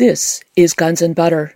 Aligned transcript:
This 0.00 0.42
is 0.56 0.72
Guns 0.72 1.02
and 1.02 1.14
Butter. 1.14 1.54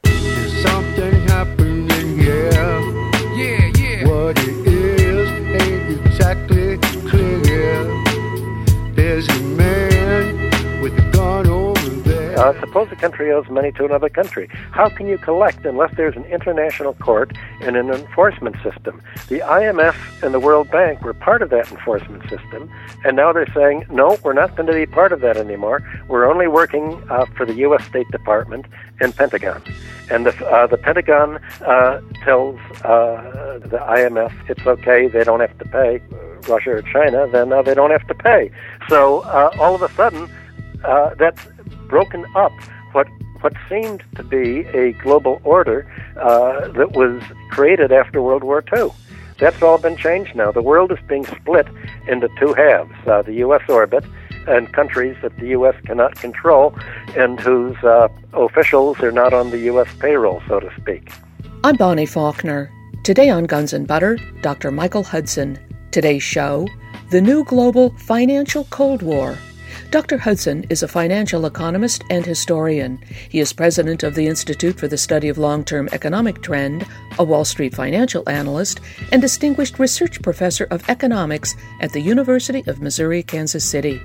Uh, 12.44 12.52
suppose 12.60 12.86
a 12.92 12.96
country 12.96 13.32
owes 13.32 13.48
money 13.48 13.72
to 13.72 13.86
another 13.86 14.10
country. 14.10 14.50
How 14.70 14.90
can 14.90 15.06
you 15.06 15.16
collect 15.16 15.64
unless 15.64 15.96
there's 15.96 16.14
an 16.14 16.26
international 16.26 16.92
court 16.92 17.32
and 17.62 17.74
an 17.74 17.88
enforcement 17.88 18.56
system? 18.62 19.00
The 19.28 19.38
IMF 19.38 19.96
and 20.22 20.34
the 20.34 20.38
World 20.38 20.70
Bank 20.70 21.00
were 21.00 21.14
part 21.14 21.40
of 21.40 21.48
that 21.48 21.72
enforcement 21.72 22.22
system, 22.28 22.70
and 23.02 23.16
now 23.16 23.32
they're 23.32 23.50
saying, 23.54 23.86
no, 23.88 24.18
we're 24.22 24.34
not 24.34 24.56
going 24.56 24.66
to 24.66 24.74
be 24.74 24.84
part 24.84 25.10
of 25.10 25.22
that 25.22 25.38
anymore. 25.38 25.82
We're 26.06 26.30
only 26.30 26.46
working 26.46 27.02
uh, 27.08 27.24
for 27.34 27.46
the 27.46 27.54
U.S. 27.54 27.82
State 27.86 28.10
Department 28.10 28.66
and 29.00 29.16
Pentagon. 29.16 29.62
And 30.10 30.26
the, 30.26 30.46
uh, 30.46 30.66
the 30.66 30.76
Pentagon 30.76 31.38
uh, 31.62 32.02
tells 32.24 32.60
uh, 32.84 33.58
the 33.60 33.78
IMF 33.78 34.34
it's 34.50 34.66
okay, 34.66 35.08
they 35.08 35.24
don't 35.24 35.40
have 35.40 35.56
to 35.60 35.64
pay 35.64 36.02
Russia 36.46 36.72
or 36.72 36.82
China, 36.82 37.26
then 37.26 37.54
uh, 37.54 37.62
they 37.62 37.72
don't 37.72 37.90
have 37.90 38.06
to 38.06 38.14
pay. 38.14 38.50
So 38.90 39.22
all 39.22 39.74
of 39.74 39.80
a 39.80 39.90
sudden, 39.94 40.28
uh, 40.84 41.14
that's 41.14 41.46
broken 41.88 42.24
up 42.34 42.52
what 42.92 43.08
what 43.40 43.52
seemed 43.68 44.02
to 44.16 44.22
be 44.22 44.60
a 44.68 44.92
global 44.92 45.40
order 45.44 45.86
uh, 46.18 46.68
that 46.68 46.92
was 46.92 47.22
created 47.50 47.92
after 47.92 48.22
World 48.22 48.42
War 48.42 48.64
II. 48.74 48.88
That's 49.38 49.60
all 49.62 49.76
been 49.78 49.96
changed 49.96 50.34
now. 50.34 50.50
The 50.50 50.62
world 50.62 50.92
is 50.92 50.98
being 51.06 51.26
split 51.26 51.66
into 52.08 52.28
two 52.38 52.54
halves: 52.54 52.94
uh, 53.06 53.22
the 53.22 53.34
U.S. 53.34 53.62
orbit 53.68 54.04
and 54.46 54.72
countries 54.72 55.16
that 55.22 55.36
the 55.38 55.48
U.S. 55.48 55.74
cannot 55.84 56.14
control 56.16 56.74
and 57.16 57.40
whose 57.40 57.76
uh, 57.82 58.08
officials 58.32 59.00
are 59.00 59.12
not 59.12 59.32
on 59.32 59.50
the 59.50 59.58
U.S. 59.70 59.88
payroll, 59.98 60.42
so 60.48 60.60
to 60.60 60.70
speak. 60.80 61.10
I'm 61.64 61.76
Bonnie 61.76 62.06
Faulkner. 62.06 62.70
Today 63.04 63.28
on 63.30 63.44
Guns 63.44 63.72
and 63.72 63.86
Butter, 63.86 64.18
Dr. 64.42 64.70
Michael 64.70 65.02
Hudson. 65.02 65.58
Today's 65.90 66.22
show 66.22 66.66
The 67.10 67.20
New 67.20 67.44
Global 67.44 67.90
Financial 67.98 68.64
Cold 68.64 69.02
War. 69.02 69.36
Dr. 69.94 70.18
Hudson 70.18 70.66
is 70.70 70.82
a 70.82 70.88
financial 70.88 71.46
economist 71.46 72.02
and 72.10 72.26
historian. 72.26 72.98
He 73.28 73.38
is 73.38 73.52
president 73.52 74.02
of 74.02 74.16
the 74.16 74.26
Institute 74.26 74.76
for 74.76 74.88
the 74.88 74.98
Study 74.98 75.28
of 75.28 75.38
Long 75.38 75.62
Term 75.62 75.88
Economic 75.92 76.42
Trend, 76.42 76.84
a 77.16 77.22
Wall 77.22 77.44
Street 77.44 77.76
financial 77.76 78.28
analyst, 78.28 78.80
and 79.12 79.22
distinguished 79.22 79.78
research 79.78 80.20
professor 80.20 80.64
of 80.72 80.82
economics 80.90 81.54
at 81.80 81.92
the 81.92 82.00
University 82.00 82.64
of 82.66 82.82
Missouri 82.82 83.22
Kansas 83.22 83.64
City. 83.64 84.02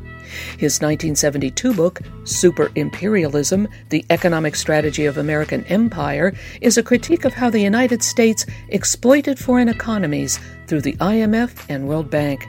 His 0.59 0.79
1972 0.79 1.73
book, 1.73 2.01
Super 2.23 2.69
Imperialism 2.75 3.67
The 3.89 4.05
Economic 4.11 4.55
Strategy 4.57 5.07
of 5.07 5.17
American 5.17 5.63
Empire, 5.69 6.35
is 6.61 6.77
a 6.77 6.83
critique 6.83 7.25
of 7.25 7.33
how 7.33 7.49
the 7.49 7.61
United 7.61 8.03
States 8.03 8.45
exploited 8.67 9.39
foreign 9.39 9.69
economies 9.69 10.39
through 10.67 10.81
the 10.81 10.97
IMF 10.97 11.65
and 11.67 11.87
World 11.87 12.11
Bank. 12.11 12.47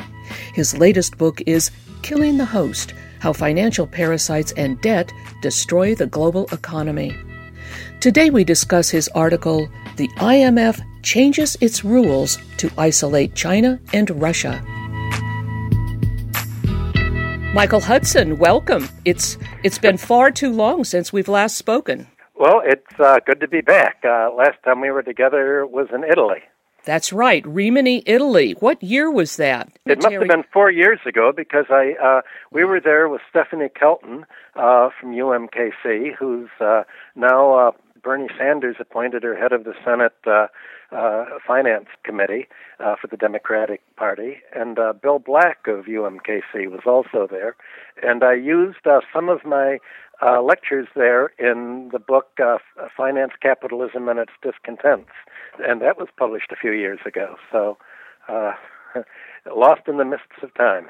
His 0.53 0.77
latest 0.77 1.17
book 1.17 1.41
is 1.47 1.71
Killing 2.03 2.37
the 2.37 2.45
Host 2.45 2.93
How 3.21 3.33
Financial 3.33 3.87
Parasites 3.87 4.53
and 4.53 4.81
Debt 4.81 5.13
Destroy 5.43 5.95
the 5.95 6.07
Global 6.07 6.47
Economy. 6.53 7.17
Today 8.01 8.31
we 8.31 8.45
discuss 8.45 8.89
his 8.89 9.09
article, 9.09 9.69
The 9.97 10.09
IMF 10.17 10.81
Changes 11.03 11.57
Its 11.61 11.85
Rules 11.85 12.39
to 12.57 12.71
Isolate 12.79 13.35
China 13.35 13.79
and 13.93 14.11
Russia. 14.21 14.63
Michael 17.53 17.81
Hudson, 17.81 18.39
welcome. 18.39 18.89
It's 19.05 19.37
it's 19.65 19.79
been 19.79 19.97
far 19.97 20.31
too 20.31 20.53
long 20.53 20.85
since 20.85 21.13
we've 21.13 21.29
last 21.29 21.57
spoken. 21.59 22.07
Well, 22.37 22.63
it's 22.65 22.99
uh, 22.99 23.19
good 23.27 23.41
to 23.41 23.49
be 23.49 23.61
back. 23.61 23.99
Uh, 24.03 24.31
last 24.35 24.63
time 24.65 24.81
we 24.81 24.91
were 24.91 25.03
together 25.03 25.67
was 25.67 25.89
in 25.93 26.05
Italy. 26.05 26.41
That's 26.85 27.13
right, 27.13 27.47
Rimini, 27.47 28.03
Italy. 28.07 28.53
What 28.61 28.83
year 28.83 29.11
was 29.11 29.37
that? 29.37 29.71
It 29.87 30.03
must 30.03 30.13
have 30.13 30.29
been 30.29 30.45
four 30.53 30.71
years 30.71 31.01
ago 31.07 31.33
because 31.35 31.67
I 31.71 31.95
uh, 32.03 32.23
we 32.51 32.65
were 32.65 32.81
there 32.81 33.09
with 33.09 33.21
Stephanie 33.29 33.69
Kelton 33.69 34.25
uh, 34.57 34.89
from 34.99 35.13
UMKC, 35.13 36.15
who's 36.19 36.49
uh, 36.61 36.85
now 37.15 37.55
uh, 37.55 37.73
Bernie 38.03 38.29
Sanders 38.39 38.77
appointed 38.81 39.23
her 39.23 39.37
head 39.37 39.53
of 39.53 39.65
the 39.65 39.75
Senate 39.85 40.15
uh, 40.27 40.47
uh, 40.91 41.25
Finance 41.47 41.87
Committee 42.03 42.49
for 42.79 43.07
the 43.09 43.17
Democratic 43.17 43.83
Party, 43.97 44.39
and 44.55 44.79
Bill 45.03 45.19
Black 45.19 45.67
of 45.67 45.85
UMKC 45.85 46.69
was 46.69 46.81
also 46.87 47.29
there. 47.31 47.55
And 48.03 48.25
I 48.25 48.35
used 48.35 48.87
some 49.13 49.29
of 49.29 49.45
my 49.45 49.79
uh, 50.23 50.43
lectures 50.43 50.89
there 50.95 51.33
in 51.39 51.91
the 51.93 51.99
book 51.99 52.29
uh, 52.43 52.59
Finance 52.97 53.33
Capitalism 53.41 54.09
and 54.09 54.19
Its 54.19 54.33
Discontents, 54.43 55.11
and 55.59 55.81
that 55.81 55.99
was 55.99 56.09
published 56.17 56.53
a 56.53 56.57
few 56.57 56.73
years 56.73 57.01
ago. 57.07 57.37
So, 57.51 57.79
uh, 58.29 58.53
lost 59.55 59.83
in 59.89 59.97
the 59.97 60.05
mists 60.05 60.43
of 60.43 60.53
time. 60.55 60.89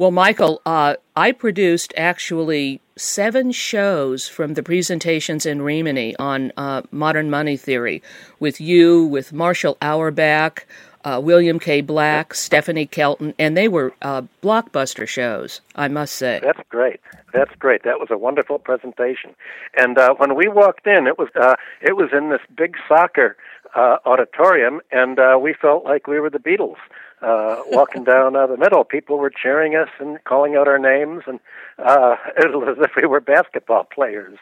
Well, 0.00 0.10
Michael, 0.10 0.62
uh, 0.64 0.96
I 1.14 1.32
produced 1.32 1.92
actually 1.94 2.80
seven 2.96 3.52
shows 3.52 4.26
from 4.28 4.54
the 4.54 4.62
presentations 4.62 5.44
in 5.44 5.60
Rimini 5.60 6.16
on 6.16 6.52
uh, 6.56 6.82
modern 6.90 7.28
money 7.28 7.58
theory 7.58 8.02
with 8.38 8.62
you, 8.62 9.04
with 9.04 9.34
Marshall 9.34 9.76
Auerback, 9.82 10.60
uh, 11.04 11.20
William 11.22 11.58
K. 11.58 11.80
Black, 11.80 12.34
Stephanie 12.34 12.86
Kelton, 12.86 13.34
and 13.38 13.56
they 13.56 13.68
were 13.68 13.92
uh, 14.02 14.22
blockbuster 14.42 15.06
shows, 15.06 15.60
I 15.74 15.88
must 15.88 16.14
say. 16.14 16.40
That's 16.42 16.60
great. 16.68 17.00
That's 17.32 17.54
great. 17.58 17.84
That 17.84 18.00
was 18.00 18.08
a 18.10 18.18
wonderful 18.18 18.58
presentation. 18.58 19.34
And 19.76 19.98
uh, 19.98 20.14
when 20.14 20.34
we 20.34 20.48
walked 20.48 20.86
in, 20.86 21.06
it 21.06 21.18
was 21.18 21.28
uh, 21.40 21.54
it 21.80 21.96
was 21.96 22.10
in 22.12 22.30
this 22.30 22.40
big 22.56 22.76
soccer 22.88 23.36
uh, 23.74 23.98
auditorium, 24.04 24.80
and 24.90 25.18
uh, 25.18 25.38
we 25.40 25.54
felt 25.54 25.84
like 25.84 26.06
we 26.06 26.20
were 26.20 26.30
the 26.30 26.38
Beatles. 26.38 26.76
Uh, 27.22 27.62
walking 27.66 28.02
down 28.04 28.34
uh, 28.34 28.46
the 28.46 28.56
middle, 28.56 28.84
people 28.84 29.18
were 29.18 29.30
cheering 29.30 29.76
us 29.76 29.90
and 29.98 30.22
calling 30.24 30.56
out 30.56 30.66
our 30.66 30.78
names, 30.78 31.22
and 31.26 31.38
uh, 31.78 32.16
it 32.36 32.50
was 32.52 32.76
as 32.78 32.84
if 32.84 32.92
we 32.96 33.06
were 33.06 33.20
basketball 33.20 33.84
players. 33.84 34.38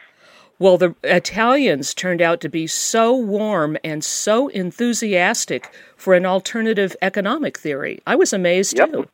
Well, 0.59 0.77
the 0.77 0.93
Italians 1.03 1.93
turned 1.93 2.21
out 2.21 2.41
to 2.41 2.49
be 2.49 2.67
so 2.67 3.15
warm 3.15 3.77
and 3.81 4.03
so 4.03 4.49
enthusiastic 4.49 5.73
for 5.95 6.13
an 6.13 6.25
alternative 6.25 6.97
economic 7.01 7.57
theory. 7.57 8.01
I 8.05 8.15
was 8.15 8.33
amazed 8.33 8.77
Yep. 8.77 8.91
too. 8.91 9.07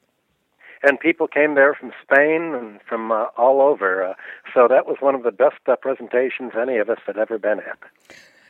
And 0.81 0.99
people 0.99 1.27
came 1.27 1.55
there 1.55 1.73
from 1.73 1.91
Spain 2.03 2.53
and 2.55 2.79
from 2.81 3.11
uh, 3.11 3.25
all 3.37 3.61
over. 3.61 4.03
Uh, 4.03 4.13
so 4.53 4.67
that 4.67 4.85
was 4.85 4.97
one 4.99 5.15
of 5.15 5.23
the 5.23 5.31
best 5.31 5.57
uh, 5.67 5.75
presentations 5.75 6.53
any 6.59 6.77
of 6.77 6.89
us 6.89 6.99
had 7.05 7.17
ever 7.17 7.37
been 7.37 7.59
at. 7.59 7.77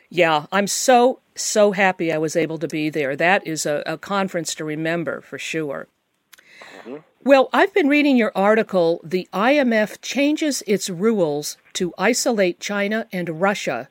Yeah, 0.09 0.45
I'm 0.51 0.67
so, 0.67 1.19
so 1.35 1.71
happy 1.71 2.11
I 2.13 2.17
was 2.17 2.35
able 2.35 2.57
to 2.59 2.67
be 2.67 2.89
there. 2.89 3.15
That 3.15 3.45
is 3.45 3.65
a, 3.65 3.83
a 3.85 3.97
conference 3.97 4.55
to 4.55 4.65
remember 4.65 5.21
for 5.21 5.37
sure. 5.37 5.87
Mm-hmm. 6.85 6.97
Well, 7.23 7.49
I've 7.51 7.73
been 7.73 7.87
reading 7.87 8.17
your 8.17 8.31
article, 8.35 9.01
The 9.03 9.27
IMF 9.33 10.01
Changes 10.01 10.61
Its 10.67 10.89
Rules 10.89 11.57
to 11.73 11.93
Isolate 11.97 12.59
China 12.59 13.07
and 13.11 13.41
Russia. 13.41 13.89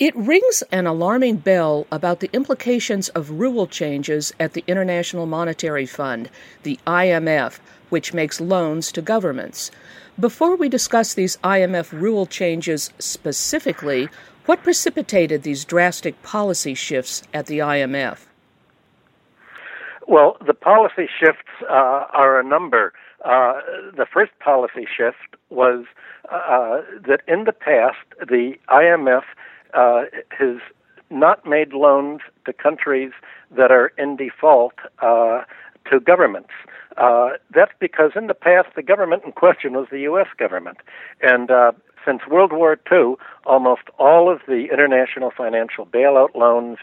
It 0.00 0.16
rings 0.16 0.62
an 0.72 0.86
alarming 0.86 1.36
bell 1.36 1.86
about 1.92 2.20
the 2.20 2.30
implications 2.32 3.10
of 3.10 3.32
rule 3.32 3.66
changes 3.66 4.32
at 4.40 4.54
the 4.54 4.64
International 4.66 5.26
Monetary 5.26 5.84
Fund, 5.84 6.30
the 6.62 6.80
IMF, 6.86 7.58
which 7.90 8.14
makes 8.14 8.40
loans 8.40 8.90
to 8.92 9.02
governments. 9.02 9.70
Before 10.18 10.56
we 10.56 10.68
discuss 10.68 11.12
these 11.12 11.36
IMF 11.44 11.92
rule 11.92 12.24
changes 12.24 12.90
specifically, 12.98 14.08
what 14.46 14.62
precipitated 14.62 15.42
these 15.42 15.64
drastic 15.64 16.20
policy 16.22 16.74
shifts 16.74 17.22
at 17.34 17.46
the 17.46 17.58
IMF? 17.58 18.29
Well, 20.10 20.36
the 20.44 20.54
policy 20.54 21.08
shifts 21.20 21.62
uh, 21.70 22.04
are 22.12 22.40
a 22.40 22.42
number. 22.42 22.92
Uh, 23.24 23.60
the 23.96 24.06
first 24.12 24.32
policy 24.40 24.84
shift 24.84 25.36
was 25.50 25.84
uh, 26.32 26.80
that 27.06 27.20
in 27.28 27.44
the 27.44 27.52
past, 27.52 27.98
the 28.18 28.54
IMF 28.68 29.22
uh, 29.72 30.06
has 30.36 30.56
not 31.10 31.46
made 31.46 31.72
loans 31.72 32.22
to 32.44 32.52
countries 32.52 33.12
that 33.56 33.70
are 33.70 33.92
in 33.96 34.16
default 34.16 34.74
uh, 35.00 35.42
to 35.88 36.00
governments. 36.00 36.50
Uh, 36.96 37.30
that's 37.54 37.72
because 37.78 38.10
in 38.16 38.26
the 38.26 38.34
past, 38.34 38.66
the 38.74 38.82
government 38.82 39.22
in 39.24 39.30
question 39.30 39.74
was 39.74 39.86
the 39.92 40.00
U.S. 40.00 40.26
government. 40.36 40.78
And 41.22 41.52
uh, 41.52 41.70
since 42.04 42.22
World 42.28 42.52
War 42.52 42.78
II, 42.90 43.14
almost 43.46 43.82
all 43.98 44.28
of 44.28 44.40
the 44.48 44.66
international 44.72 45.30
financial 45.36 45.86
bailout 45.86 46.34
loans, 46.34 46.78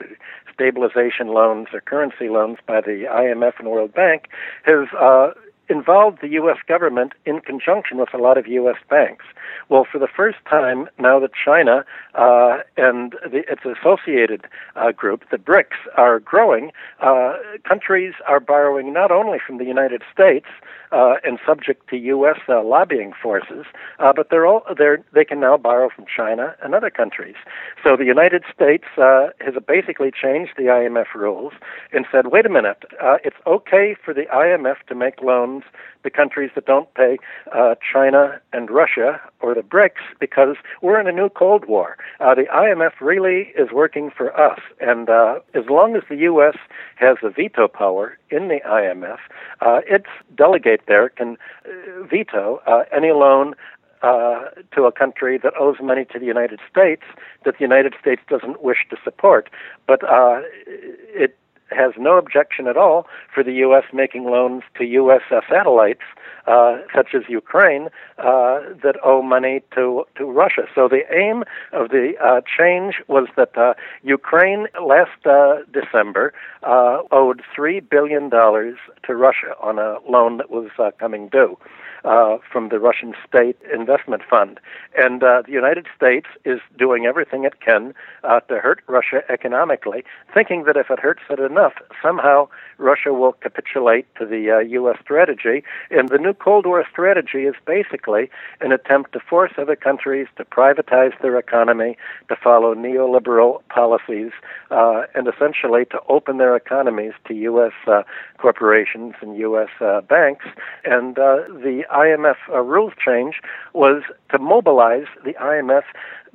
stabilization 0.57 1.27
loans, 1.27 1.68
or 1.71 1.81
currency 1.81 2.30
loans 2.30 2.57
by 2.65 2.81
the 2.81 3.06
IMF 3.07 3.59
and 3.59 3.69
World 3.69 3.94
Bank 3.94 4.27
has 4.63 4.88
uh, 5.00 5.30
involved 5.69 6.19
the 6.21 6.29
U.S. 6.29 6.57
government 6.67 7.13
in 7.25 7.41
conjunction 7.41 7.97
with 7.97 8.13
a 8.13 8.17
lot 8.17 8.37
of 8.37 8.47
U.S. 8.47 8.77
banks. 8.89 9.25
Well, 9.69 9.85
for 9.89 9.99
the 9.99 10.07
first 10.07 10.37
time, 10.49 10.87
now 10.97 11.19
that 11.19 11.31
China 11.33 11.85
uh, 12.15 12.59
and 12.77 13.13
the, 13.23 13.43
its 13.51 13.61
associated 13.65 14.45
uh, 14.75 14.91
group, 14.91 15.23
the 15.29 15.37
BRICS, 15.37 15.75
are 15.95 16.19
growing, 16.19 16.71
uh, 17.01 17.33
countries 17.67 18.13
are 18.27 18.39
borrowing 18.39 18.93
not 18.93 19.11
only 19.11 19.39
from 19.45 19.57
the 19.57 19.65
United 19.65 20.01
States 20.13 20.47
uh, 20.91 21.15
and 21.23 21.37
subject 21.45 21.89
to 21.89 21.97
U.S. 21.97 22.39
Uh, 22.47 22.63
lobbying 22.63 23.11
forces, 23.21 23.65
uh, 23.99 24.13
but 24.13 24.29
they're 24.29 24.45
all 24.45 24.63
they're, 24.77 25.03
they 25.13 25.25
can 25.25 25.39
now 25.39 25.57
borrow 25.57 25.89
from 25.93 26.05
China 26.05 26.55
and 26.63 26.73
other 26.73 26.89
countries. 26.89 27.35
So 27.83 27.97
the 27.97 28.05
United 28.05 28.43
States 28.53 28.85
has 28.95 29.53
basically 29.67 30.11
changed 30.11 30.53
the 30.55 30.63
IMF 30.63 31.13
rules 31.13 31.53
and 31.91 32.05
said, 32.11 32.27
wait 32.27 32.45
a 32.45 32.49
minute, 32.49 32.83
it's 33.23 33.35
okay 33.45 33.95
for 34.03 34.13
the 34.13 34.25
IMF 34.33 34.77
to 34.87 34.95
make 34.95 35.21
loans 35.21 35.56
to 36.04 36.09
countries 36.09 36.51
that 36.56 36.65
don't 36.65 36.92
pay 36.94 37.18
uh, 37.54 37.75
China 37.94 38.39
and 38.54 38.69
Russia 38.69 39.19
or 39.42 39.54
the 39.54 39.62
BRICS 39.62 40.01
because 40.19 40.56
we're 40.81 41.00
in 41.00 41.07
a 41.07 41.12
new 41.12 41.30
Cold 41.30 41.65
War. 41.65 41.98
Uh, 42.19 42.36
the 42.36 42.45
IMF 42.54 42.94
really 43.01 43.54
is 43.57 43.71
working 43.71 44.09
for 44.15 44.38
us, 44.39 44.59
and 44.80 45.09
uh, 45.09 45.39
as 45.54 45.65
long 45.69 45.95
as 45.95 46.04
the 46.09 46.18
U.S. 46.18 46.57
has 46.95 47.18
the 47.21 47.30
veto 47.30 47.68
power 47.68 48.18
in 48.30 48.48
the 48.48 48.59
IMF, 48.65 49.19
uh, 49.62 49.81
its 49.88 50.07
delegate 50.36 50.81
there 50.88 51.09
can 51.09 51.38
uh, 51.65 52.04
veto 52.06 52.62
uh, 52.65 52.83
any 52.95 53.12
loan 53.12 53.54
uh, 54.01 54.45
to 54.75 54.83
a 54.83 54.92
country 54.92 55.38
that 55.39 55.54
owes 55.59 55.77
money 55.81 56.06
to 56.06 56.19
the 56.19 56.25
United 56.25 56.59
States 56.69 57.04
that 57.45 57.56
the 57.57 57.63
United 57.63 57.94
States 58.00 58.21
doesn't 58.30 58.62
wish 58.62 58.86
to 58.89 58.98
support. 59.04 59.50
But 59.88 60.04
uh, 60.04 60.42
it 60.68 61.38
has 61.69 61.93
no 61.97 62.17
objection 62.17 62.67
at 62.67 62.77
all 62.77 63.07
for 63.33 63.43
the 63.43 63.53
U.S. 63.53 63.83
making 63.93 64.25
loans 64.25 64.63
to 64.77 64.85
U.S. 64.85 65.21
Uh, 65.31 65.41
satellites, 65.49 66.01
uh, 66.47 66.77
such 66.95 67.09
as 67.13 67.23
Ukraine, 67.27 67.89
uh, 68.17 68.61
that 68.83 68.95
owe 69.03 69.21
money 69.21 69.61
to, 69.75 70.05
to 70.15 70.25
Russia. 70.25 70.63
So 70.73 70.87
the 70.87 71.01
aim 71.13 71.43
of 71.73 71.89
the 71.89 72.13
uh, 72.23 72.41
change 72.57 72.95
was 73.07 73.27
that 73.35 73.57
uh, 73.57 73.73
Ukraine 74.03 74.67
last 74.81 75.25
uh, 75.25 75.57
December 75.71 76.33
owed 76.63 77.41
$3 77.57 77.89
billion 77.89 78.29
to 78.29 79.15
Russia 79.15 79.55
on 79.61 79.79
a 79.79 79.97
loan 80.09 80.37
that 80.37 80.49
was 80.49 80.69
coming 80.99 81.29
due 81.29 81.57
uh, 82.03 82.38
from 82.51 82.69
the 82.69 82.79
Russian 82.79 83.13
State 83.27 83.57
Investment 83.73 84.21
Fund. 84.29 84.59
And 84.97 85.23
uh, 85.23 85.44
the 85.45 85.51
United 85.51 85.88
States 85.95 86.27
is 86.45 86.59
doing 86.77 87.05
everything 87.05 87.44
it 87.44 87.59
can 87.59 87.94
uh, 88.23 88.39
to 88.41 88.59
hurt 88.59 88.81
Russia 88.88 89.21
economically, 89.29 90.03
thinking 90.33 90.63
that 90.65 90.77
if 90.77 90.89
it 90.89 90.99
hurts 90.99 91.21
it 91.29 91.39
enough, 91.39 91.73
somehow 92.01 92.47
Russia 92.77 93.13
will 93.13 93.33
capitulate 93.33 94.05
to 94.15 94.25
the 94.25 94.51
uh, 94.51 94.59
U.S. 94.59 94.97
strategy. 95.01 95.63
And 95.91 96.09
the 96.09 96.17
new 96.17 96.33
Cold 96.33 96.65
War 96.65 96.85
strategy 96.89 97.45
is 97.45 97.55
basically 97.65 98.29
an 98.61 98.71
attempt 98.71 99.13
to 99.13 99.19
force 99.19 99.51
other 99.57 99.75
countries 99.75 100.27
to 100.38 100.45
privatize 100.45 101.19
their 101.21 101.38
economy, 101.38 101.97
to 102.29 102.35
follow 102.35 102.75
neoliberal 102.75 103.61
policies, 103.69 104.31
uh, 104.71 105.03
and 105.15 105.27
essentially 105.27 105.85
to 105.85 105.99
open 106.09 106.38
their 106.38 106.55
economies 106.55 107.13
to 107.27 107.33
U.S. 107.33 107.73
Uh, 107.88 108.03
corporations 108.38 109.15
and 109.21 109.38
U.S. 109.38 109.69
Uh, 109.81 110.01
banks. 110.01 110.45
And 110.83 111.17
uh, 111.17 111.44
the 111.47 111.83
IMF 111.93 112.35
uh, 112.49 112.61
rules 112.61 112.93
change 113.03 113.41
was 113.73 114.03
to 114.31 114.39
mobilize 114.39 115.05
the 115.23 115.33
IMF 115.33 115.83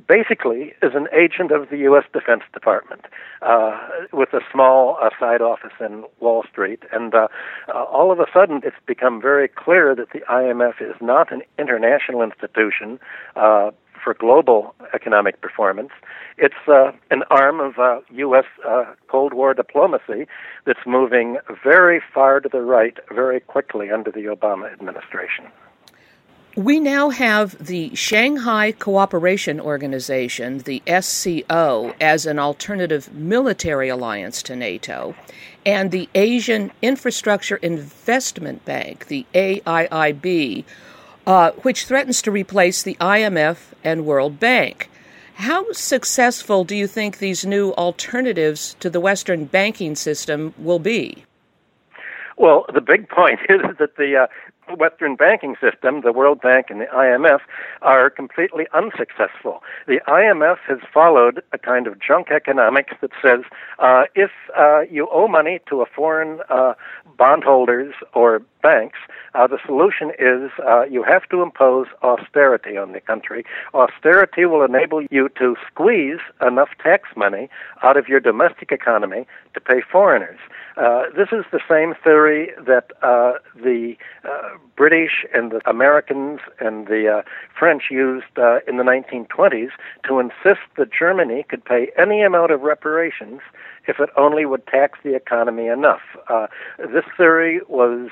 basically 0.08 0.72
as 0.82 0.90
an 0.94 1.06
agent 1.12 1.50
of 1.50 1.69
the 1.70 1.78
U.S. 1.78 2.04
Defense 2.12 2.43
Department 2.52 3.02
uh, 3.43 3.78
with 4.12 4.32
a 4.32 4.40
small 4.50 4.99
uh, 5.00 5.10
side 5.19 5.40
office 5.40 5.72
in 5.81 6.04
Wall 6.20 6.44
Street. 6.50 6.82
And 6.93 7.14
uh, 7.14 7.28
uh, 7.69 7.84
all 7.84 8.10
of 8.10 8.19
a 8.19 8.26
sudden, 8.32 8.60
it's 8.64 8.76
become 8.87 9.20
very 9.20 9.49
clear 9.49 9.94
that 9.94 10.10
the 10.12 10.20
IMF 10.20 10.81
is 10.81 10.96
not 11.00 11.32
an 11.32 11.43
international 11.58 12.22
institution 12.22 12.99
uh, 13.37 13.70
for 14.02 14.14
global 14.14 14.75
economic 14.94 15.40
performance. 15.40 15.90
It's 16.38 16.54
uh, 16.66 16.93
an 17.10 17.22
arm 17.31 17.60
of 17.60 17.78
uh, 17.78 18.00
U.S. 18.10 18.44
Uh, 18.66 18.84
Cold 19.08 19.32
War 19.34 19.54
diplomacy 19.54 20.26
that's 20.64 20.87
moving 20.87 21.38
very 21.62 22.00
far 22.12 22.40
to 22.40 22.49
the 22.49 22.62
right 22.62 22.99
very 23.10 23.40
quickly 23.40 23.90
under 23.90 24.10
the 24.10 24.25
Obama 24.25 24.72
administration. 24.72 25.46
We 26.54 26.81
now 26.81 27.08
have 27.08 27.56
the 27.64 27.94
Shanghai 27.94 28.72
Cooperation 28.72 29.58
Organization, 29.58 30.58
the 30.58 30.82
SCO, 31.00 31.94
as 31.99 32.26
an 32.26 32.38
alternative 32.38 33.10
military 33.14 33.88
alliance 33.88 34.43
to 34.43 34.54
NATO, 34.54 35.14
and 35.64 35.90
the 35.90 36.10
Asian 36.14 36.70
Infrastructure 36.82 37.56
Investment 37.56 38.66
Bank, 38.66 39.06
the 39.06 39.25
AIIB, 39.32 40.64
uh, 41.27 41.53
which 41.63 41.85
threatens 41.87 42.23
to 42.23 42.31
replace 42.31 42.83
the 42.83 42.97
IMF 43.01 43.73
and 43.85 44.07
World 44.07 44.39
Bank. 44.41 44.89
How 45.35 45.73
successful 45.73 46.65
do 46.65 46.77
you 46.77 46.87
think 46.87 47.19
these 47.19 47.45
new 47.45 47.73
alternatives 47.73 48.77
to 48.81 48.91
the 48.91 49.01
Western 49.01 49.47
banking 49.47 49.97
system 49.97 50.55
will 50.59 50.79
be? 50.79 51.25
Well, 52.43 52.67
the 52.75 52.81
big 52.81 53.09
point 53.09 53.39
is 53.49 53.61
that 53.79 53.97
the 53.97 54.17
uh, 54.17 54.27
Western 54.77 55.15
banking 55.15 55.55
system, 55.61 56.00
the 56.00 56.12
World 56.12 56.41
Bank 56.41 56.67
and 56.71 56.81
the 56.81 56.87
IMF, 56.87 57.41
are 57.83 58.11
completely 58.11 58.67
unsuccessful. 58.75 59.62
The 59.87 60.00
IMF 60.09 60.56
has 60.67 60.79
followed 60.93 61.43
a 61.53 61.59
kind 61.59 61.87
of 61.87 62.00
junk 62.00 62.33
economics 62.33 62.94
that 63.00 63.11
says 63.23 63.41
uh, 63.79 64.05
if 64.17 64.31
uh, 64.59 64.81
you 64.91 65.09
owe 65.12 65.29
money 65.29 65.61
to 65.69 65.83
a 65.83 65.87
foreign 65.87 66.41
uh, 66.49 66.75
bondholders 67.17 67.94
or 68.15 68.43
banks, 68.62 68.99
uh, 69.35 69.47
the 69.47 69.59
solution 69.67 70.11
is 70.19 70.50
uh, 70.67 70.85
you 70.85 71.03
have 71.03 71.29
to 71.29 71.43
impose 71.43 71.87
austerity 72.03 72.77
on 72.77 72.93
the 72.93 73.00
country. 73.00 73.45
Austerity 73.75 74.47
will 74.47 74.65
enable 74.65 75.03
you 75.11 75.29
to 75.38 75.56
squeeze 75.71 76.21
enough 76.41 76.71
tax 76.83 77.09
money 77.17 77.49
out 77.83 77.97
of 77.97 78.09
your 78.09 78.21
domestic 78.21 78.71
economy 78.71 79.27
to 79.55 79.61
pay 79.61 79.81
foreigners. 79.81 80.38
This 81.17 81.29
is 81.33 81.45
the 81.53 81.61
same 81.69 81.95
theory 82.03 82.31
that 82.67 82.90
uh, 83.02 83.34
the 83.55 83.96
uh, 84.25 84.56
British 84.76 85.25
and 85.34 85.50
the 85.50 85.61
Americans 85.69 86.40
and 86.61 86.87
the 86.87 87.19
uh, 87.19 87.23
French 87.58 87.84
used 87.90 88.34
uh, 88.37 88.58
in 88.67 88.76
the 88.76 88.84
1920s 88.84 89.70
to 90.06 90.19
insist 90.19 90.67
that 90.76 90.90
Germany 90.93 91.44
could 91.49 91.64
pay 91.64 91.90
any 91.99 92.23
amount 92.23 92.52
of 92.52 92.62
reparations 92.62 93.40
if 93.87 93.99
it 93.99 94.11
only 94.17 94.44
would 94.46 94.67
tax 94.67 94.99
the 95.02 95.14
economy 95.14 95.67
enough. 95.67 96.02
this 96.79 97.05
theory 97.17 97.61
was 97.69 98.08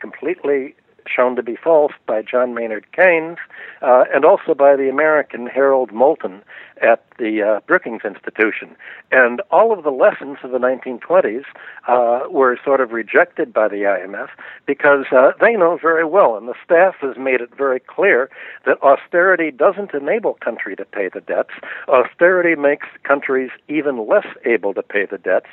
completely 0.00 0.74
shown 1.14 1.36
to 1.36 1.42
be 1.42 1.56
false 1.56 1.92
by 2.06 2.22
John 2.22 2.54
Maynard 2.54 2.86
Keynes 2.92 3.38
uh, 3.82 4.04
and 4.12 4.24
also 4.24 4.54
by 4.54 4.76
the 4.76 4.88
American 4.88 5.46
Harold 5.46 5.92
Moulton 5.92 6.42
at 6.80 7.04
the 7.18 7.42
uh, 7.42 7.60
Brookings 7.66 8.02
Institution. 8.04 8.74
And 9.10 9.42
all 9.50 9.76
of 9.76 9.84
the 9.84 9.90
lessons 9.90 10.38
of 10.42 10.50
the 10.50 10.58
1920s 10.58 11.44
uh, 11.88 12.28
were 12.30 12.58
sort 12.64 12.80
of 12.80 12.92
rejected 12.92 13.52
by 13.52 13.68
the 13.68 13.82
IMF 13.82 14.28
because 14.66 15.06
uh, 15.12 15.32
they 15.40 15.52
know 15.52 15.78
very 15.80 16.04
well, 16.04 16.36
and 16.36 16.48
the 16.48 16.54
staff 16.64 16.94
has 17.00 17.16
made 17.18 17.40
it 17.40 17.50
very 17.56 17.80
clear 17.80 18.30
that 18.66 18.82
austerity 18.82 19.50
doesn't 19.50 19.92
enable 19.94 20.34
country 20.34 20.74
to 20.76 20.84
pay 20.84 21.08
the 21.12 21.20
debts. 21.20 21.50
Austerity 21.88 22.54
makes 22.54 22.86
countries 23.02 23.50
even 23.68 24.08
less 24.08 24.26
able 24.44 24.72
to 24.74 24.82
pay 24.82 25.06
the 25.06 25.18
debts 25.18 25.48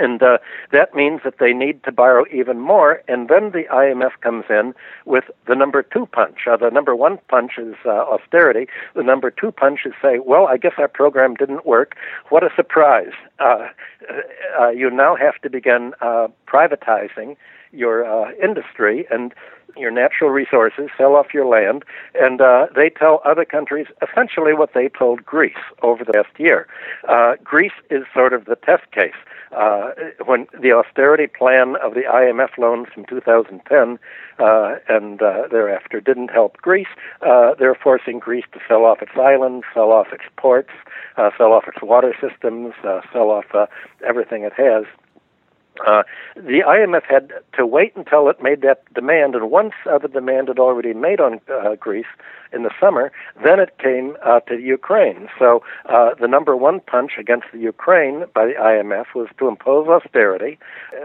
and 0.00 0.22
uh, 0.22 0.38
that 0.72 0.94
means 0.94 1.20
that 1.24 1.38
they 1.38 1.52
need 1.52 1.82
to 1.84 1.92
borrow 1.92 2.24
even 2.32 2.60
more. 2.60 3.02
And 3.08 3.28
then 3.28 3.50
the 3.52 3.64
IMF 3.72 4.20
comes 4.20 4.44
in 4.48 4.74
with 5.04 5.24
the 5.46 5.54
number 5.54 5.82
two 5.82 6.06
punch. 6.06 6.38
Uh, 6.50 6.56
the 6.56 6.70
number 6.70 6.94
one 6.94 7.18
punch 7.28 7.52
is 7.58 7.74
uh, 7.84 7.90
austerity. 7.90 8.66
The 8.94 9.02
number 9.02 9.30
two 9.30 9.52
punch 9.52 9.80
is 9.84 9.92
say, 10.02 10.18
well, 10.18 10.46
I 10.46 10.56
guess 10.56 10.74
our 10.78 10.88
program 10.88 11.34
didn't 11.34 11.66
work. 11.66 11.96
What 12.28 12.42
a 12.42 12.50
surprise. 12.54 13.12
Uh, 13.38 13.68
uh, 14.60 14.70
you 14.70 14.90
now 14.90 15.16
have 15.16 15.40
to 15.42 15.50
begin 15.50 15.92
uh, 16.00 16.28
privatizing 16.46 17.36
your 17.72 18.04
uh, 18.04 18.32
industry 18.42 19.06
and 19.10 19.34
your 19.76 19.90
natural 19.90 20.30
resources, 20.30 20.88
sell 20.96 21.14
off 21.14 21.34
your 21.34 21.46
land, 21.46 21.84
and 22.14 22.40
uh, 22.40 22.66
they 22.74 22.90
tell 22.90 23.20
other 23.24 23.44
countries 23.44 23.86
essentially 24.02 24.54
what 24.54 24.72
they 24.74 24.88
told 24.88 25.24
Greece 25.24 25.54
over 25.82 26.04
the 26.04 26.12
past 26.12 26.38
year. 26.38 26.66
Uh, 27.08 27.34
Greece 27.42 27.72
is 27.90 28.04
sort 28.14 28.32
of 28.32 28.44
the 28.46 28.56
test 28.56 28.90
case. 28.92 29.14
Uh, 29.56 29.92
when 30.24 30.46
the 30.60 30.72
austerity 30.72 31.26
plan 31.26 31.76
of 31.82 31.94
the 31.94 32.02
IMF 32.02 32.58
loans 32.58 32.88
from 32.92 33.04
2010 33.06 33.98
uh, 34.38 34.74
and 34.88 35.22
uh, 35.22 35.42
thereafter 35.50 36.00
didn't 36.00 36.30
help 36.30 36.56
Greece, 36.58 36.88
uh, 37.22 37.54
they're 37.58 37.74
forcing 37.76 38.18
Greece 38.18 38.44
to 38.52 38.60
sell 38.68 38.84
off 38.84 39.00
its 39.02 39.12
islands, 39.16 39.64
sell 39.72 39.92
off 39.92 40.08
its 40.12 40.24
ports, 40.36 40.70
uh, 41.16 41.30
sell 41.38 41.52
off 41.52 41.64
its 41.68 41.80
water 41.80 42.14
systems, 42.20 42.74
uh, 42.84 43.00
sell 43.12 43.30
off 43.30 43.46
everything 44.06 44.42
it 44.42 44.52
has. 44.52 44.84
Uh, 45.86 46.02
the 46.34 46.62
IMF 46.66 47.02
had 47.08 47.32
to 47.56 47.66
wait 47.66 47.94
until 47.96 48.28
it 48.28 48.42
made 48.42 48.62
that 48.62 48.82
demand, 48.94 49.34
and 49.34 49.50
once 49.50 49.74
uh, 49.90 49.98
the 49.98 50.08
demand 50.08 50.48
had 50.48 50.58
already 50.58 50.94
made 50.94 51.20
on 51.20 51.40
uh, 51.52 51.74
Greece 51.76 52.06
in 52.52 52.62
the 52.62 52.70
summer, 52.80 53.12
then 53.42 53.58
it 53.60 53.76
came 53.78 54.16
uh, 54.24 54.40
to 54.40 54.58
Ukraine. 54.58 55.28
So 55.38 55.62
uh, 55.86 56.14
the 56.20 56.28
number 56.28 56.56
one 56.56 56.80
punch 56.80 57.12
against 57.18 57.46
the 57.52 57.58
Ukraine 57.58 58.24
by 58.34 58.46
the 58.46 58.54
IMF 58.54 59.06
was 59.14 59.28
to 59.38 59.48
impose 59.48 59.88
austerity 59.88 60.58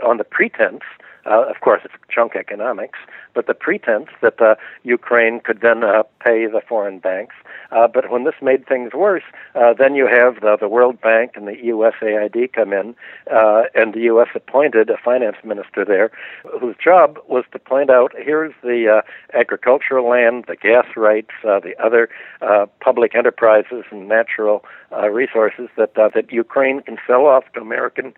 on 0.03 0.17
the 0.17 0.23
pretense 0.23 0.83
Uh, 1.25 1.45
of 1.49 1.59
course, 1.61 1.81
it's 1.83 1.93
junk 2.13 2.35
economics, 2.35 2.99
but 3.33 3.47
the 3.47 3.53
pretense 3.53 4.09
that 4.21 4.41
uh, 4.41 4.55
Ukraine 4.83 5.39
could 5.39 5.61
then 5.61 5.83
uh, 5.83 6.03
pay 6.19 6.47
the 6.47 6.61
foreign 6.67 6.99
banks. 6.99 7.35
Uh, 7.71 7.87
but 7.87 8.09
when 8.11 8.23
this 8.23 8.35
made 8.41 8.67
things 8.67 8.93
worse, 8.93 9.23
uh, 9.55 9.73
then 9.73 9.95
you 9.95 10.07
have 10.07 10.41
the, 10.41 10.57
the 10.59 10.67
World 10.67 10.99
Bank 10.99 11.31
and 11.35 11.47
the 11.47 11.53
USAID 11.53 12.51
come 12.53 12.73
in, 12.73 12.95
uh, 13.31 13.63
and 13.73 13.93
the 13.93 14.01
U.S. 14.01 14.27
appointed 14.35 14.89
a 14.89 14.97
finance 14.97 15.37
minister 15.43 15.85
there 15.85 16.11
whose 16.59 16.75
job 16.83 17.19
was 17.27 17.45
to 17.51 17.59
point 17.59 17.89
out 17.89 18.11
here's 18.17 18.53
the 18.63 18.87
uh, 18.97 19.37
agricultural 19.37 20.09
land, 20.09 20.45
the 20.47 20.55
gas 20.55 20.85
rights, 20.95 21.31
uh, 21.47 21.59
the 21.59 21.75
other 21.81 22.09
uh, 22.41 22.65
public 22.79 23.15
enterprises 23.15 23.85
and 23.91 24.07
natural 24.07 24.65
uh, 24.91 25.09
resources 25.09 25.69
that 25.77 25.97
uh, 25.97 26.09
that 26.13 26.31
Ukraine 26.31 26.81
can 26.81 26.97
sell 27.07 27.25
off 27.25 27.45
to 27.53 27.61
American 27.61 28.13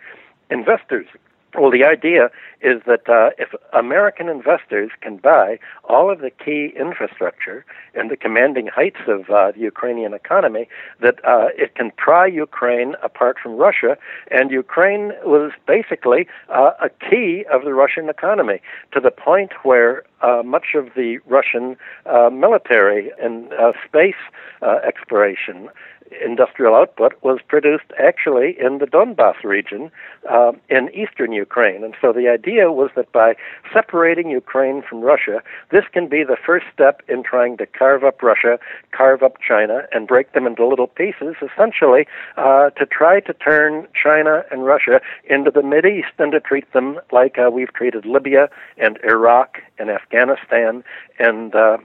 investors. 0.50 1.08
Well, 1.56 1.70
the 1.70 1.84
idea 1.84 2.32
is 2.62 2.82
that 2.88 3.08
uh, 3.08 3.30
if 3.38 3.54
American 3.74 4.28
investors 4.28 4.90
can 5.02 5.18
buy 5.18 5.60
all 5.84 6.12
of 6.12 6.20
the 6.20 6.32
key 6.32 6.74
infrastructure 6.76 7.64
and 7.94 8.10
the 8.10 8.18
commanding 8.18 8.66
heights 8.66 9.02
of 9.08 9.30
uh, 9.30 9.52
the 9.52 9.60
Ukrainian 9.60 10.16
economy, 10.16 10.68
that 11.00 11.24
uh, 11.24 11.50
it 11.56 11.76
can 11.76 11.92
pry 11.96 12.26
Ukraine 12.26 12.96
apart 13.04 13.38
from 13.42 13.56
Russia. 13.58 13.98
And 14.32 14.50
Ukraine 14.50 15.12
was 15.24 15.52
basically 15.68 16.28
uh, 16.50 16.72
a 16.82 16.90
key 16.90 17.46
of 17.54 17.64
the 17.64 17.74
Russian 17.76 18.10
economy 18.10 18.60
to 18.92 19.00
the 19.00 19.12
point 19.12 19.52
where 19.62 20.04
uh, 20.24 20.42
much 20.44 20.74
of 20.74 20.86
the 20.96 21.20
Russian 21.28 21.78
uh, 22.08 22.32
military 22.32 23.12
and 23.22 23.52
space 23.86 24.24
exploration 24.88 25.70
industrial 26.24 26.76
output 26.76 27.14
was 27.22 27.40
produced 27.48 27.92
actually 28.00 28.56
in 28.60 28.78
the 28.78 28.86
Donbass 28.86 29.44
region 29.44 29.92
uh, 30.30 30.54
in 30.70 30.90
eastern 30.94 31.32
Ukraine. 31.32 31.84
And 31.84 31.96
so 32.02 32.14
the 32.14 32.28
idea 32.28 32.72
was 32.72 32.92
that 32.96 33.12
by 33.12 33.36
separating 33.74 34.30
Ukraine 34.30 34.82
from 34.88 35.02
Russia, 35.02 35.42
this 35.72 35.84
can 35.92 36.08
be 36.08 36.24
the 36.24 36.38
first 36.38 36.66
step 36.74 37.02
in 37.08 37.24
trying 37.24 37.58
to 37.58 37.66
carve 37.66 38.04
up 38.04 38.22
Russia, 38.22 38.60
carve 38.92 39.24
up 39.24 39.38
China, 39.46 39.88
and 39.92 40.08
break 40.08 40.34
them 40.34 40.48
into 40.48 40.66
little 40.66 40.88
pieces, 40.88 41.36
essentially 41.42 42.08
uh, 42.38 42.70
to 42.72 42.86
try 42.86 43.20
to 43.20 43.34
turn 43.34 43.88
China 43.94 44.44
and 44.52 44.66
Russia 44.66 45.02
into 45.26 45.52
the 45.52 45.64
East 45.84 46.14
and 46.20 46.32
to 46.32 46.40
treat 46.40 46.72
them 46.74 47.00
like 47.12 47.38
uh, 47.38 47.50
we've 47.50 47.74
treated 47.74 48.06
Libya 48.06 48.50
and 48.78 49.00
Iraq 49.04 49.58
and 49.80 49.90
Afghanistan 49.90 50.84
and 51.20 51.56
uh, 51.56 51.78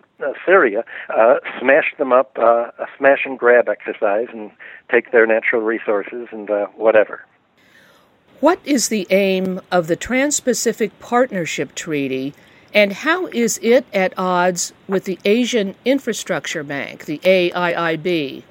Syria, 0.44 0.84
uh, 1.08 1.37
smash 1.60 1.94
them 1.98 2.12
up, 2.12 2.37
uh, 2.38 2.70
a 2.78 2.87
smash 2.96 3.20
and 3.25 3.38
grab 3.38 3.68
exercise, 3.68 4.26
and 4.32 4.50
take 4.90 5.12
their 5.12 5.26
natural 5.26 5.62
resources 5.62 6.28
and 6.32 6.50
uh, 6.50 6.66
whatever. 6.76 7.25
What 8.40 8.60
is 8.64 8.88
the 8.88 9.06
aim 9.10 9.60
of 9.72 9.88
the 9.88 9.96
Trans 9.96 10.40
Pacific 10.40 10.98
Partnership 11.00 11.75
Treaty, 11.75 12.34
and 12.72 12.92
how 12.92 13.26
is 13.28 13.58
it 13.62 13.84
at 13.92 14.12
odds 14.16 14.72
with 14.87 15.04
the 15.04 15.18
Asian 15.25 15.75
Infrastructure 15.84 16.62
Bank, 16.62 17.06
the 17.06 17.18
AIIB? 17.18 18.44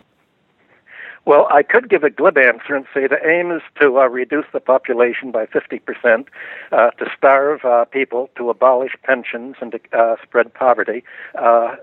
Well, 1.27 1.45
I 1.51 1.61
could 1.61 1.89
give 1.89 2.05
a 2.05 2.09
glib 2.09 2.37
answer 2.37 2.73
and 2.73 2.85
say 2.93 3.05
the 3.05 3.19
aim 3.27 3.51
is 3.51 3.61
to 3.81 3.99
uh, 3.99 4.07
reduce 4.07 4.45
the 4.53 4.61
population 4.61 5.29
by 5.29 5.45
50%, 5.45 6.25
uh, 6.71 6.91
to 6.91 7.05
starve 7.17 7.65
uh, 7.65 7.83
people, 7.83 8.29
to 8.37 8.49
abolish 8.49 8.93
pensions, 9.03 9.57
and 9.59 9.73
to 9.73 9.79
uh, 9.91 10.15
spread 10.23 10.53
poverty. 10.53 11.03
Uh, 11.35 11.75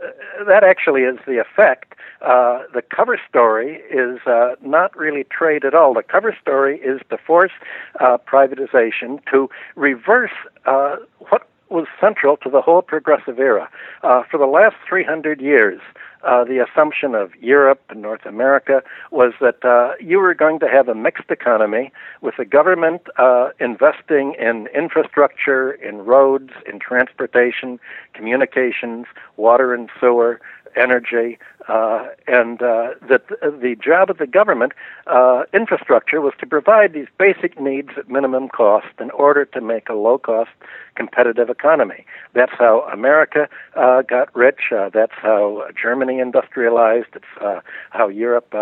that 0.47 0.65
actually 0.65 1.03
is 1.03 1.19
the 1.27 1.39
effect. 1.39 1.93
Uh, 2.23 2.63
the 2.73 2.81
cover 2.81 3.21
story 3.29 3.83
is 3.91 4.19
not 4.63 4.97
really 4.97 5.25
trade 5.25 5.67
at 5.67 5.75
all. 5.75 5.93
The 5.93 6.03
cover 6.03 6.35
story 6.41 6.79
is 6.79 7.03
to 7.11 7.19
force 7.19 7.53
privatization, 8.01 9.21
to 9.31 9.51
reverse 9.77 10.33
what 10.65 11.47
was 11.71 11.87
central 12.01 12.37
to 12.39 12.51
the 12.51 12.61
whole 12.61 12.83
progressive 12.83 13.39
era. 13.39 13.69
for 14.03 14.39
the 14.39 14.47
last 14.47 14.77
300 14.89 15.41
years, 15.41 15.81
uh, 16.25 16.45
the 16.45 16.65
assumption 16.65 17.15
of 17.15 17.35
Europe 17.37 17.83
and 17.91 18.01
North 18.01 18.25
America 18.25 18.83
was 19.11 19.35
that 19.41 19.63
uh, 19.65 19.93
you 20.01 20.19
were 20.19 20.35
going 20.35 20.59
to 20.61 20.69
have 20.69 20.89
a 20.89 20.95
mixed 20.95 21.31
economy 21.31 21.93
with 22.23 22.35
the 22.39 22.45
government 22.45 23.03
uh, 23.19 23.51
investing 23.61 24.35
in 24.39 24.67
infrastructure, 24.75 25.73
in 25.73 25.99
roads, 25.99 26.51
in 26.67 26.79
transportation, 26.79 27.79
communications, 28.15 29.07
water 29.37 29.75
and 29.75 29.91
sewer, 30.01 30.41
energy, 30.77 31.39
uh, 31.69 32.09
and 32.27 32.61
uh, 32.61 32.91
that 33.09 33.27
the 33.29 33.77
job 33.83 34.11
of 34.11 34.19
the 34.19 34.27
government 34.27 34.73
uh, 35.07 35.45
infrastructure 35.55 36.21
was 36.21 36.35
to 36.39 36.47
provide 36.47 36.93
these 36.93 37.07
basic 37.19 37.59
needs 37.61 37.91
at 37.97 38.09
minimum 38.09 38.49
cost 38.49 38.89
in 39.01 39.11
order 39.13 39.45
to 39.45 39.61
make 39.61 39.89
a 39.89 39.95
low 39.95 40.19
cost 40.19 40.51
competitive 40.95 41.49
economy. 41.49 42.05
That's 42.35 42.53
how 42.59 42.83
America 42.93 43.49
uh, 43.75 44.03
got 44.03 44.35
rich. 44.37 44.71
Uh, 44.71 44.91
that's 44.91 45.15
how 45.17 45.65
Germany 45.81 46.21
industrialized. 46.21 47.09
It's 47.15 47.25
uh, 47.41 47.61
how 47.91 48.09
Europe 48.09 48.55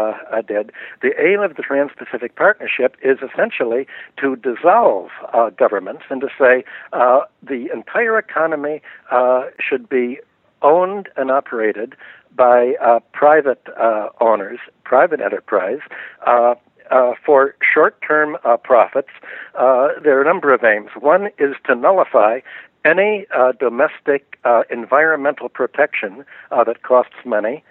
did. 0.47 0.73
The 1.03 1.13
aim 1.21 1.41
of 1.41 1.57
the 1.57 1.63
Trans 1.63 1.91
Pacific 1.97 2.37
Partnership 2.37 2.97
is 3.03 3.19
essentially 3.19 3.87
to 4.19 4.37
dissolve 4.37 5.11
governments 5.57 6.05
and 6.09 6.21
to 6.21 6.29
say 6.39 6.65
the 6.93 7.69
entire 7.73 8.17
economy 8.19 8.81
should 9.59 9.89
be 9.89 10.21
owned 10.63 11.09
and 11.17 11.31
operated 11.31 11.95
by 12.35 12.75
uh, 12.83 13.01
private 13.13 13.63
uh, 13.79 14.09
owners, 14.21 14.59
private 14.85 15.21
enterprise. 15.21 15.81
Uh, 16.27 16.55
uh 16.91 17.13
for 17.25 17.55
short 17.63 17.97
term 18.07 18.37
uh, 18.45 18.57
profits, 18.57 19.11
uh, 19.59 19.89
there 20.03 20.19
are 20.19 20.23
a 20.23 20.25
number 20.25 20.53
of 20.53 20.65
aims. 20.65 20.91
One 20.99 21.29
is 21.39 21.55
to 21.67 21.75
nullify 21.75 22.41
any 22.85 23.27
domestic 23.61 24.39
environmental 24.69 25.49
protection 25.49 26.25
that 26.51 26.83
costs 26.83 27.15
money, 27.25 27.63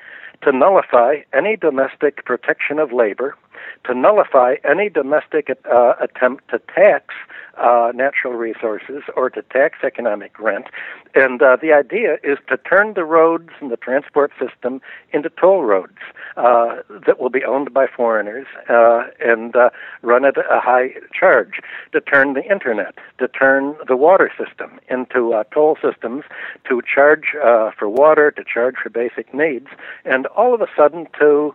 to 0.43 0.53
nullify 0.53 1.17
any 1.33 1.57
domestic 1.57 2.23
protection 2.23 2.79
of 2.79 2.93
labor, 2.93 3.35
to 3.85 3.93
nullify 3.93 4.55
any 4.63 4.89
domestic 4.89 5.49
attempt 5.49 6.49
to 6.49 6.59
tax 6.73 7.13
uh, 7.57 7.91
natural 7.93 8.33
resources 8.33 9.03
or 9.15 9.29
to 9.29 9.41
tax 9.43 9.79
economic 9.83 10.39
rent. 10.39 10.67
And 11.13 11.41
uh, 11.41 11.57
the 11.61 11.73
idea 11.73 12.17
is 12.23 12.37
to 12.47 12.57
turn 12.57 12.93
the 12.93 13.03
roads 13.03 13.49
and 13.59 13.69
the 13.69 13.77
transport 13.77 14.31
system 14.39 14.81
into 15.11 15.29
toll 15.29 15.63
roads 15.63 15.97
uh, 16.37 16.77
that 17.05 17.19
will 17.19 17.29
be 17.29 17.43
owned 17.43 17.73
by 17.73 17.87
foreigners 17.87 18.47
uh, 18.69 19.03
and 19.19 19.55
uh, 19.55 19.69
run 20.01 20.23
at 20.25 20.37
a 20.37 20.61
high 20.61 20.91
charge, 21.13 21.59
to 21.91 21.99
turn 21.99 22.33
the 22.33 22.43
internet, 22.49 22.95
to 23.19 23.27
turn 23.27 23.75
the 23.87 23.97
water 23.97 24.31
system 24.37 24.79
into 24.89 25.33
uh, 25.33 25.43
toll 25.53 25.77
systems, 25.81 26.23
to 26.67 26.81
charge 26.81 27.35
for 27.77 27.89
water, 27.89 28.31
to 28.31 28.43
charge 28.43 28.75
for 28.81 28.89
basic 28.89 29.33
needs, 29.33 29.67
and 30.05 30.25
all 30.27 30.53
of 30.53 30.61
a 30.61 30.67
sudden 30.75 31.07
to 31.19 31.53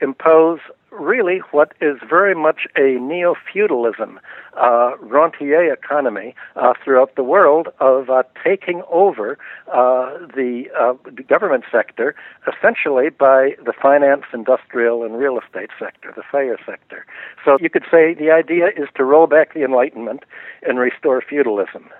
impose 0.00 0.58
really 0.90 1.38
what 1.50 1.72
is 1.80 1.98
very 2.08 2.34
much 2.34 2.66
a 2.76 2.98
neo 3.00 3.34
feudalism, 3.52 4.18
uh, 4.56 4.96
rentier 5.00 5.72
economy 5.72 6.34
uh, 6.56 6.72
throughout 6.82 7.14
the 7.16 7.22
world 7.22 7.68
of 7.80 8.10
uh, 8.10 8.22
taking 8.42 8.82
over 8.90 9.38
uh, 9.68 10.18
the, 10.34 10.64
uh, 10.78 10.94
the, 11.04 11.22
government 11.22 11.64
sector 11.70 12.14
essentially 12.46 13.10
by 13.10 13.54
the 13.64 13.72
finance, 13.72 14.24
industrial, 14.32 15.04
and 15.04 15.18
real 15.18 15.38
estate 15.38 15.70
sector, 15.78 16.12
the 16.16 16.22
FIRE 16.30 16.58
sector. 16.64 17.04
So 17.44 17.58
you 17.60 17.70
could 17.70 17.84
say 17.90 18.14
the 18.14 18.30
idea 18.30 18.68
is 18.68 18.88
to 18.96 19.04
roll 19.04 19.26
back 19.26 19.54
the 19.54 19.64
Enlightenment 19.64 20.24
and 20.66 20.78
restore 20.78 21.20
feudalism. 21.20 21.90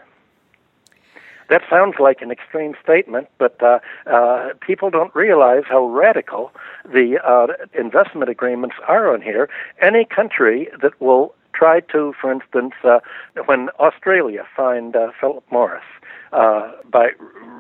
That 1.49 1.63
sounds 1.71 1.95
like 1.99 2.21
an 2.21 2.31
extreme 2.31 2.75
statement, 2.83 3.29
but 3.39 3.63
uh, 3.63 3.79
uh, 4.07 4.51
people 4.61 4.91
don't 4.91 5.15
realize 5.15 5.65
how 5.69 5.87
radical 5.87 6.53
the 6.85 7.19
uh, 7.25 7.47
investment 7.79 8.31
agreements 8.31 8.77
are 8.87 9.13
on 9.13 9.23
here. 9.23 9.49
Any 9.81 10.05
country 10.05 10.69
that 10.83 11.01
will 11.01 11.35
try 11.55 11.81
to, 11.81 12.15
for 12.21 12.31
instance, 12.31 12.75
uh, 12.85 13.01
when 13.47 13.69
Australia 13.81 14.47
fined 14.55 14.95
uh, 14.95 15.11
Philip 15.21 15.45
Morris 15.51 15.85
uh, 16.33 16.73
by 16.91 17.09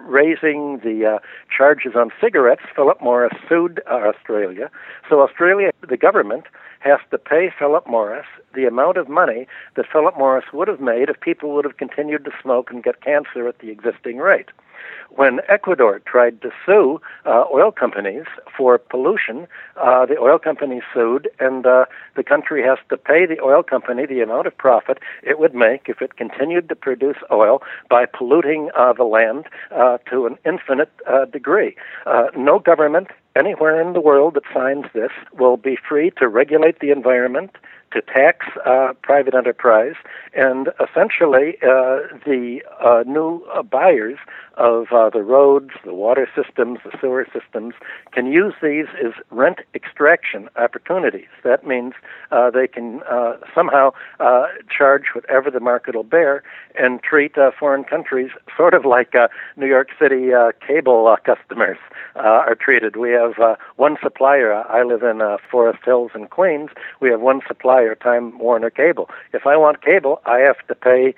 raising 0.06 0.78
the 0.82 1.16
uh, 1.16 1.18
charges 1.54 1.92
on 1.94 2.10
cigarettes, 2.20 2.62
Philip 2.74 3.00
Morris 3.02 3.34
sued 3.48 3.80
uh, 3.90 3.94
Australia. 3.94 4.70
So 5.08 5.20
Australia, 5.20 5.70
the 5.86 5.96
government, 5.96 6.44
has 6.80 7.00
to 7.10 7.18
pay 7.18 7.52
Philip 7.58 7.86
Morris 7.86 8.26
the 8.54 8.64
amount 8.64 8.96
of 8.96 9.08
money 9.08 9.46
that 9.76 9.86
Philip 9.92 10.16
Morris 10.16 10.46
would 10.52 10.68
have 10.68 10.80
made 10.80 11.08
if 11.08 11.20
people 11.20 11.52
would 11.54 11.64
have 11.64 11.76
continued 11.76 12.24
to 12.24 12.30
smoke 12.42 12.70
and 12.70 12.82
get 12.82 13.02
cancer 13.02 13.48
at 13.48 13.58
the 13.58 13.70
existing 13.70 14.18
rate. 14.18 14.48
When 15.10 15.40
Ecuador 15.48 16.00
tried 16.00 16.42
to 16.42 16.50
sue 16.64 17.00
uh, 17.24 17.44
oil 17.52 17.72
companies 17.72 18.24
for 18.56 18.78
pollution, 18.78 19.48
uh, 19.76 20.06
the 20.06 20.18
oil 20.18 20.38
companies 20.38 20.82
sued, 20.94 21.28
and 21.40 21.66
uh, 21.66 21.86
the 22.14 22.22
country 22.22 22.62
has 22.62 22.78
to 22.90 22.96
pay 22.96 23.26
the 23.26 23.40
oil 23.40 23.62
company 23.62 24.06
the 24.06 24.20
amount 24.20 24.46
of 24.46 24.56
profit 24.56 24.98
it 25.22 25.38
would 25.38 25.54
make 25.54 25.88
if 25.88 26.00
it 26.02 26.16
continued 26.16 26.68
to 26.68 26.76
produce 26.76 27.16
oil 27.32 27.62
by 27.88 28.06
polluting 28.06 28.57
uh, 28.76 28.92
the 28.92 29.04
land 29.04 29.44
uh, 29.70 29.98
to 30.10 30.26
an 30.26 30.36
infinite 30.44 30.92
uh, 31.06 31.24
degree. 31.26 31.76
no 32.36 32.58
government 32.58 33.08
anywhere 33.36 33.80
in 33.80 33.92
the 33.92 34.00
world 34.00 34.34
that 34.34 34.42
signs 34.52 34.86
this 34.92 35.12
will 35.38 35.56
be 35.56 35.76
free 35.88 36.10
to 36.18 36.28
regulate 36.28 36.80
the 36.80 36.90
environment, 36.90 37.50
to 37.92 38.02
tax 38.02 38.46
uh, 38.66 38.92
private 39.02 39.34
enterprise, 39.34 39.94
and 40.34 40.68
essentially 40.80 41.56
uh, 41.62 42.00
the 42.26 42.60
uh, 42.84 43.02
new 43.06 43.42
uh, 43.54 43.62
buyers 43.62 44.18
of 44.58 44.88
uh, 44.92 45.08
the 45.08 45.22
roads, 45.22 45.70
the 45.84 45.94
water 45.94 46.28
systems, 46.34 46.80
the 46.84 46.96
sewer 47.00 47.26
systems 47.32 47.74
can 48.10 48.26
use 48.26 48.54
these 48.60 48.86
as 49.02 49.12
rent 49.30 49.60
extraction 49.74 50.48
opportunities. 50.56 51.28
That 51.44 51.66
means 51.66 51.94
uh, 52.32 52.50
they 52.50 52.66
can 52.66 53.00
uh, 53.10 53.36
somehow 53.54 53.92
uh, 54.18 54.46
charge 54.68 55.04
whatever 55.14 55.50
the 55.50 55.60
market 55.60 55.94
will 55.94 56.02
bear 56.02 56.42
and 56.76 57.00
treat 57.02 57.38
uh, 57.38 57.52
foreign 57.58 57.84
countries 57.84 58.30
sort 58.56 58.74
of 58.74 58.84
like 58.84 59.14
uh, 59.14 59.28
New 59.56 59.66
York 59.66 59.90
City 59.98 60.30
cable 60.66 61.16
customers 61.24 61.78
are 62.16 62.56
treated. 62.56 62.96
We 62.96 63.10
have 63.10 63.34
one 63.76 63.96
supplier. 64.02 64.52
I 64.52 64.82
live 64.82 65.02
in 65.02 65.20
Forest 65.50 65.80
Hills 65.84 66.10
in 66.14 66.26
Queens. 66.26 66.70
We 67.00 67.10
have 67.10 67.20
one 67.20 67.40
supplier, 67.46 67.94
Time 67.94 68.38
Warner 68.38 68.70
Cable. 68.70 69.08
If 69.32 69.46
I 69.46 69.56
want 69.56 69.82
cable, 69.82 70.20
I 70.26 70.38
have 70.38 70.56
to 70.66 70.74
pay 70.74 71.14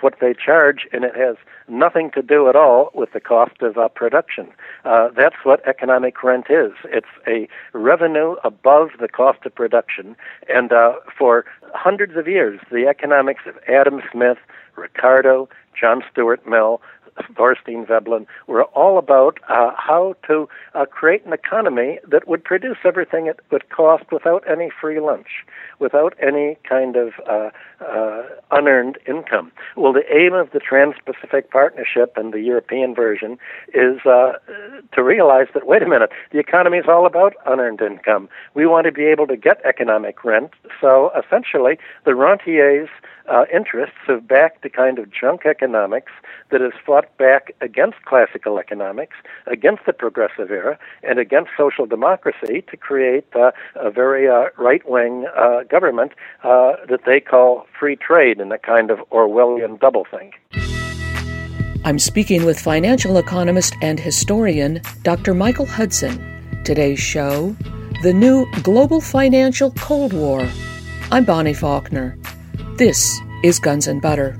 what 0.00 0.16
they 0.20 0.34
charge, 0.34 0.86
and 0.92 1.04
it 1.04 1.16
has 1.16 1.36
nothing 1.68 2.10
to 2.10 2.22
do 2.22 2.48
at 2.48 2.56
all 2.56 2.81
with 2.94 3.12
the 3.12 3.20
cost 3.20 3.60
of 3.62 3.78
uh, 3.78 3.88
production. 3.88 4.48
Uh, 4.84 5.08
that's 5.16 5.36
what 5.44 5.66
economic 5.66 6.22
rent 6.22 6.46
is. 6.50 6.72
It's 6.84 7.06
a 7.26 7.48
revenue 7.72 8.36
above 8.44 8.90
the 9.00 9.08
cost 9.08 9.44
of 9.44 9.54
production. 9.54 10.16
And 10.48 10.72
uh, 10.72 10.94
for 11.18 11.44
hundreds 11.74 12.16
of 12.16 12.26
years, 12.26 12.60
the 12.70 12.86
economics 12.86 13.42
of 13.46 13.54
Adam 13.68 14.00
Smith, 14.10 14.38
Ricardo, 14.76 15.48
John 15.78 16.02
Stuart 16.10 16.46
Mill, 16.46 16.80
Thorstein 17.36 17.86
Veblen 17.86 18.26
were 18.46 18.64
all 18.64 18.98
about 18.98 19.38
uh, 19.48 19.72
how 19.76 20.14
to 20.26 20.48
uh, 20.74 20.86
create 20.86 21.24
an 21.24 21.32
economy 21.32 21.98
that 22.08 22.26
would 22.28 22.44
produce 22.44 22.78
everything 22.84 23.26
it 23.26 23.40
would 23.50 23.68
cost 23.70 24.04
without 24.10 24.44
any 24.48 24.70
free 24.80 25.00
lunch, 25.00 25.44
without 25.78 26.14
any 26.20 26.56
kind 26.68 26.96
of 26.96 27.12
uh, 27.28 27.50
uh, 27.80 28.22
unearned 28.50 28.98
income. 29.06 29.52
Well, 29.76 29.92
the 29.92 30.04
aim 30.14 30.34
of 30.34 30.50
the 30.52 30.60
Trans-Pacific 30.60 31.50
Partnership 31.50 32.14
and 32.16 32.32
the 32.32 32.40
European 32.40 32.94
version 32.94 33.38
is 33.74 34.04
uh, 34.06 34.32
to 34.94 35.02
realize 35.02 35.48
that 35.54 35.66
wait 35.66 35.82
a 35.82 35.88
minute, 35.88 36.10
the 36.30 36.38
economy 36.38 36.78
is 36.78 36.86
all 36.88 37.06
about 37.06 37.34
unearned 37.46 37.80
income. 37.80 38.28
We 38.54 38.66
want 38.66 38.86
to 38.86 38.92
be 38.92 39.04
able 39.04 39.26
to 39.26 39.36
get 39.36 39.60
economic 39.64 40.24
rent. 40.24 40.52
So 40.80 41.10
essentially, 41.18 41.78
the 42.04 42.14
rentiers 42.14 42.88
uh, 43.28 43.44
interests 43.52 43.96
have 44.06 44.26
backed 44.26 44.62
the 44.62 44.68
kind 44.68 44.98
of 44.98 45.10
junk 45.10 45.46
economics 45.46 46.12
that 46.50 46.60
has 46.60 46.72
fought 46.84 47.01
back 47.18 47.54
against 47.60 48.02
classical 48.04 48.58
economics, 48.58 49.16
against 49.46 49.86
the 49.86 49.92
progressive 49.92 50.50
era, 50.50 50.78
and 51.02 51.18
against 51.18 51.50
social 51.56 51.86
democracy 51.86 52.64
to 52.70 52.76
create 52.76 53.26
uh, 53.34 53.50
a 53.76 53.90
very 53.90 54.28
uh, 54.28 54.46
right 54.58 54.88
wing 54.88 55.26
uh, 55.36 55.62
government 55.64 56.12
uh, 56.44 56.72
that 56.88 57.00
they 57.06 57.20
call 57.20 57.66
free 57.78 57.96
trade 57.96 58.40
in 58.40 58.50
a 58.52 58.58
kind 58.58 58.90
of 58.90 58.98
Orwellian 59.10 59.78
doublethink. 59.78 60.32
I'm 61.84 61.98
speaking 61.98 62.44
with 62.44 62.60
financial 62.60 63.16
economist 63.18 63.74
and 63.82 63.98
historian 63.98 64.80
Dr. 65.02 65.34
Michael 65.34 65.66
Hudson. 65.66 66.62
Today's 66.64 67.00
show 67.00 67.56
The 68.02 68.12
New 68.12 68.46
Global 68.62 69.00
Financial 69.00 69.72
Cold 69.72 70.12
War. 70.12 70.46
I'm 71.10 71.24
Bonnie 71.24 71.54
Faulkner. 71.54 72.16
This 72.76 73.20
is 73.42 73.58
Guns 73.58 73.88
and 73.88 74.00
Butter. 74.00 74.36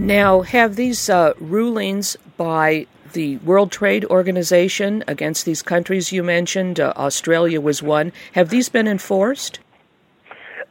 Now, 0.00 0.40
have 0.40 0.76
these 0.76 1.10
uh, 1.10 1.34
rulings 1.38 2.16
by 2.38 2.86
the 3.12 3.36
World 3.38 3.70
Trade 3.70 4.06
Organization 4.06 5.04
against 5.06 5.44
these 5.44 5.60
countries 5.60 6.10
you 6.10 6.22
mentioned, 6.22 6.80
uh, 6.80 6.94
Australia 6.96 7.60
was 7.60 7.82
one, 7.82 8.10
have 8.32 8.48
these 8.48 8.70
been 8.70 8.88
enforced? 8.88 9.60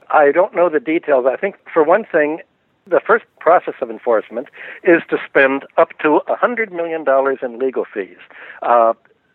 I 0.09 0.31
don't 0.31 0.55
know 0.55 0.67
the 0.67 0.79
details. 0.79 1.27
I 1.31 1.36
think, 1.36 1.57
for 1.71 1.83
one 1.83 2.05
thing, 2.05 2.39
the 2.88 3.00
first 3.05 3.24
process 3.39 3.75
of 3.81 3.91
enforcement 3.91 4.48
is 4.83 5.03
to 5.12 5.17
spend 5.29 5.63
up 5.77 5.89
to 6.00 6.21
$100 6.27 6.71
million 6.71 7.05
in 7.43 7.59
legal 7.59 7.86
fees. 7.86 8.17
Uh, 8.63 8.93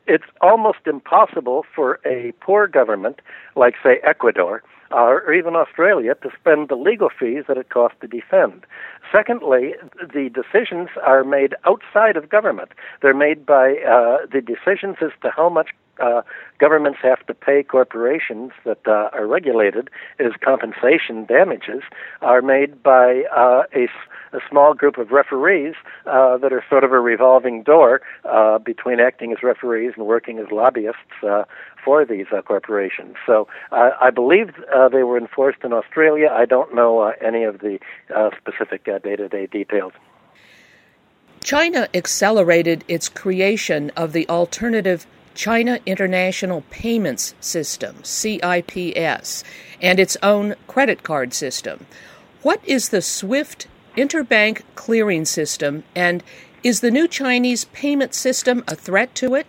it's 0.09 0.25
almost 0.41 0.79
impossible 0.87 1.65
for 1.73 2.01
a 2.05 2.33
poor 2.41 2.67
government, 2.67 3.21
like, 3.55 3.75
say, 3.81 4.01
Ecuador, 4.03 4.65
or 4.91 5.33
even 5.33 5.57
Australia 5.57 6.15
to 6.17 6.31
spend 6.39 6.69
the 6.69 6.77
legal 6.77 7.09
fees 7.09 7.45
that 7.49 7.57
it 7.57 7.71
costs 7.71 7.99
to 8.01 8.07
defend. 8.07 8.67
Secondly, 9.13 9.75
the 10.01 10.31
decisions 10.31 10.89
are 11.03 11.25
made 11.25 11.55
outside 11.65 12.17
of 12.17 12.29
government. 12.29 12.71
They're 13.01 13.15
made 13.15 13.47
by 13.47 13.77
uh, 13.79 14.27
the 14.31 14.41
decisions 14.41 14.97
as 15.01 15.11
to 15.23 15.31
how 15.31 15.49
much 15.49 15.71
uh, 16.01 16.23
governments 16.59 16.99
have 17.03 17.25
to 17.27 17.35
pay 17.35 17.63
corporations 17.63 18.53
that 18.65 18.81
uh, 18.87 19.11
are 19.13 19.27
regulated 19.27 19.91
as 20.19 20.33
compensation 20.43 21.25
damages 21.25 21.83
are 22.21 22.43
made 22.43 22.83
by 22.83 23.23
uh, 23.35 23.63
a, 23.75 23.89
a, 24.35 24.41
small 24.49 24.75
group 24.75 24.99
of 24.99 25.11
referees 25.11 25.75
uh, 26.07 26.37
that 26.39 26.53
are 26.53 26.65
sort 26.69 26.85
of 26.85 26.93
a 26.93 27.01
revolving 27.01 27.63
door 27.63 28.01
uh, 28.25 28.59
between 28.59 29.01
acting 29.01 29.33
as 29.33 29.43
referees 29.43 29.93
and 29.97 30.07
working 30.07 30.39
as 30.39 30.47
lobbyists 30.51 30.99
uh, 31.27 31.45
for 31.85 32.05
these 32.05 32.27
corporations. 32.47 33.15
So 33.27 33.47
I 33.71 34.11
believe 34.11 34.55
they 34.93 35.03
were 35.03 35.19
enforced 35.19 35.59
in 35.65 35.73
Australia. 35.73 36.29
I 36.33 36.47
don't 36.47 36.75
know 36.75 37.13
any 37.21 37.45
of 37.45 37.59
the 37.59 37.79
specific 38.39 38.85
day 38.85 39.17
to 39.17 39.29
day 39.29 39.47
details. 39.47 39.93
China 41.43 41.89
accelerated 41.93 42.85
its 42.89 43.11
creation 43.11 43.91
of 43.97 44.15
the 44.15 44.27
alternative 44.31 45.07
China 45.35 45.79
International 45.85 46.63
Payments 46.71 47.35
System, 47.41 47.97
CIPS, 48.03 49.45
and 49.83 50.01
its 50.01 50.17
own 50.23 50.55
credit 50.67 51.03
card 51.03 51.35
system. 51.35 51.87
What 52.43 52.61
is 52.65 52.89
the 52.89 53.03
SWIFT 53.03 53.67
interbank 53.97 54.63
clearing 54.75 55.25
system, 55.25 55.85
and 55.95 56.23
is 56.63 56.81
the 56.81 56.91
new 56.91 57.07
Chinese 57.07 57.67
payment 57.67 58.15
system 58.15 58.65
a 58.67 58.75
threat 58.75 59.15
to 59.17 59.35
it? 59.35 59.47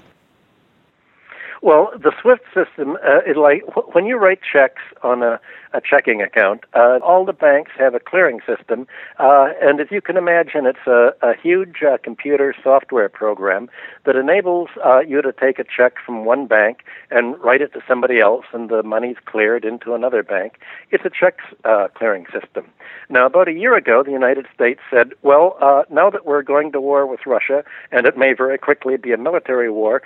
Well, 1.61 1.91
the 1.97 2.11
SWIFT 2.21 2.43
system 2.53 2.97
uh, 3.03 3.21
like 3.35 3.63
when 3.95 4.05
you 4.05 4.17
write 4.17 4.39
checks 4.53 4.83
on 5.01 5.23
a 5.23 5.39
a 5.75 5.81
checking 5.81 6.21
account. 6.21 6.61
Uh, 6.73 6.99
all 7.03 7.25
the 7.25 7.33
banks 7.33 7.71
have 7.77 7.93
a 7.93 7.99
clearing 7.99 8.39
system, 8.47 8.87
uh, 9.19 9.47
and 9.61 9.79
as 9.81 9.87
you 9.91 10.01
can 10.01 10.15
imagine, 10.15 10.65
it's 10.65 10.87
a, 10.87 11.13
a 11.21 11.33
huge 11.35 11.83
uh, 11.83 11.97
computer 12.01 12.55
software 12.63 13.09
program 13.09 13.69
that 14.05 14.15
enables 14.15 14.69
uh, 14.85 14.99
you 14.99 15.21
to 15.21 15.33
take 15.33 15.59
a 15.59 15.65
check 15.65 15.95
from 16.05 16.23
one 16.23 16.47
bank 16.47 16.79
and 17.11 17.37
write 17.43 17.61
it 17.61 17.73
to 17.73 17.81
somebody 17.87 18.19
else, 18.19 18.45
and 18.53 18.69
the 18.69 18.83
money's 18.83 19.17
cleared 19.25 19.65
into 19.65 19.93
another 19.93 20.23
bank. 20.23 20.53
It's 20.91 21.03
a 21.03 21.09
check 21.09 21.39
uh, 21.65 21.89
clearing 21.93 22.25
system. 22.31 22.65
Now, 23.09 23.25
about 23.25 23.47
a 23.47 23.53
year 23.53 23.75
ago, 23.75 24.01
the 24.03 24.11
United 24.11 24.47
States 24.53 24.79
said, 24.89 25.11
well, 25.21 25.57
uh, 25.61 25.83
now 25.91 26.09
that 26.09 26.25
we're 26.25 26.41
going 26.41 26.71
to 26.71 26.81
war 26.81 27.05
with 27.05 27.21
Russia, 27.25 27.63
and 27.91 28.07
it 28.07 28.17
may 28.17 28.33
very 28.33 28.57
quickly 28.57 28.95
be 28.97 29.11
a 29.11 29.17
military 29.17 29.69
war, 29.69 30.01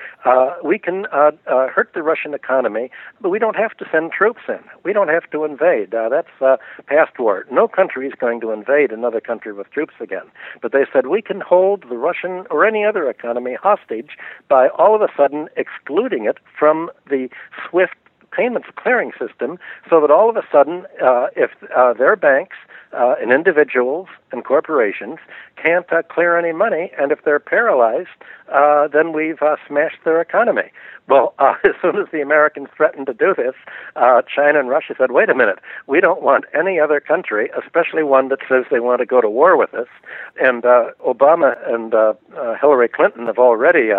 we 0.63 0.79
can 0.79 1.05
hurt 1.11 1.91
the 1.93 2.03
Russian 2.03 2.33
economy, 2.33 2.89
but 3.21 3.29
we 3.29 3.39
don't 3.39 3.55
have 3.55 3.77
to 3.77 3.85
send 3.91 4.11
troops 4.11 4.41
in. 4.47 4.59
We 4.83 4.93
don't 4.93 5.07
have 5.07 5.29
to 5.31 5.45
invest 5.45 5.58
invade. 5.59 5.91
That's 5.91 6.27
uh, 6.41 6.57
past 6.87 7.19
war. 7.19 7.45
No 7.51 7.67
country 7.67 8.07
is 8.07 8.13
going 8.19 8.41
to 8.41 8.51
invade 8.51 8.91
another 8.91 9.21
country 9.21 9.53
with 9.53 9.69
troops 9.71 9.93
again. 9.99 10.25
But 10.61 10.71
they 10.71 10.85
said 10.91 11.07
we 11.07 11.21
can 11.21 11.41
hold 11.41 11.83
the 11.89 11.97
Russian 11.97 12.45
or 12.49 12.65
any 12.65 12.85
other 12.85 13.09
economy 13.09 13.55
hostage 13.61 14.17
by 14.47 14.69
all 14.69 14.95
of 14.95 15.01
a 15.01 15.09
sudden 15.15 15.49
excluding 15.57 16.25
it 16.25 16.37
from 16.57 16.89
the 17.09 17.29
SWIFT 17.69 17.95
payments 18.31 18.67
clearing 18.75 19.11
system 19.19 19.57
so 19.89 20.01
that 20.01 20.11
all 20.11 20.29
of 20.29 20.35
a 20.35 20.43
sudden, 20.51 20.85
uh, 21.03 21.27
if 21.35 21.51
uh, 21.75 21.93
their 21.93 22.15
banks 22.15 22.57
uh, 22.91 23.15
and 23.21 23.31
individuals 23.31 24.07
and 24.31 24.43
corporations 24.43 25.19
can't 25.55 25.91
uh, 25.91 26.01
clear 26.03 26.37
any 26.37 26.51
money, 26.53 26.91
and 26.97 27.11
if 27.11 27.23
they're 27.23 27.39
paralyzed, 27.39 28.09
uh, 28.51 28.87
then 28.87 29.13
we've 29.13 29.41
uh, 29.41 29.57
smashed 29.67 29.97
their 30.05 30.21
economy. 30.21 30.71
Well, 31.07 31.33
as 31.39 31.73
soon 31.81 31.97
as 31.97 32.07
the 32.11 32.21
Americans 32.21 32.69
threatened 32.75 33.07
to 33.07 33.13
do 33.13 33.33
this, 33.35 33.53
China 33.95 34.59
and 34.59 34.69
Russia 34.69 34.95
said, 34.97 35.11
wait 35.11 35.29
a 35.29 35.35
minute, 35.35 35.59
we 35.87 35.99
don't 35.99 36.21
want 36.21 36.45
any 36.57 36.79
other 36.79 36.99
country, 36.99 37.49
especially 37.63 38.03
one 38.03 38.29
that 38.29 38.39
says 38.47 38.65
they 38.71 38.79
want 38.79 38.99
to 38.99 39.05
go 39.05 39.21
to 39.21 39.29
war 39.29 39.57
with 39.57 39.73
us. 39.73 39.87
And 40.41 40.63
Obama 40.63 41.57
and 41.67 41.93
Hillary 42.59 42.89
Clinton 42.89 43.25
have 43.25 43.37
already 43.39 43.91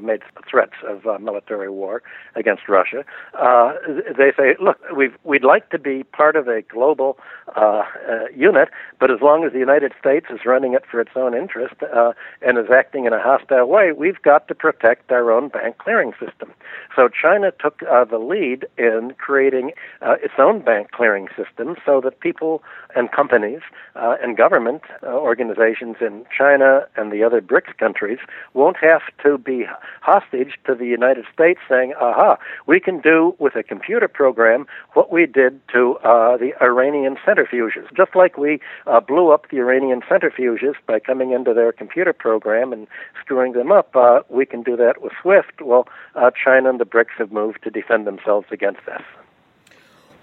made 0.00 0.22
threats 0.48 0.74
of 0.86 1.20
military 1.20 1.68
war 1.68 2.02
against 2.34 2.68
Russia. 2.68 3.04
Uh, 3.34 3.71
they 4.16 4.32
say, 4.36 4.56
look, 4.60 4.78
we've, 4.96 5.16
we'd 5.24 5.44
like 5.44 5.70
to 5.70 5.78
be 5.78 6.04
part 6.04 6.36
of 6.36 6.48
a 6.48 6.62
global 6.62 7.18
uh, 7.56 7.82
uh, 8.08 8.26
unit, 8.34 8.68
but 8.98 9.10
as 9.10 9.20
long 9.20 9.44
as 9.44 9.52
the 9.52 9.58
United 9.58 9.92
States 9.98 10.26
is 10.30 10.40
running 10.46 10.74
it 10.74 10.84
for 10.90 11.00
its 11.00 11.12
own 11.16 11.34
interest 11.34 11.74
uh, 11.82 12.12
and 12.40 12.58
is 12.58 12.70
acting 12.70 13.04
in 13.04 13.12
a 13.12 13.22
hostile 13.22 13.66
way, 13.66 13.92
we've 13.92 14.20
got 14.22 14.48
to 14.48 14.54
protect 14.54 15.10
our 15.10 15.30
own 15.30 15.48
bank 15.48 15.78
clearing 15.78 16.12
system. 16.12 16.52
So 16.94 17.08
China 17.08 17.52
took 17.52 17.82
uh, 17.82 18.04
the 18.04 18.18
lead 18.18 18.66
in 18.78 19.14
creating 19.18 19.72
uh, 20.00 20.16
its 20.22 20.34
own 20.38 20.60
bank 20.60 20.90
clearing 20.90 21.28
system 21.36 21.76
so 21.84 22.00
that 22.00 22.20
people 22.20 22.62
and 22.94 23.10
companies 23.10 23.60
uh, 23.96 24.16
and 24.22 24.36
government 24.36 24.82
uh, 25.02 25.06
organizations 25.06 25.96
in 26.00 26.24
China 26.36 26.86
and 26.96 27.10
the 27.10 27.22
other 27.22 27.40
BRICS 27.40 27.76
countries 27.78 28.18
won't 28.54 28.76
have 28.76 29.02
to 29.22 29.38
be 29.38 29.66
hostage 30.00 30.58
to 30.66 30.74
the 30.74 30.86
United 30.86 31.24
States 31.32 31.60
saying, 31.68 31.94
aha, 32.00 32.36
we 32.66 32.80
can 32.80 33.00
do 33.00 33.34
with 33.38 33.54
a 33.56 33.61
computer 33.62 34.08
program 34.08 34.66
what 34.94 35.12
we 35.12 35.26
did 35.26 35.60
to 35.68 35.96
uh, 36.04 36.36
the 36.36 36.52
Iranian 36.60 37.16
centrifuges. 37.26 37.92
Just 37.96 38.14
like 38.14 38.36
we 38.36 38.60
uh, 38.86 39.00
blew 39.00 39.30
up 39.30 39.48
the 39.50 39.58
Iranian 39.58 40.00
centrifuges 40.02 40.74
by 40.86 41.00
coming 41.00 41.32
into 41.32 41.54
their 41.54 41.72
computer 41.72 42.12
program 42.12 42.72
and 42.72 42.86
screwing 43.20 43.52
them 43.52 43.72
up, 43.72 43.94
uh, 43.94 44.20
we 44.28 44.46
can 44.46 44.62
do 44.62 44.76
that 44.76 45.02
with 45.02 45.12
SWIFT. 45.20 45.62
Well, 45.62 45.88
uh, 46.14 46.30
China 46.30 46.70
and 46.70 46.80
the 46.80 46.86
BRICS 46.86 47.18
have 47.18 47.32
moved 47.32 47.62
to 47.64 47.70
defend 47.70 48.06
themselves 48.06 48.46
against 48.50 48.80
this. 48.86 49.02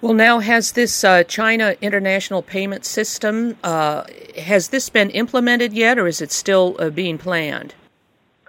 Well, 0.02 0.13
now 0.13 0.39
has 0.39 0.71
this 0.73 1.04
uh, 1.04 1.23
China 1.23 1.75
International 1.82 2.41
Payment 2.41 2.86
System 2.86 3.58
uh, 3.63 4.06
has 4.38 4.69
this 4.69 4.89
been 4.89 5.10
implemented 5.10 5.73
yet, 5.73 5.99
or 5.99 6.08
is 6.08 6.21
it 6.21 6.32
still 6.32 6.91
being 6.91 7.17
planned? 7.17 7.75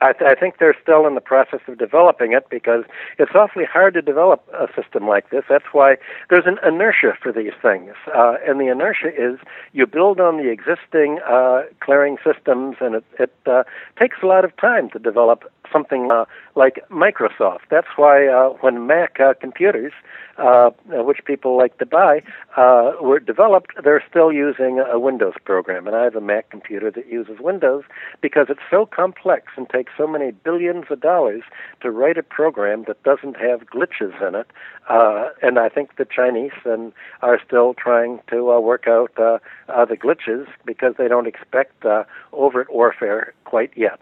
I, 0.00 0.12
th- 0.12 0.30
I 0.30 0.34
think 0.38 0.58
they're 0.58 0.76
still 0.82 1.06
in 1.06 1.14
the 1.14 1.20
process 1.20 1.60
of 1.68 1.78
developing 1.78 2.32
it 2.32 2.48
because 2.50 2.84
it's 3.18 3.32
awfully 3.34 3.64
hard 3.64 3.94
to 3.94 4.02
develop 4.02 4.46
a 4.54 4.66
system 4.80 5.06
like 5.06 5.30
this. 5.30 5.44
That's 5.48 5.72
why 5.72 5.96
there's 6.28 6.46
an 6.46 6.58
inertia 6.66 7.14
for 7.22 7.32
these 7.32 7.52
things, 7.60 7.92
uh, 8.14 8.36
and 8.46 8.60
the 8.60 8.68
inertia 8.68 9.08
is 9.08 9.38
you 9.72 9.86
build 9.86 10.20
on 10.20 10.38
the 10.38 10.50
existing 10.50 11.20
uh, 11.28 11.62
clearing 11.80 12.16
systems, 12.24 12.76
and 12.80 12.96
it, 12.96 13.04
it 13.18 13.34
uh, 13.46 13.64
takes 13.98 14.18
a 14.22 14.26
lot 14.26 14.44
of 14.44 14.56
time 14.56 14.90
to 14.90 14.98
develop 14.98 15.44
something 15.72 16.10
uh, 16.10 16.24
like 16.56 16.80
Microsoft. 16.90 17.60
That's 17.70 17.86
why 17.96 18.26
uh, 18.26 18.50
when 18.60 18.86
Mac 18.86 19.20
uh, 19.20 19.34
computers, 19.40 19.92
uh, 20.40 20.70
which 20.88 21.24
people 21.24 21.57
like 21.57 21.76
to 21.79 21.87
buy, 21.87 22.22
uh, 22.57 22.92
were 23.00 23.20
developed, 23.20 23.72
they're 23.85 24.03
still 24.09 24.33
using 24.33 24.79
a 24.81 24.98
Windows 24.98 25.35
program. 25.44 25.87
And 25.87 25.94
I 25.94 26.05
have 26.05 26.16
a 26.16 26.20
Mac 26.20 26.50
computer 26.50 26.90
that 26.90 27.07
uses 27.07 27.38
Windows 27.40 27.85
because 28.20 28.46
it's 28.48 28.61
so 28.70 28.87
complex 28.87 29.53
and 29.57 29.68
takes 29.68 29.92
so 29.96 30.07
many 30.07 30.31
billions 30.31 30.87
of 30.90 31.00
dollars 31.00 31.42
to 31.83 31.90
write 31.90 32.18
a 32.18 32.22
program 32.22 32.85
that 32.88 33.03
doesn't 33.03 33.37
have 33.37 33.66
glitches 33.66 34.16
in 34.26 34.35
it. 34.35 34.50
Uh, 34.88 35.29
and 35.42 35.59
I 35.59 35.68
think 35.68 35.96
the 35.96 36.07
Chinese 36.07 36.53
and 36.64 36.92
are 37.22 37.38
still 37.46 37.74
trying 37.74 38.20
to 38.31 38.50
uh, 38.50 38.61
work 38.61 38.87
out 38.88 39.12
uh, 39.18 39.38
uh, 39.68 39.85
the 39.85 39.96
glitches 39.96 40.46
because 40.64 40.94
they 40.98 41.09
don't 41.09 41.26
expect 41.26 41.85
uh, 41.85 42.05
overt 42.33 42.72
warfare 42.72 43.35
quite 43.44 43.72
yet. 43.76 44.00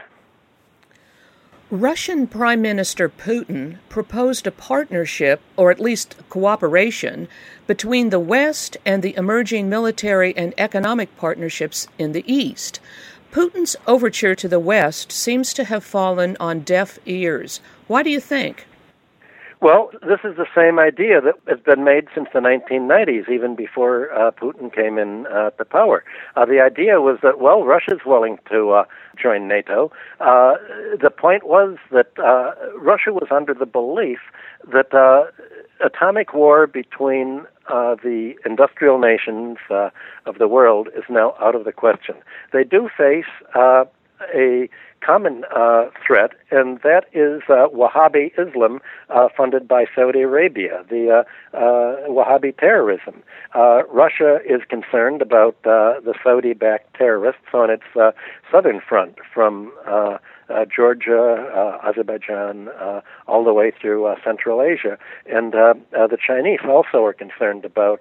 Russian 1.71 2.27
Prime 2.27 2.63
Minister 2.63 3.11
Putin 3.11 3.77
proposed 3.91 4.47
a 4.47 4.51
partnership, 4.51 5.43
or 5.55 5.71
at 5.71 5.79
least 5.79 6.17
cooperation, 6.31 7.29
between 7.67 8.09
the 8.09 8.19
West 8.19 8.79
and 8.87 9.03
the 9.03 9.15
emerging 9.19 9.69
military 9.69 10.35
and 10.35 10.55
economic 10.57 11.15
partnerships 11.19 11.87
in 11.99 12.13
the 12.13 12.25
East. 12.27 12.81
Putin's 13.31 13.77
overture 13.87 14.35
to 14.35 14.49
the 14.49 14.59
West 14.59 15.13
seems 15.13 15.53
to 15.53 15.65
have 15.65 15.85
fallen 15.85 16.39
on 16.41 16.61
deaf 16.61 16.99
ears. 17.05 17.61
Why 17.87 18.03
do 18.03 18.09
you 18.09 18.21
think? 18.21 18.67
Well, 19.61 19.91
this 20.03 20.21
is 20.23 20.37
the 20.37 20.47
same 20.55 20.79
idea 20.79 21.21
that 21.21 21.35
has 21.49 21.59
been 21.59 21.83
made 21.83 22.07
since 22.15 22.29
the 22.33 22.39
1990s, 22.39 23.29
even 23.29 23.57
before 23.57 24.13
uh, 24.13 24.31
Putin 24.31 24.73
came 24.73 24.99
in 24.99 25.27
uh, 25.27 25.51
to 25.51 25.65
power. 25.65 26.05
Uh, 26.37 26.45
the 26.47 26.61
idea 26.61 27.01
was 27.01 27.19
that, 27.25 27.41
well, 27.41 27.65
Russia's 27.65 28.01
willing 28.07 28.39
to 28.53 28.71
uh, 28.71 28.85
join 29.21 29.49
NATO. 29.49 29.91
Uh, 30.21 30.55
the 31.01 31.11
point 31.11 31.45
was 31.45 31.77
that 31.91 32.13
uh, 32.19 32.53
Russia 32.79 33.13
was 33.13 33.29
under 33.33 33.53
the 33.53 33.67
belief 33.67 34.21
that 34.71 34.95
atomic 35.85 36.35
war 36.35 36.69
between 36.69 37.45
the 37.69 38.35
industrial 38.47 38.99
nations 39.01 39.59
of 39.71 40.39
the 40.39 40.47
world 40.47 40.89
is 40.97 41.05
now 41.11 41.35
out 41.41 41.57
of 41.57 41.65
the 41.65 41.73
question. 41.73 42.15
They 42.53 42.63
do 42.63 42.89
face 42.97 43.25
a 44.35 44.69
common 45.01 45.45
uh, 45.55 45.87
threat, 46.05 46.33
and 46.51 46.81
that 46.83 47.05
is 47.13 47.43
uh, 47.49 47.69
Wahhabi 47.69 48.33
Islam 48.39 48.81
uh, 49.11 49.29
funded 49.37 49.69
by 49.69 49.85
Saudi 49.95 50.23
Arabia, 50.23 50.85
the 50.89 51.25
uh, 51.55 51.57
uh, 51.57 52.09
Wahhabi 52.09 52.57
terrorism. 52.57 53.23
Uh, 53.55 53.83
Russia 53.87 54.39
is 54.45 54.61
concerned 54.69 55.23
about 55.23 55.63
the 55.63 56.15
Saudi 56.23 56.53
backed 56.53 56.95
terrorists 56.95 57.49
on 57.53 57.71
its 57.71 58.15
southern 58.51 58.81
front 58.81 59.17
from. 59.33 59.73
Georgia, 60.75 61.79
Azerbaijan, 61.85 62.71
all 63.27 63.45
the 63.45 63.53
way 63.53 63.71
through 63.71 64.15
Central 64.25 64.63
Asia, 64.63 64.97
and 65.27 65.53
the 65.53 66.19
Chinese 66.27 66.61
also 66.67 67.05
are 67.05 67.13
concerned 67.13 67.67
about 67.67 68.01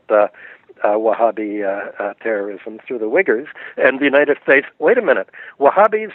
uh, 0.83 0.89
Wahhabi 0.89 1.63
uh, 1.63 1.91
uh, 2.01 2.13
terrorism 2.21 2.79
through 2.87 2.99
the 2.99 3.05
Uyghurs. 3.05 3.47
And 3.77 3.99
the 3.99 4.05
United 4.05 4.37
States, 4.43 4.67
wait 4.79 4.97
a 4.97 5.01
minute, 5.01 5.29
Wahhabis 5.59 6.11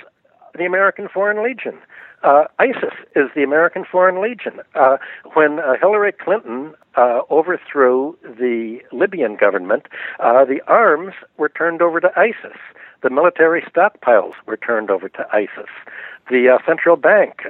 the 0.57 0.65
American 0.65 1.09
Foreign 1.09 1.43
Legion. 1.43 1.79
Uh, 2.23 2.45
ISIS 2.59 2.95
is 3.17 3.31
the 3.35 3.43
American 3.43 3.85
Foreign 3.91 4.23
Legion. 4.23 4.61
Uh, 4.75 4.97
when 5.35 5.59
uh, 5.59 5.75
Hillary 5.81 6.13
Clinton 6.13 6.75
uh, 6.97 7.21
overthrew 7.31 8.17
the 8.23 8.79
Libyan 8.93 9.37
government, 9.37 9.87
uh, 10.21 10.45
the 10.45 10.61
arms 10.69 11.15
were 11.37 11.49
turned 11.49 11.83
over 11.83 12.01
to 12.01 12.11
ISIS. 12.17 12.59
The 13.03 13.11
military 13.11 13.63
stockpiles 13.63 14.35
were 14.47 14.57
turned 14.57 14.91
over 14.91 15.09
to 15.09 15.27
ISIS. 15.33 15.71
The 16.31 16.49
uh, 16.49 16.59
central 16.65 16.95
bank 16.95 17.43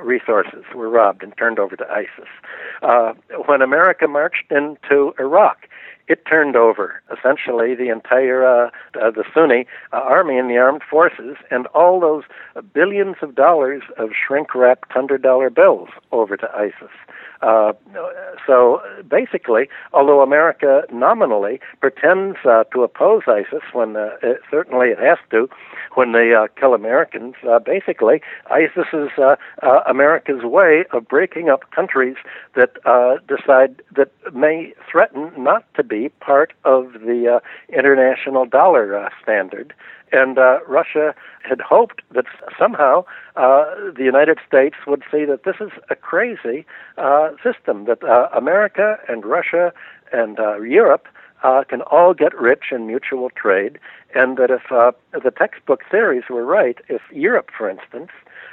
resources 0.00 0.64
were 0.74 0.88
robbed 0.88 1.22
and 1.22 1.36
turned 1.36 1.60
over 1.60 1.76
to 1.76 1.86
ISIS. 1.88 2.28
when 3.46 3.62
America 3.62 4.08
marched 4.08 4.50
into 4.50 5.14
Iraq, 5.20 5.67
it 6.08 6.24
turned 6.26 6.56
over 6.56 7.02
essentially 7.16 7.74
the 7.74 7.88
entire 7.90 8.46
uh, 8.46 8.70
uh, 9.00 9.10
the 9.10 9.24
Sunni 9.32 9.66
uh, 9.92 9.96
army 9.96 10.38
and 10.38 10.50
the 10.50 10.56
armed 10.56 10.82
forces 10.88 11.36
and 11.50 11.66
all 11.68 12.00
those 12.00 12.24
billions 12.72 13.16
of 13.22 13.34
dollars 13.34 13.82
of 13.96 14.10
shrink 14.12 14.54
wrapped 14.54 14.90
hundred 14.92 15.22
dollar 15.22 15.50
bills 15.50 15.88
over 16.12 16.36
to 16.36 16.50
ISIS. 16.54 16.92
Uh, 17.40 17.72
so 18.46 18.82
basically, 19.08 19.68
although 19.92 20.22
America 20.22 20.82
nominally 20.92 21.60
pretends 21.80 22.36
uh, 22.44 22.64
to 22.72 22.82
oppose 22.82 23.22
ISIS 23.28 23.62
when 23.72 23.96
uh, 23.96 24.10
it, 24.22 24.40
certainly 24.50 24.88
it 24.88 24.98
has 24.98 25.18
to, 25.30 25.48
when 25.94 26.12
they 26.12 26.34
uh, 26.34 26.48
kill 26.58 26.74
Americans, 26.74 27.34
uh, 27.48 27.58
basically 27.58 28.20
ISIS 28.50 28.86
is 28.92 29.10
uh, 29.18 29.36
uh, 29.62 29.80
America's 29.86 30.42
way 30.42 30.84
of 30.92 31.06
breaking 31.06 31.48
up 31.48 31.70
countries 31.70 32.16
that 32.54 32.72
uh, 32.84 33.16
decide 33.28 33.82
that 33.94 34.10
may 34.34 34.72
threaten 34.90 35.30
not 35.36 35.64
to 35.74 35.84
be 35.84 35.97
part 36.20 36.50
of 36.64 36.82
the 37.08 37.18
uh, 37.36 37.40
international 37.80 38.44
dollar 38.46 38.86
uh, 38.96 39.08
standard. 39.22 39.68
And 40.10 40.38
uh, 40.38 40.60
Russia 40.66 41.14
had 41.42 41.60
hoped 41.60 41.98
that 42.16 42.24
somehow 42.58 43.04
uh, 43.36 43.64
the 43.98 44.04
United 44.14 44.38
States 44.46 44.76
would 44.86 45.02
see 45.10 45.24
that 45.26 45.44
this 45.44 45.58
is 45.60 45.72
a 45.90 45.96
crazy 46.10 46.58
uh, 46.96 47.28
system, 47.46 47.76
that 47.90 48.02
uh, 48.02 48.28
America 48.42 48.98
and 49.08 49.20
Russia 49.38 49.72
and 50.20 50.34
uh, 50.40 50.60
Europe 50.82 51.06
uh, 51.42 51.62
can 51.68 51.82
all 51.82 52.14
get 52.14 52.32
rich 52.50 52.66
in 52.72 52.86
mutual 52.86 53.30
trade, 53.30 53.78
and 54.14 54.36
that 54.38 54.50
if 54.50 54.72
uh, 54.72 54.92
the 55.12 55.30
textbook 55.30 55.82
theories 55.90 56.24
were 56.30 56.44
right, 56.44 56.78
if 56.88 57.02
Europe, 57.12 57.50
for 57.56 57.68
instance, 57.68 58.10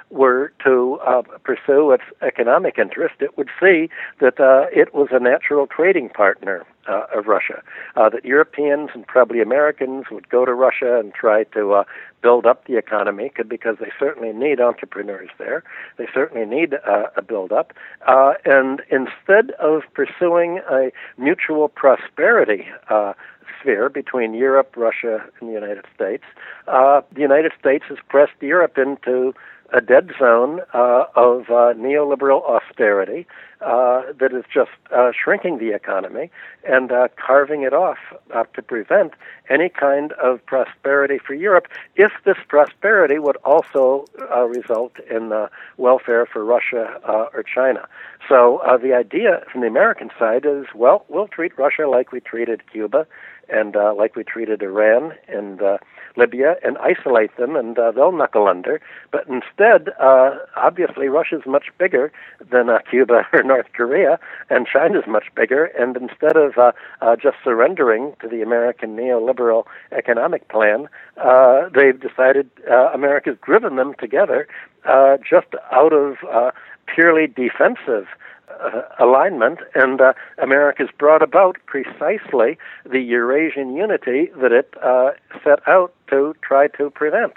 were 0.10 0.52
to 0.64 1.00
uh, 1.06 1.22
pursue 1.44 1.92
its 1.92 2.04
economic 2.22 2.78
interest, 2.78 3.16
it 3.20 3.38
would 3.38 3.50
see 3.60 3.90
that 4.20 4.40
uh, 4.40 4.66
it 4.72 4.94
was 4.94 5.10
a 5.12 5.20
natural 5.20 5.68
trading 5.68 6.10
partner 6.10 6.66
uh, 6.88 7.06
of 7.16 7.28
Russia. 7.28 7.62
Uh, 7.96 8.10
that 8.10 8.24
Europeans 8.26 8.92
and 8.94 9.06
probably 9.08 9.42
Americans 9.42 10.06
would 10.12 10.30
go 10.30 10.46
to 10.46 10.54
Russia 10.54 11.00
and 11.00 11.14
try 11.14 11.44
to 11.46 11.74
uh, 11.74 11.84
build 12.22 12.46
up 12.46 12.66
the 12.66 12.78
economy 12.78 13.32
because 13.48 13.78
they 13.80 13.92
certainly 14.00 14.34
need 14.34 14.60
entrepreneurs 14.60 15.30
there. 15.38 15.64
They 15.98 16.08
certainly 16.14 16.46
need 16.46 16.74
uh, 16.74 17.08
a 17.16 17.22
build 17.22 17.52
up. 17.52 17.74
Uh, 18.08 18.34
and 18.46 18.82
instead 18.92 19.52
of 19.60 19.82
pursuing 19.94 20.60
a 20.70 20.92
mutual 21.18 21.70
prosperity 21.70 22.68
uh, 22.90 23.14
sphere 23.60 23.90
between 23.90 24.34
Europe, 24.34 24.76
Russia, 24.76 25.24
and 25.40 25.50
the 25.50 25.54
United 25.54 25.86
States, 25.94 26.24
the 26.68 27.04
United 27.22 27.52
States 27.60 27.86
has 27.90 27.98
pressed 28.10 28.34
Europe 28.42 28.78
into 28.78 29.34
a 29.74 29.82
dead 29.82 30.12
zone 30.20 30.62
uh, 30.74 31.06
of 31.16 31.50
uh, 31.50 31.74
neoliberal 31.74 32.44
austerity 32.44 33.26
uh, 33.62 34.04
that 34.20 34.32
is 34.34 34.44
just 34.54 34.72
uh, 34.92 35.12
shrinking 35.12 35.58
the 35.58 35.74
economy 35.74 36.30
and 36.68 36.92
uh, 36.92 37.08
carving 37.16 37.64
it 37.64 37.74
off 37.74 37.98
uh, 38.34 38.44
to 38.54 38.62
prevent 38.62 39.14
any 39.50 39.70
kind 39.70 40.12
of 40.14 40.46
prosperity 40.46 41.18
for 41.18 41.34
Europe 41.34 41.68
if 41.96 42.12
this 42.26 42.38
prosperity 42.48 43.18
would 43.18 43.38
also 43.38 44.06
result 44.48 44.94
in 45.10 45.32
welfare 45.78 46.26
for 46.26 46.44
Russia 46.44 47.00
or 47.34 47.44
China. 47.44 47.88
So 48.28 48.62
the 48.82 48.94
idea 48.94 49.44
from 49.52 49.62
the 49.62 49.68
American 49.68 50.10
side 50.20 50.46
is 50.46 50.66
well, 50.76 51.06
we'll 51.10 51.28
treat 51.28 51.58
Russia 51.58 51.88
like 51.88 52.12
we 52.12 52.20
treated 52.20 52.62
Cuba 52.72 53.08
and 53.50 53.76
like 53.98 54.16
we 54.16 54.24
treated 54.24 54.62
Iran 54.62 55.14
and 55.28 55.62
uh, 55.62 55.78
Libya 56.18 56.56
and 56.64 56.78
isolate 56.78 57.36
them, 57.38 57.56
and 57.56 57.78
uh, 57.78 57.92
they'll 57.92 58.12
knuckle 58.12 58.48
under. 58.48 58.82
But 59.12 59.28
instead, 59.28 59.90
uh, 60.00 60.32
obviously, 60.56 61.08
Russia's 61.08 61.44
much 61.46 61.66
bigger 61.78 62.12
than 62.52 62.70
uh, 62.70 62.80
Cuba 62.90 63.28
or 63.34 63.44
North 63.44 63.68
Korea, 63.74 64.20
and 64.50 64.68
China's 64.68 65.06
much 65.08 65.26
bigger. 65.36 65.66
And 65.66 65.98
instead 65.98 66.38
of 66.38 66.58
uh, 66.58 66.72
uh, 67.02 67.16
just 67.16 67.38
surrendering 67.44 68.16
to 68.22 68.28
the 68.28 68.42
American 68.42 68.96
neoliberal 68.96 69.66
economic 69.92 70.48
plan, 70.50 70.88
uh, 71.18 71.70
they've 71.74 72.00
decided 72.00 72.50
uh, 72.70 72.90
America's 72.94 73.38
driven 73.44 73.76
them 73.76 73.94
together 74.00 74.48
uh, 74.86 75.18
just 75.18 75.48
out 75.72 75.94
of 75.94 76.18
uh, 76.32 76.52
purely 76.88 77.28
defensive 77.28 78.08
uh, 78.50 78.82
alignment, 79.00 79.60
and 79.74 80.00
uh, 80.02 80.14
America's 80.38 80.90
brought 80.98 81.22
about 81.22 81.58
precisely 81.66 82.58
the 82.86 83.00
Eurasian 83.00 83.76
unity 83.76 84.30
that 84.38 84.52
it 84.52 84.74
uh, 84.82 85.12
set 85.44 85.68
out 85.68 85.94
to 86.10 86.36
try 86.42 86.68
to 86.68 86.90
prevent. 86.90 87.34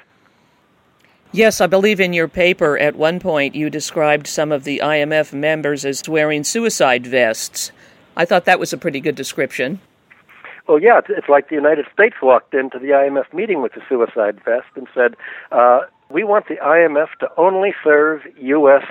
Yes, 1.33 1.61
I 1.61 1.67
believe 1.67 2.01
in 2.01 2.13
your 2.13 2.29
paper 2.29 2.79
at 2.79 2.97
one 2.97 3.21
point 3.21 3.55
you 3.55 3.69
described 3.69 4.27
some 4.27 4.51
of 4.51 4.65
the 4.65 4.81
IMF 4.83 5.33
members 5.33 5.85
as 5.85 6.09
wearing 6.09 6.43
suicide 6.43 7.07
vests. 7.07 7.71
I 8.17 8.25
thought 8.25 8.47
that 8.47 8.59
was 8.59 8.73
a 8.73 8.79
pretty 8.79 9.01
good 9.01 9.15
description. 9.15 9.81
Well, 10.67 10.81
yeah, 10.81 11.01
it's 11.09 11.29
like 11.29 11.49
the 11.49 11.55
United 11.55 11.87
States 11.93 12.17
walked 12.23 12.55
into 12.55 12.79
the 12.79 12.89
IMF 12.89 13.33
meeting 13.33 13.63
with 13.63 13.77
a 13.77 13.81
suicide 13.89 14.41
vest 14.45 14.67
and 14.75 14.87
said, 14.95 15.17
uh, 15.53 15.81
we 16.11 16.25
want 16.25 16.49
the 16.49 16.57
IMF 16.57 17.09
to 17.21 17.31
only 17.37 17.75
serve 17.85 18.23
U.S. 18.41 18.85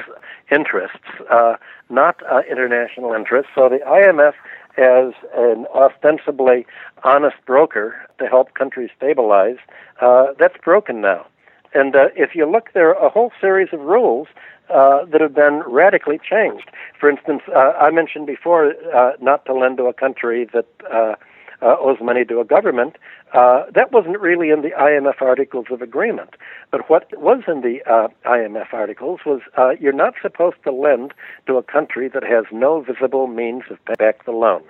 interests, 0.52 0.98
uh, 1.32 1.56
not 1.90 2.22
uh, 2.32 2.42
international 2.50 3.14
interests. 3.14 3.52
So 3.56 3.70
the 3.70 3.80
IMF, 3.80 4.34
as 4.78 5.14
an 5.36 5.66
ostensibly 5.74 6.66
honest 7.04 7.38
broker 7.46 7.96
to 8.20 8.28
help 8.28 8.54
countries 8.54 8.90
stabilize, 8.96 9.58
uh, 10.02 10.28
that's 10.38 10.58
broken 10.64 11.02
now. 11.02 11.26
And 11.74 11.96
uh, 11.96 12.10
if 12.16 12.36
you 12.36 12.50
look, 12.50 12.72
there 12.74 12.96
are 12.96 13.06
a 13.06 13.10
whole 13.10 13.32
series 13.42 13.70
of 13.74 13.80
rules 13.82 14.28
uh, 14.70 15.06
that 15.06 15.22
have 15.22 15.34
been 15.34 15.64
radically 15.66 16.20
changed. 16.20 16.70
For 17.00 17.10
instance, 17.10 17.42
uh, 17.56 17.74
I 17.80 17.90
mentioned 17.90 18.28
before 18.28 18.74
uh, 18.94 19.14
not 19.20 19.46
to 19.46 19.54
lend 19.54 19.78
to 19.78 19.86
a 19.86 19.94
country 19.94 20.48
that 20.54 21.18
uh, 21.62 21.76
owes 21.80 21.98
money 22.02 22.26
to 22.26 22.40
a 22.40 22.46
government. 22.46 22.98
Uh, 23.34 23.64
that 23.74 23.92
wasn't 23.92 24.20
really 24.20 24.50
in 24.50 24.62
the 24.62 24.72
IMF 24.72 25.22
Articles 25.22 25.68
of 25.72 25.82
Agreement. 25.82 26.36
But 26.72 26.90
what 26.90 27.06
was 27.20 27.44
in 27.48 27.62
the 27.62 27.82
uh, 27.86 28.08
IMF 28.26 28.74
articles 28.74 29.22
was 29.26 29.42
uh, 29.58 29.72
you're 29.80 29.94
not 29.94 30.14
supposed 30.22 30.58
to 30.64 30.72
lend 30.72 31.14
to 31.46 31.58
a 31.58 31.64
country 31.64 32.08
that 32.10 32.24
has 32.24 32.46
no 32.52 32.82
visible 32.82 33.28
means 33.28 33.64
of 33.70 33.84
paying 33.86 33.98
back 33.98 34.26
the 34.26 34.32
loan. 34.32 34.64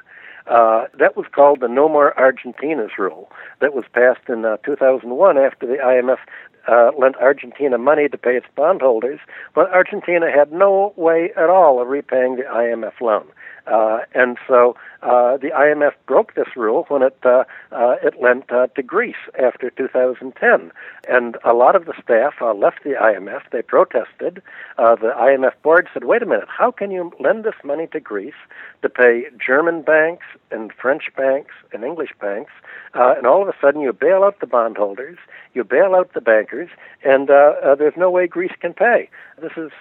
Uh, 0.48 0.86
that 0.98 1.18
was 1.18 1.26
called 1.32 1.60
the 1.60 1.68
No 1.68 1.90
More 1.90 2.14
Argentinas 2.18 2.98
rule 2.98 3.30
that 3.60 3.74
was 3.74 3.84
passed 3.94 4.30
in 4.30 4.46
uh, 4.46 4.58
2001 4.64 5.38
after 5.38 5.68
the 5.68 5.76
IMF 5.76 6.20
uh, 6.68 6.92
lent 6.98 7.16
Argentina 7.18 7.78
money 7.78 8.08
to 8.10 8.18
pay 8.18 8.36
its 8.36 8.46
bondholders, 8.56 9.20
but 9.54 9.72
Argentina 9.72 10.32
had 10.32 10.52
no 10.52 10.94
way 10.96 11.32
at 11.36 11.50
all 11.50 11.82
of 11.82 11.88
repaying 11.88 12.36
the 12.38 12.44
IMF 12.44 13.00
loan. 13.02 13.26
Uh, 13.68 14.00
and 14.14 14.38
so 14.48 14.76
uh, 15.04 15.38
the 15.38 15.50
IMF 15.50 15.92
broke 16.06 16.34
this 16.36 16.48
rule 16.56 16.86
when 16.88 17.02
it 17.02 17.18
uh, 17.24 17.44
uh, 17.72 17.96
it 18.02 18.16
lent 18.22 18.52
uh, 18.52 18.68
to 18.68 18.82
Greece 18.82 19.16
after 19.38 19.70
2010, 19.70 20.72
and 21.08 21.38
a 21.44 21.54
lot 21.54 21.76
of 21.76 21.86
the 21.86 21.94
staff 22.02 22.36
uh, 22.42 22.54
left 22.54 22.84
the 22.84 22.92
IMF. 22.92 23.42
They 23.52 23.62
protested. 23.62 24.42
The 24.78 25.14
IMF 25.16 25.54
board 25.64 25.88
said, 25.94 26.06
"Wait 26.06 26.24
a 26.24 26.26
minute, 26.26 26.48
how 26.48 26.72
can 26.72 26.92
you 26.92 27.12
lend 27.20 27.44
this 27.44 27.56
money 27.64 27.88
to 27.88 28.00
Greece 28.00 28.40
to 28.82 28.90
pay 28.90 29.26
German 29.38 29.82
banks 29.82 30.26
and 30.50 30.72
French 30.72 31.10
banks 31.16 31.54
and 31.74 31.84
English 31.84 32.12
banks, 32.22 32.52
and 32.94 33.28
all 33.28 33.42
of 33.42 33.50
a 33.50 33.54
sudden 33.62 33.82
you 33.82 33.92
bail 33.92 34.24
out 34.24 34.40
the 34.40 34.48
bondholders, 34.48 35.18
you 35.54 35.64
bail 35.64 35.94
out 35.94 36.14
the 36.14 36.22
bankers, 36.22 36.70
and 37.04 37.28
there's 37.28 37.98
no 37.98 38.10
way 38.10 38.28
Greece 38.28 38.54
can 38.60 38.74
pay. 38.74 39.10
This 39.42 39.54
is 39.58 39.72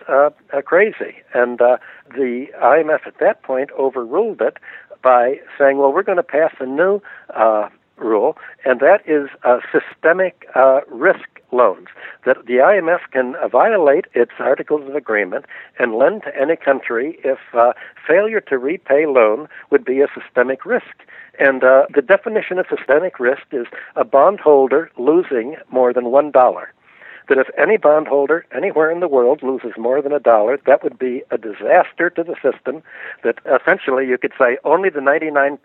crazy." 0.64 1.16
And 1.32 1.58
the 1.58 2.46
IMF 2.62 3.06
at 3.06 3.18
that 3.20 3.42
point 3.42 3.70
overruled 3.78 4.40
it 4.40 4.58
by 5.02 5.40
saying, 5.58 5.78
well, 5.78 5.92
we're 5.92 6.02
going 6.02 6.16
to 6.16 6.22
pass 6.22 6.52
a 6.60 6.66
new 6.66 7.00
uh, 7.34 7.68
rule, 7.96 8.36
and 8.64 8.80
that 8.80 9.02
is 9.06 9.28
uh, 9.44 9.58
systemic 9.72 10.46
uh, 10.54 10.80
risk 10.88 11.40
loans. 11.52 11.88
That 12.24 12.46
the 12.46 12.54
IMF 12.54 13.00
can 13.12 13.34
violate 13.50 14.06
its 14.14 14.32
articles 14.38 14.88
of 14.88 14.94
agreement 14.94 15.46
and 15.78 15.94
lend 15.94 16.22
to 16.24 16.36
any 16.40 16.56
country 16.56 17.18
if 17.24 17.38
uh, 17.54 17.72
failure 18.06 18.40
to 18.42 18.58
repay 18.58 19.06
loan 19.06 19.48
would 19.70 19.84
be 19.84 20.00
a 20.00 20.08
systemic 20.18 20.64
risk. 20.66 21.04
And 21.38 21.62
uh, 21.62 21.86
the 21.94 22.02
definition 22.02 22.58
of 22.58 22.66
systemic 22.68 23.20
risk 23.20 23.42
is 23.52 23.66
a 23.94 24.04
bondholder 24.04 24.90
losing 24.98 25.56
more 25.70 25.92
than 25.92 26.06
one 26.06 26.30
dollar 26.30 26.72
that 27.28 27.38
if 27.38 27.48
any 27.58 27.76
bondholder 27.76 28.46
anywhere 28.54 28.90
in 28.90 29.00
the 29.00 29.08
world 29.08 29.42
loses 29.42 29.72
more 29.76 30.00
than 30.00 30.12
a 30.12 30.20
dollar, 30.20 30.58
that 30.66 30.82
would 30.82 30.98
be 30.98 31.22
a 31.30 31.38
disaster 31.38 32.10
to 32.10 32.22
the 32.22 32.36
system. 32.42 32.82
That 33.24 33.38
essentially 33.46 34.06
you 34.06 34.18
could 34.18 34.32
say 34.38 34.58
only 34.64 34.90
the 34.90 35.00
99% 35.00 35.58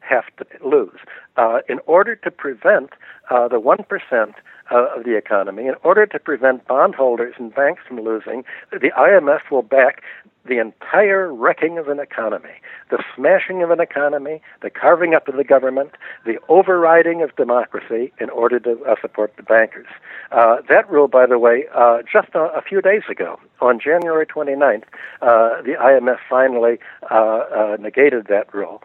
have 0.00 0.24
to 0.38 0.46
lose. 0.66 0.98
Uh, 1.36 1.60
in 1.68 1.78
order 1.86 2.16
to 2.16 2.30
prevent 2.30 2.90
uh, 3.30 3.48
the 3.48 3.60
1% 3.60 4.34
uh, 4.72 4.96
of 4.96 5.04
the 5.04 5.16
economy, 5.16 5.66
in 5.66 5.74
order 5.82 6.06
to 6.06 6.18
prevent 6.18 6.66
bondholders 6.66 7.34
and 7.38 7.54
banks 7.54 7.82
from 7.86 8.00
losing, 8.00 8.44
the 8.72 8.90
IMF 8.98 9.50
will 9.50 9.62
back 9.62 10.02
the 10.46 10.58
entire 10.58 11.32
wrecking 11.32 11.78
of 11.78 11.88
an 11.88 12.00
economy, 12.00 12.54
the 12.90 13.02
smashing 13.14 13.62
of 13.62 13.70
an 13.70 13.80
economy, 13.80 14.40
the 14.62 14.70
carving 14.70 15.14
up 15.14 15.28
of 15.28 15.36
the 15.36 15.44
government, 15.44 15.90
the 16.24 16.38
overriding 16.48 17.22
of 17.22 17.34
democracy 17.36 18.12
in 18.20 18.30
order 18.30 18.58
to 18.58 18.82
uh, 18.84 18.94
support 19.00 19.32
the 19.36 19.42
bankers. 19.42 19.86
Uh, 20.32 20.56
that 20.68 20.90
rule, 20.90 21.08
by 21.08 21.26
the 21.26 21.38
way, 21.38 21.64
uh, 21.74 21.98
just 22.10 22.28
a, 22.34 22.44
a, 22.56 22.62
few 22.62 22.80
days 22.80 23.02
ago, 23.10 23.38
on 23.60 23.78
January 23.78 24.24
29th, 24.26 24.84
uh, 25.20 25.60
the 25.62 25.74
IMF 25.78 26.18
finally 26.28 26.78
uh, 27.10 27.14
uh, 27.14 27.76
negated 27.78 28.26
that 28.28 28.52
rule, 28.54 28.82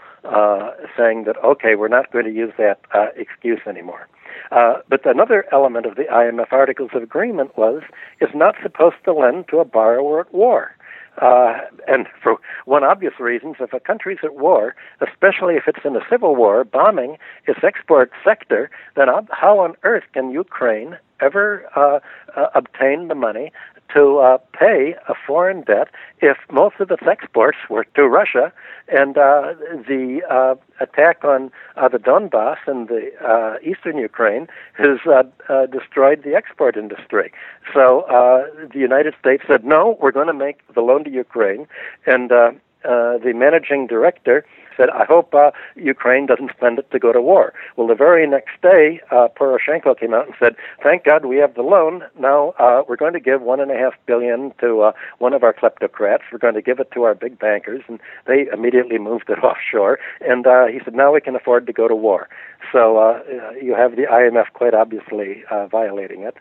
saying 0.98 1.24
that, 1.24 1.36
okay, 1.44 1.76
we're 1.76 1.88
not 1.88 2.12
going 2.12 2.26
to 2.26 2.34
use 2.34 2.52
that 2.58 2.80
excuse 3.15 3.62
anymore. 3.68 4.08
but 4.50 5.06
another 5.06 5.46
element 5.52 5.86
of 5.86 5.96
the 5.96 6.04
IMF 6.04 6.52
Articles 6.52 6.91
of 6.94 7.04
Agreement 7.04 7.58
was 7.58 7.84
is 8.20 8.30
not 8.34 8.56
supposed 8.62 8.98
to 9.06 9.13
lend 9.13 9.48
to 9.50 9.60
a 9.60 9.65
borrower 9.65 10.22
at 10.22 10.34
war. 10.34 10.76
Uh, 11.21 11.60
and 11.88 12.08
for 12.21 12.38
one 12.65 12.84
obvious 12.84 13.13
reason, 13.19 13.56
if 13.60 13.73
a 13.73 13.80
country's 13.80 14.19
at 14.23 14.36
war, 14.36 14.75
especially 15.01 15.56
if 15.56 15.63
it's 15.67 15.86
in 15.86 15.95
a 15.95 16.06
civil 16.10 16.36
war, 16.36 16.63
bombing 16.63 17.17
its 17.47 17.60
export 17.63 18.12
sector, 18.23 18.69
then 18.95 19.08
how 19.32 19.60
on 19.60 19.75
earth 19.84 20.04
can 20.13 20.32
Ukraine 20.32 20.97
ever 21.21 21.65
uh, 21.75 21.99
uh, 22.38 22.47
obtain 22.54 23.08
the 23.08 23.15
money 23.15 23.51
to 23.93 24.19
uh, 24.19 24.38
pay 24.54 24.95
a 25.08 25.13
foreign 25.28 25.62
debt 25.62 25.89
if 26.21 26.38
most 26.52 26.76
of 26.80 26.91
its 26.91 27.04
exports 27.08 27.58
were 27.69 27.86
to 27.95 28.08
Russia, 28.08 28.52
and 28.88 29.17
uh, 29.17 29.54
the 29.88 30.21
uh, 30.30 30.56
attack 30.80 31.24
on 31.24 31.52
uh, 31.76 31.88
the 31.88 31.98
Donbass 31.98 32.58
and 32.67 32.88
the 32.88 33.12
uh, 33.24 33.58
eastern 33.63 33.98
Ukraine 33.98 34.48
has 34.74 35.00
uh, 35.08 35.24
uh, 35.50 35.65
destroyed 35.67 36.24
the 36.24 36.36
export 36.36 36.78
industry. 36.78 37.32
So 37.74 38.02
uh, 38.02 38.67
the 38.74 38.80
United 38.80 39.13
States 39.19 39.43
said, 39.48 39.63
no, 39.63 39.98
we're 40.02 40.12
going 40.12 40.28
to 40.28 40.34
make 40.34 40.58
the 40.74 40.82
loan 40.82 41.04
to 41.06 41.10
Ukraine, 41.10 41.67
and 42.06 42.32
uh, 42.32 42.52
uh, 42.84 43.17
the 43.17 43.34
managing 43.34 43.88
director 43.88 44.45
said, 44.75 44.89
I 44.89 45.05
hope 45.05 45.33
uh, 45.33 45.51
Ukraine 45.75 46.25
doesn't 46.25 46.51
spend 46.55 46.79
it 46.79 46.89
to 46.91 46.99
go 46.99 47.11
to 47.11 47.21
war. 47.21 47.53
Well, 47.75 47.88
the 47.88 47.95
very 47.95 48.27
next 48.27 48.61
day, 48.61 49.01
uh, 49.11 49.27
Poroshenko 49.38 49.99
came 49.99 50.13
out 50.13 50.27
and 50.27 50.35
said, 50.39 50.55
Thank 50.83 51.03
God 51.03 51.25
we 51.25 51.38
have 51.38 51.55
the 51.55 51.61
loan. 51.61 52.03
Now 52.19 52.53
uh, 52.59 52.83
we're 52.88 52.95
going 52.95 53.13
to 53.13 53.19
give 53.19 53.41
one 53.41 53.59
and 53.59 53.71
a 53.71 53.75
half 53.75 53.93
billion 54.05 54.53
to 54.59 54.81
uh, 54.81 54.91
one 55.19 55.33
of 55.33 55.43
our 55.43 55.53
kleptocrats. 55.53 56.21
We're 56.31 56.39
going 56.39 56.55
to 56.55 56.61
give 56.61 56.79
it 56.79 56.91
to 56.93 57.03
our 57.03 57.15
big 57.15 57.39
bankers, 57.39 57.83
and 57.88 57.99
they 58.27 58.47
immediately 58.51 58.97
moved 58.97 59.29
it 59.29 59.39
offshore. 59.43 59.99
And 60.21 60.45
uh, 60.47 60.67
he 60.67 60.79
said, 60.83 60.95
Now 60.95 61.13
we 61.13 61.21
can 61.21 61.35
afford 61.35 61.67
to 61.67 61.73
go 61.73 61.88
to 61.88 61.95
war. 61.95 62.27
So 62.71 62.97
uh, 62.97 63.21
you 63.61 63.75
have 63.75 63.95
the 63.95 64.03
IMF 64.03 64.51
quite 64.53 64.73
obviously 64.73 65.43
uh, 65.51 65.67
violating 65.67 66.23
it. 66.23 66.35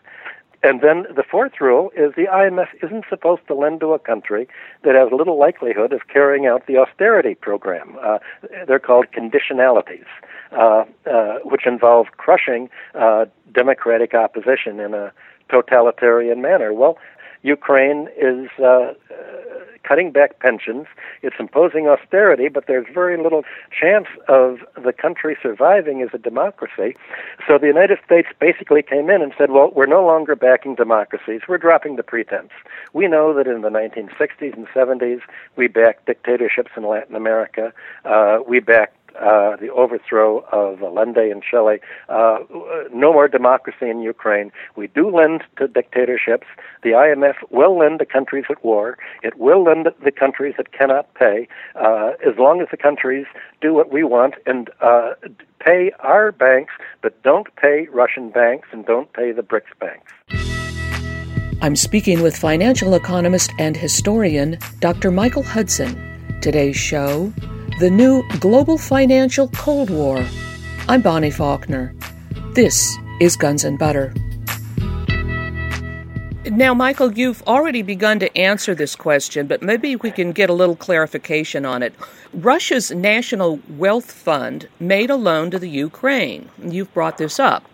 And 0.65 0.81
then 0.81 1.05
the 1.15 1.21
fourth 1.21 1.61
rule 1.61 1.91
is 1.95 2.15
the 2.15 2.25
IMF 2.25 2.69
isn't 2.81 3.05
supposed 3.07 3.45
to 3.49 3.53
lend 3.53 3.81
to 3.81 3.93
a 3.93 3.99
country 3.99 4.47
that 4.83 4.95
has 4.95 5.09
little 5.11 5.37
likelihood 5.37 5.93
of 5.93 6.07
carrying 6.11 6.47
out 6.47 6.65
the 6.65 6.75
austerity 6.75 7.35
program. 7.35 7.99
Uh, 8.03 8.17
they're 8.67 8.79
called 8.79 9.05
conditionalities, 9.15 10.07
uh, 10.51 10.85
uh, 11.05 11.37
which 11.43 11.67
involve 11.67 12.07
crushing 12.17 12.67
uh, 12.95 13.25
democratic 13.53 14.15
opposition 14.15 14.79
in 14.79 14.95
a 14.95 15.13
totalitarian 15.49 16.41
manner. 16.41 16.73
Well, 16.73 16.97
Ukraine 17.45 18.09
is 18.17 18.49
uh, 18.59 18.93
cutting 19.87 20.11
back 20.11 20.39
pensions. 20.39 20.87
It's 21.21 21.35
imposing 21.39 21.87
austerity, 21.87 22.47
but 22.49 22.65
there's 22.67 22.87
very 22.91 23.21
little 23.21 23.43
chance 23.69 24.07
of 24.27 24.59
the 24.83 24.91
country 24.91 25.37
surviving 25.43 26.01
as 26.01 26.09
a 26.13 26.17
democracy. 26.17 26.97
So 27.47 27.59
the 27.59 27.67
United 27.67 27.99
States 28.03 28.27
basically 28.39 28.81
came 28.81 29.11
in 29.11 29.21
and 29.21 29.31
said, 29.37 29.51
well, 29.51 29.71
we're 29.75 29.85
no 29.85 30.03
longer 30.03 30.35
backing 30.35 30.73
democracies. 30.73 31.41
We're 31.47 31.59
dropping 31.59 31.97
the 31.97 32.03
pretense. 32.03 32.51
We 32.93 33.07
know 33.07 33.33
that 33.35 33.45
in 33.47 33.61
the 33.61 33.69
1960s 33.69 34.53
and 34.55 34.67
70s, 34.69 35.21
we 35.55 35.67
backed 35.67 36.07
dictatorships 36.07 36.71
in 36.75 36.87
Latin 36.87 37.15
America. 37.15 37.71
Uh, 38.03 38.39
we 38.47 38.59
backed 38.59 39.04
uh, 39.19 39.55
the 39.57 39.69
overthrow 39.69 40.39
of 40.51 40.81
Allende 40.81 41.31
and 41.31 41.41
Chile, 41.41 41.79
uh, 42.09 42.39
no 42.93 43.13
more 43.13 43.27
democracy 43.27 43.89
in 43.89 43.99
Ukraine. 43.99 44.51
We 44.75 44.87
do 44.87 45.09
lend 45.09 45.43
to 45.57 45.67
dictatorships. 45.67 46.47
The 46.83 46.91
IMF 46.91 47.35
will 47.49 47.77
lend 47.77 47.99
to 47.99 48.05
countries 48.05 48.45
at 48.49 48.63
war. 48.63 48.97
It 49.23 49.37
will 49.37 49.63
lend 49.63 49.85
to 49.85 49.93
the 50.03 50.11
countries 50.11 50.55
that 50.57 50.71
cannot 50.71 51.13
pay, 51.13 51.47
uh, 51.75 52.13
as 52.25 52.37
long 52.37 52.61
as 52.61 52.67
the 52.71 52.77
countries 52.77 53.25
do 53.61 53.73
what 53.73 53.91
we 53.91 54.03
want 54.03 54.35
and 54.45 54.69
uh, 54.81 55.13
pay 55.59 55.91
our 55.99 56.31
banks, 56.31 56.73
but 57.01 57.21
don't 57.23 57.53
pay 57.55 57.87
Russian 57.91 58.29
banks 58.29 58.67
and 58.71 58.85
don't 58.85 59.11
pay 59.13 59.31
the 59.31 59.41
BRICS 59.41 59.79
banks. 59.79 60.11
I'm 61.61 61.75
speaking 61.75 62.21
with 62.21 62.37
financial 62.37 62.93
economist 62.93 63.51
and 63.57 63.75
historian 63.75 64.57
Dr. 64.79 65.09
Michael 65.09 65.43
Hudson. 65.43 66.39
Today's 66.41 66.75
show 66.75 67.33
The 67.77 67.89
New 67.89 68.23
Global 68.39 68.77
Financial 68.77 69.49
Cold 69.49 69.89
War. 69.89 70.25
I'm 70.87 71.01
Bonnie 71.01 71.29
Faulkner. 71.29 71.93
This 72.53 72.97
is 73.19 73.35
Guns 73.35 73.65
and 73.65 73.77
Butter. 73.77 74.13
Now, 76.45 76.73
Michael, 76.73 77.11
you've 77.11 77.43
already 77.43 77.81
begun 77.81 78.19
to 78.19 78.37
answer 78.37 78.75
this 78.75 78.95
question, 78.95 79.45
but 79.45 79.61
maybe 79.61 79.97
we 79.97 80.09
can 80.09 80.31
get 80.31 80.49
a 80.49 80.53
little 80.53 80.77
clarification 80.77 81.65
on 81.65 81.83
it. 81.83 81.93
Russia's 82.33 82.91
National 82.91 83.59
Wealth 83.67 84.09
Fund 84.09 84.69
made 84.79 85.09
a 85.09 85.17
loan 85.17 85.51
to 85.51 85.59
the 85.59 85.69
Ukraine. 85.69 86.47
You've 86.63 86.93
brought 86.93 87.17
this 87.17 87.41
up. 87.41 87.65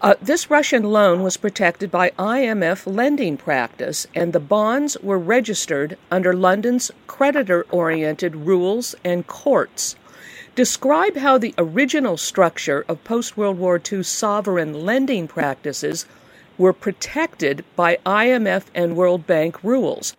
Uh, 0.00 0.14
this 0.20 0.50
Russian 0.50 0.82
loan 0.82 1.22
was 1.22 1.36
protected 1.36 1.90
by 1.90 2.10
IMF 2.18 2.86
lending 2.86 3.36
practice, 3.36 4.06
and 4.14 4.32
the 4.32 4.40
bonds 4.40 4.96
were 5.02 5.18
registered 5.18 5.96
under 6.10 6.32
London's 6.34 6.90
creditor 7.06 7.64
oriented 7.70 8.34
rules 8.34 8.94
and 9.04 9.26
courts. 9.26 9.96
Describe 10.54 11.16
how 11.16 11.38
the 11.38 11.54
original 11.58 12.16
structure 12.16 12.84
of 12.88 13.02
post 13.04 13.36
World 13.36 13.58
War 13.58 13.80
II 13.80 14.02
sovereign 14.02 14.84
lending 14.84 15.26
practices 15.26 16.06
were 16.58 16.72
protected 16.72 17.64
by 17.74 17.98
IMF 18.06 18.66
and 18.74 18.96
World 18.96 19.26
Bank 19.26 19.64
rules. 19.64 20.16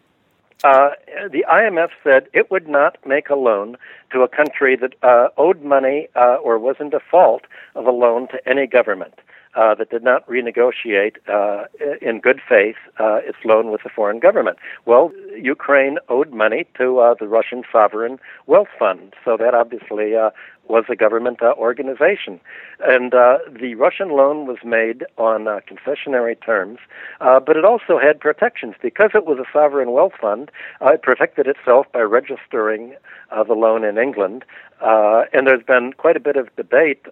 Uh, 0.63 0.89
the 1.31 1.45
IMF 1.49 1.89
said 2.03 2.27
it 2.33 2.49
would 2.49 2.67
not 2.67 2.97
make 3.05 3.29
a 3.29 3.35
loan 3.35 3.77
to 4.11 4.23
a 4.23 4.27
country 4.27 4.75
that 4.75 4.95
uh, 5.03 5.29
owed 5.38 5.61
money 5.61 6.07
uh, 6.15 6.35
or 6.35 6.57
was 6.57 6.75
in 6.79 6.89
default 6.89 7.43
of 7.75 7.85
a 7.85 7.91
loan 7.91 8.27
to 8.29 8.49
any 8.49 8.65
government. 8.65 9.13
Uh, 9.55 9.73
that 9.73 9.89
did 9.89 10.03
not 10.03 10.27
renegotiate 10.27 11.15
uh, 11.29 11.63
in 12.01 12.19
good 12.19 12.41
faith 12.47 12.75
uh, 12.99 13.21
its 13.23 13.37
loan 13.45 13.71
with 13.71 13.83
the 13.83 13.89
foreign 13.89 14.19
government. 14.19 14.57
Well, 14.85 15.13
Ukraine 15.37 15.97
owed 16.09 16.33
money 16.33 16.65
to 16.77 16.99
uh, 16.99 17.15
the 17.17 17.29
Russian 17.29 17.63
Sovereign 17.71 18.19
Wealth 18.47 18.67
Fund, 18.77 19.13
so 19.23 19.37
that 19.37 19.53
obviously 19.53 20.13
uh, 20.13 20.31
was 20.67 20.83
a 20.89 20.95
government 20.97 21.41
uh, 21.41 21.53
organization. 21.57 22.41
And 22.85 23.13
the 23.13 23.75
Russian 23.75 24.09
loan 24.09 24.45
was 24.45 24.57
made 24.65 25.05
on 25.17 25.45
concessionary 25.45 26.35
terms, 26.43 26.79
but 27.19 27.55
it 27.55 27.63
also 27.63 27.97
had 27.97 28.19
protections. 28.19 28.75
Because 28.81 29.11
it 29.13 29.25
was 29.25 29.39
a 29.39 29.45
sovereign 29.53 29.91
wealth 29.91 30.13
fund, 30.19 30.51
it 30.81 31.01
protected 31.01 31.47
itself 31.47 31.85
by 31.93 32.01
registering 32.01 32.95
the 33.31 33.53
loan 33.53 33.85
in 33.85 33.97
England. 33.97 34.43
and 34.81 35.47
there's 35.47 35.63
been 35.63 35.93
quite 35.93 36.17
a 36.17 36.19
bit 36.19 36.35
of 36.35 36.53
debate 36.57 37.05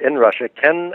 in 0.00 0.14
Russia. 0.14 0.48
Can 0.48 0.92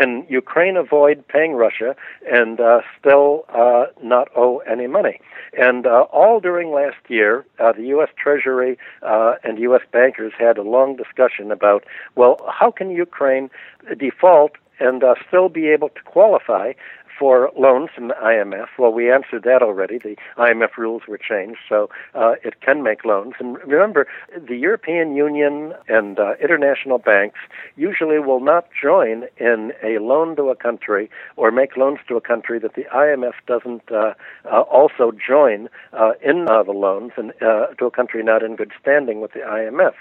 can 0.00 0.24
Ukraine 0.28 0.76
avoid 0.76 1.26
paying 1.28 1.52
Russia 1.52 1.94
and 2.30 2.58
uh, 2.60 2.80
still 2.98 3.44
uh, 3.50 3.86
not 4.02 4.28
owe 4.34 4.58
any 4.60 4.86
money? 4.86 5.20
And 5.58 5.86
uh, 5.86 6.06
all 6.12 6.40
during 6.40 6.72
last 6.72 6.98
year, 7.08 7.44
uh, 7.58 7.72
the 7.72 7.84
U.S. 7.94 8.08
Treasury 8.16 8.78
uh, 9.02 9.34
and 9.44 9.58
U.S. 9.58 9.82
bankers 9.92 10.32
had 10.38 10.56
a 10.56 10.62
long 10.62 10.96
discussion 10.96 11.50
about, 11.50 11.84
well, 12.16 12.38
how 12.48 12.70
can 12.70 12.90
Ukraine 12.90 13.50
default 13.98 14.52
and 14.78 15.04
uh, 15.04 15.14
still 15.28 15.50
be 15.50 15.68
able 15.68 15.90
to 15.90 16.02
qualify 16.06 16.72
for 17.20 17.50
loans 17.56 17.90
from 17.94 18.08
the 18.08 18.14
IMF? 18.14 18.68
Well, 18.78 18.92
we 18.92 19.12
answered 19.12 19.42
that 19.44 19.62
already. 19.62 19.98
The 19.98 20.16
IMF 20.38 20.78
rules 20.78 21.02
were 21.06 21.18
changed, 21.18 21.60
so 21.68 21.90
uh, 22.14 22.36
it 22.42 22.62
can 22.62 22.82
make 22.82 23.04
loans. 23.04 23.34
And 23.38 23.58
remember, 23.58 24.06
the 24.34 24.56
European 24.56 25.14
Union 25.14 25.74
and 25.86 26.18
uh, 26.18 26.34
international 26.42 26.98
banks 26.98 27.38
usually 27.76 28.18
will 28.18 28.40
not 28.40 28.68
join 28.82 29.24
in 29.36 29.72
a 29.84 29.98
loan 29.98 30.34
to 30.36 30.48
a 30.48 30.56
country 30.56 31.10
or 31.36 31.50
make 31.50 31.76
loans 31.76 31.98
to 32.08 32.16
a 32.16 32.20
country 32.22 32.58
that 32.58 32.74
the 32.74 32.86
IMF 32.94 33.34
doesn't 33.46 33.92
uh, 33.92 34.14
uh, 34.50 34.62
also 34.62 35.12
join 35.12 35.68
uh, 35.92 36.12
in 36.24 36.46
uh, 36.48 36.62
the 36.62 36.72
loans 36.72 37.12
and 37.16 37.32
to 37.78 37.84
a 37.84 37.90
country 37.90 38.22
not 38.22 38.42
in 38.42 38.56
good 38.56 38.72
standing 38.80 39.20
with 39.20 39.32
the 39.32 39.40
IMF. 39.40 39.92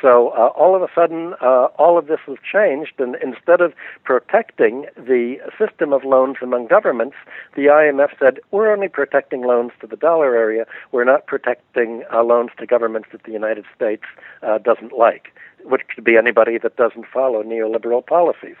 So 0.00 0.30
all 0.30 0.74
of 0.74 0.82
a 0.82 0.88
sudden, 0.94 1.34
all 1.34 1.98
of 1.98 2.06
this 2.06 2.20
has 2.26 2.38
changed, 2.50 2.94
and 2.98 3.14
instead 3.22 3.60
of 3.60 3.74
protecting 4.04 4.86
the 4.96 5.36
system 5.58 5.92
of 5.92 6.02
loans 6.02 6.38
among 6.42 6.61
governments, 6.66 7.16
the 7.54 7.62
IMF 7.62 8.10
said 8.18 8.38
we're 8.50 8.72
only 8.72 8.88
protecting 8.88 9.42
loans 9.42 9.72
to 9.80 9.86
the 9.86 9.96
dollar 9.96 10.34
area. 10.34 10.66
We're 10.90 11.04
not 11.04 11.26
protecting 11.26 12.04
uh, 12.12 12.22
loans 12.22 12.50
to 12.58 12.66
governments 12.66 13.08
that 13.12 13.24
the 13.24 13.32
United 13.32 13.64
States 13.74 14.04
uh, 14.42 14.58
doesn't 14.58 14.92
like, 14.92 15.28
which 15.64 15.82
could 15.94 16.04
be 16.04 16.16
anybody 16.16 16.58
that 16.58 16.76
doesn't 16.76 17.06
follow 17.12 17.42
neoliberal 17.42 18.04
policies. 18.04 18.56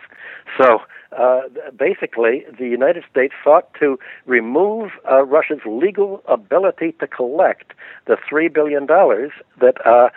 So. 0.58 0.80
Uh, 1.12 1.42
basically, 1.76 2.42
the 2.58 2.66
United 2.66 3.04
States 3.10 3.34
sought 3.44 3.68
to 3.78 3.98
remove 4.24 4.92
uh, 5.10 5.22
Russia's 5.22 5.60
legal 5.66 6.22
ability 6.26 6.92
to 7.00 7.06
collect 7.06 7.74
the 8.06 8.16
$3 8.32 8.50
billion 8.50 8.86
that 8.86 9.86
uh, 9.86 10.08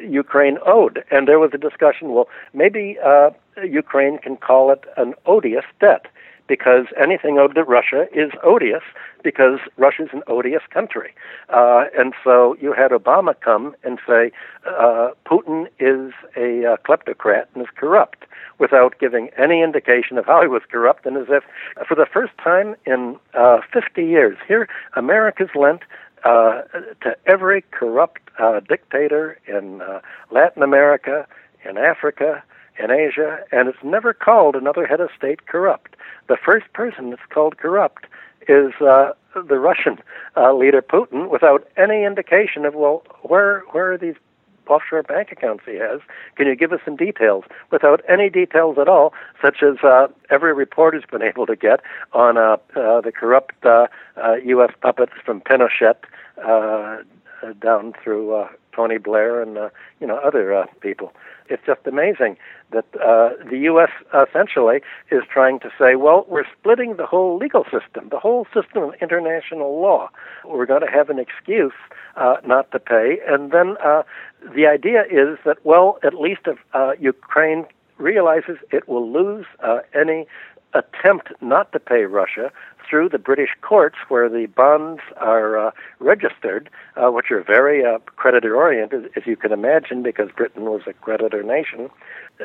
Ukraine 0.00 0.58
owed. 0.66 1.04
And 1.10 1.26
there 1.28 1.38
was 1.38 1.50
a 1.54 1.58
discussion 1.58 2.12
well, 2.12 2.28
maybe 2.52 2.96
uh, 3.04 3.30
Ukraine 3.64 4.18
can 4.18 4.36
call 4.36 4.72
it 4.72 4.84
an 4.96 5.14
odious 5.26 5.64
debt 5.80 6.06
because 6.52 6.84
anything 7.00 7.38
owed 7.38 7.54
to 7.54 7.64
Russia 7.64 8.06
is 8.12 8.30
odious 8.42 8.82
because 9.24 9.58
Russia's 9.78 10.10
an 10.12 10.22
odious 10.26 10.60
country. 10.68 11.14
Uh, 11.48 11.84
and 11.98 12.12
so 12.22 12.58
you 12.60 12.74
had 12.74 12.90
Obama 12.90 13.34
come 13.40 13.74
and 13.84 13.98
say 14.06 14.32
uh, 14.66 15.12
Putin 15.24 15.68
is 15.80 16.12
a 16.36 16.72
uh, 16.72 16.76
kleptocrat 16.86 17.46
and 17.54 17.62
is 17.62 17.70
corrupt 17.74 18.24
without 18.58 18.98
giving 18.98 19.30
any 19.38 19.62
indication 19.62 20.18
of 20.18 20.26
how 20.26 20.42
he 20.42 20.46
was 20.46 20.60
corrupt 20.70 21.06
and 21.06 21.16
as 21.16 21.28
if 21.30 21.42
for 21.88 21.94
the 21.94 22.04
first 22.04 22.36
time 22.36 22.76
in 22.84 23.16
uh, 23.32 23.60
50 23.72 24.04
years 24.04 24.36
here 24.46 24.68
America's 24.94 25.48
lent 25.54 25.80
uh, 26.24 26.60
to 27.00 27.16
every 27.24 27.64
corrupt 27.70 28.20
uh, 28.38 28.60
dictator 28.60 29.38
in 29.46 29.80
uh, 29.80 30.00
Latin 30.30 30.62
America, 30.62 31.26
in 31.64 31.78
Africa, 31.78 32.42
in 32.78 32.90
Asia, 32.90 33.38
and 33.52 33.68
it's 33.68 33.82
never 33.82 34.12
called 34.12 34.56
another 34.56 34.86
head 34.86 35.00
of 35.00 35.10
state 35.16 35.46
corrupt. 35.46 35.96
The 36.28 36.36
first 36.36 36.72
person 36.72 37.10
that's 37.10 37.22
called 37.30 37.58
corrupt 37.58 38.06
is 38.48 38.72
uh, 38.80 39.12
the 39.34 39.58
Russian 39.58 39.98
uh, 40.36 40.52
leader 40.54 40.82
Putin, 40.82 41.30
without 41.30 41.68
any 41.76 42.04
indication 42.04 42.64
of 42.64 42.74
well, 42.74 43.02
where 43.22 43.60
where 43.72 43.92
are 43.92 43.98
these 43.98 44.16
offshore 44.68 45.02
bank 45.02 45.30
accounts 45.32 45.64
he 45.66 45.76
has? 45.76 46.00
Can 46.36 46.46
you 46.46 46.56
give 46.56 46.72
us 46.72 46.80
some 46.84 46.96
details? 46.96 47.44
Without 47.70 48.00
any 48.08 48.30
details 48.30 48.78
at 48.78 48.88
all, 48.88 49.12
such 49.42 49.62
as 49.62 49.76
uh, 49.84 50.08
every 50.30 50.54
reporter's 50.54 51.04
been 51.10 51.22
able 51.32 51.46
to 51.46 51.56
get 51.56 51.80
on 52.12 52.38
uh, 52.38 52.56
uh, 52.76 53.00
the 53.00 53.12
corrupt 53.12 53.64
uh, 53.64 53.86
uh, 54.16 54.34
U.S. 54.44 54.72
puppets 54.80 55.12
from 55.24 55.40
Pinochet 55.40 55.96
uh, 56.44 56.98
down 57.60 57.92
through 58.02 58.34
uh, 58.34 58.48
Tony 58.74 58.98
Blair 58.98 59.42
and 59.42 59.58
uh, 59.58 59.68
you 60.00 60.06
know 60.06 60.16
other 60.18 60.54
uh, 60.54 60.66
people. 60.80 61.12
It's 61.48 61.62
just 61.66 61.80
amazing 61.86 62.36
that 62.70 62.86
uh, 62.94 63.30
the 63.50 63.58
U.S. 63.64 63.90
essentially 64.14 64.80
is 65.10 65.22
trying 65.30 65.60
to 65.60 65.70
say, 65.78 65.96
well, 65.96 66.24
we're 66.28 66.46
splitting 66.58 66.96
the 66.96 67.06
whole 67.06 67.36
legal 67.36 67.64
system, 67.64 68.08
the 68.10 68.18
whole 68.18 68.46
system 68.54 68.84
of 68.84 68.94
international 69.02 69.80
law. 69.80 70.08
We're 70.46 70.66
going 70.66 70.80
to 70.80 70.90
have 70.90 71.10
an 71.10 71.18
excuse 71.18 71.74
uh, 72.16 72.36
not 72.46 72.70
to 72.72 72.78
pay, 72.78 73.18
and 73.28 73.50
then 73.50 73.76
uh, 73.84 74.02
the 74.54 74.66
idea 74.66 75.02
is 75.02 75.38
that, 75.44 75.58
well, 75.64 75.98
at 76.02 76.14
least 76.14 76.42
if 76.46 76.58
uh, 76.72 76.92
Ukraine 76.98 77.66
realizes 77.98 78.56
it 78.70 78.88
will 78.88 79.10
lose 79.12 79.46
uh, 79.62 79.80
any 79.94 80.26
attempt 80.74 81.28
not 81.40 81.72
to 81.72 81.78
pay 81.78 82.04
Russia, 82.04 82.50
through 82.88 83.08
the 83.08 83.18
British 83.18 83.50
courts 83.60 83.96
where 84.08 84.28
the 84.28 84.46
bonds 84.46 85.00
are 85.18 85.68
uh, 85.68 85.70
registered, 86.00 86.68
uh, 86.96 87.10
which 87.10 87.30
are 87.30 87.42
very 87.42 87.84
uh, 87.84 87.98
creditor 88.16 88.56
oriented, 88.56 89.10
as 89.16 89.26
you 89.26 89.36
can 89.36 89.52
imagine, 89.52 90.02
because 90.02 90.30
Britain 90.36 90.64
was 90.64 90.82
a 90.86 90.92
creditor 90.94 91.42
nation. 91.42 91.90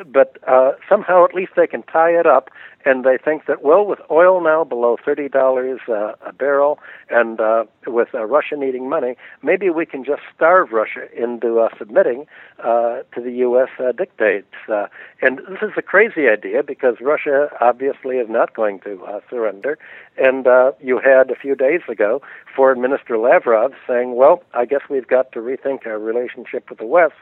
But 0.06 0.38
uh, 0.48 0.74
somehow, 0.90 1.26
at 1.26 1.34
least, 1.34 1.54
they 1.56 1.68
can 1.68 1.84
tie 1.84 2.12
it 2.12 2.26
up 2.26 2.50
and 2.88 3.04
they 3.04 3.18
think 3.18 3.46
that 3.48 3.64
well, 3.64 3.86
with 3.86 4.00
oil 4.10 4.42
now 4.42 4.64
below 4.64 4.98
thirty 5.04 5.28
dollars 5.28 5.82
uh, 5.90 6.14
a 6.26 6.32
barrel, 6.32 6.80
and 7.10 7.40
uh, 7.40 7.66
with 7.86 8.08
uh, 8.14 8.24
Russia 8.24 8.56
needing 8.56 8.88
money, 8.88 9.18
maybe 9.44 9.70
we 9.70 9.86
can 9.86 10.06
just 10.06 10.22
starve 10.34 10.72
Russia 10.72 11.08
into 11.16 11.60
uh, 11.60 11.68
submitting 11.78 12.26
uh, 12.64 13.02
to 13.14 13.22
the 13.22 13.32
U.S. 13.48 13.70
Uh, 13.78 13.92
dictates. 13.92 14.54
Uh, 14.70 14.88
and 15.22 15.40
this 15.50 15.62
is 15.62 15.72
a 15.78 15.82
crazy 15.82 16.30
idea 16.30 16.64
because 16.64 16.96
Russia 17.02 17.50
obviously 17.60 18.18
is 18.18 18.30
not 18.30 18.56
going 18.56 18.80
to 18.82 19.04
uh, 19.04 19.20
surrender. 19.30 19.78
And 20.18 20.48
uh, 20.48 20.72
you 20.80 21.00
had 21.00 21.30
a 21.30 21.36
few 21.36 21.56
days 21.56 21.82
ago 21.90 22.22
Foreign 22.56 22.80
Minister 22.80 23.18
Lavrov 23.18 23.74
saying, 23.86 24.16
"Well, 24.16 24.44
I 24.54 24.66
guess 24.66 24.82
we've 24.90 25.08
got 25.08 25.34
to 25.34 25.40
rethink 25.40 25.86
our 25.86 26.00
relationship 26.00 26.70
with 26.70 26.80
the 26.80 26.86
West." 26.86 27.16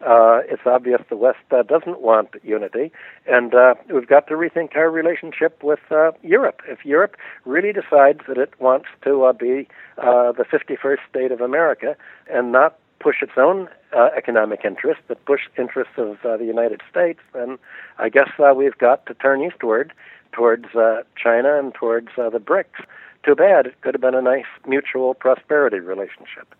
Uh, 0.00 0.40
it's 0.48 0.62
obvious 0.64 1.00
the 1.08 1.16
West 1.16 1.38
uh, 1.50 1.62
doesn't 1.62 2.00
want 2.00 2.28
unity, 2.42 2.92
and 3.26 3.54
uh, 3.54 3.74
we've 3.92 4.06
got 4.06 4.26
to 4.28 4.34
rethink 4.34 4.76
our 4.76 4.90
relationship 4.90 5.62
with 5.62 5.80
uh, 5.90 6.12
Europe. 6.22 6.62
If 6.68 6.84
Europe 6.84 7.16
really 7.44 7.72
decides 7.72 8.20
that 8.28 8.38
it 8.38 8.52
wants 8.60 8.86
to 9.04 9.24
uh, 9.24 9.32
be 9.32 9.68
uh, 9.98 10.32
the 10.32 10.44
51st 10.44 10.98
state 11.08 11.32
of 11.32 11.40
America 11.40 11.96
and 12.30 12.52
not 12.52 12.78
push 13.00 13.22
its 13.22 13.32
own 13.36 13.68
economic 14.16 14.64
interests, 14.64 15.02
but 15.06 15.24
push 15.24 15.42
interests 15.56 15.94
of 15.96 16.18
the 16.22 16.44
United 16.44 16.82
States, 16.90 17.20
then 17.32 17.58
I 17.98 18.08
guess 18.08 18.28
we've 18.56 18.76
got 18.76 19.06
to 19.06 19.14
turn 19.14 19.42
eastward 19.42 19.92
towards 20.32 20.66
uh, 20.74 21.02
China 21.16 21.58
and 21.58 21.72
towards 21.72 22.08
the 22.16 22.40
BRICS 22.40 22.84
too 23.24 23.34
bad. 23.34 23.66
It 23.66 23.80
could 23.80 23.94
have 23.94 24.00
been 24.00 24.14
a 24.14 24.22
nice 24.22 24.46
mutual 24.66 25.14
prosperity 25.14 25.80
relationship. 25.80 26.54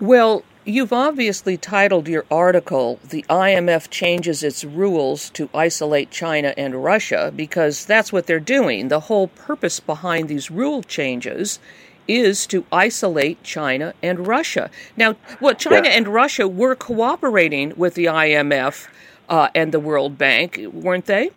Well, 0.00 0.42
you've 0.64 0.92
obviously 0.92 1.56
titled 1.56 2.08
your 2.08 2.26
article, 2.30 2.98
The 3.08 3.24
IMF 3.30 3.88
Changes 3.88 4.42
Its 4.42 4.64
Rules 4.64 5.30
to 5.30 5.48
Isolate 5.54 6.10
China 6.10 6.52
and 6.56 6.84
Russia, 6.84 7.32
because 7.34 7.86
that's 7.86 8.12
what 8.12 8.26
they're 8.26 8.38
doing. 8.40 8.88
The 8.88 9.00
whole 9.00 9.28
purpose 9.28 9.80
behind 9.80 10.28
these 10.28 10.50
rule 10.50 10.82
changes 10.82 11.58
is 12.06 12.46
to 12.46 12.64
isolate 12.70 13.42
China 13.42 13.94
and 14.02 14.26
Russia. 14.26 14.70
Now, 14.96 15.16
well, 15.40 15.54
China 15.54 15.88
Yeah. 15.88 15.94
and 15.96 16.08
Russia 16.08 16.46
were 16.46 16.76
cooperating 16.76 17.72
with 17.76 17.94
the 17.94 18.04
IMF 18.06 18.86
uh, 19.28 19.48
and 19.54 19.72
the 19.72 19.80
World 19.80 20.16
Bank, 20.18 20.60
weren't 20.72 21.06
they? 21.06 21.30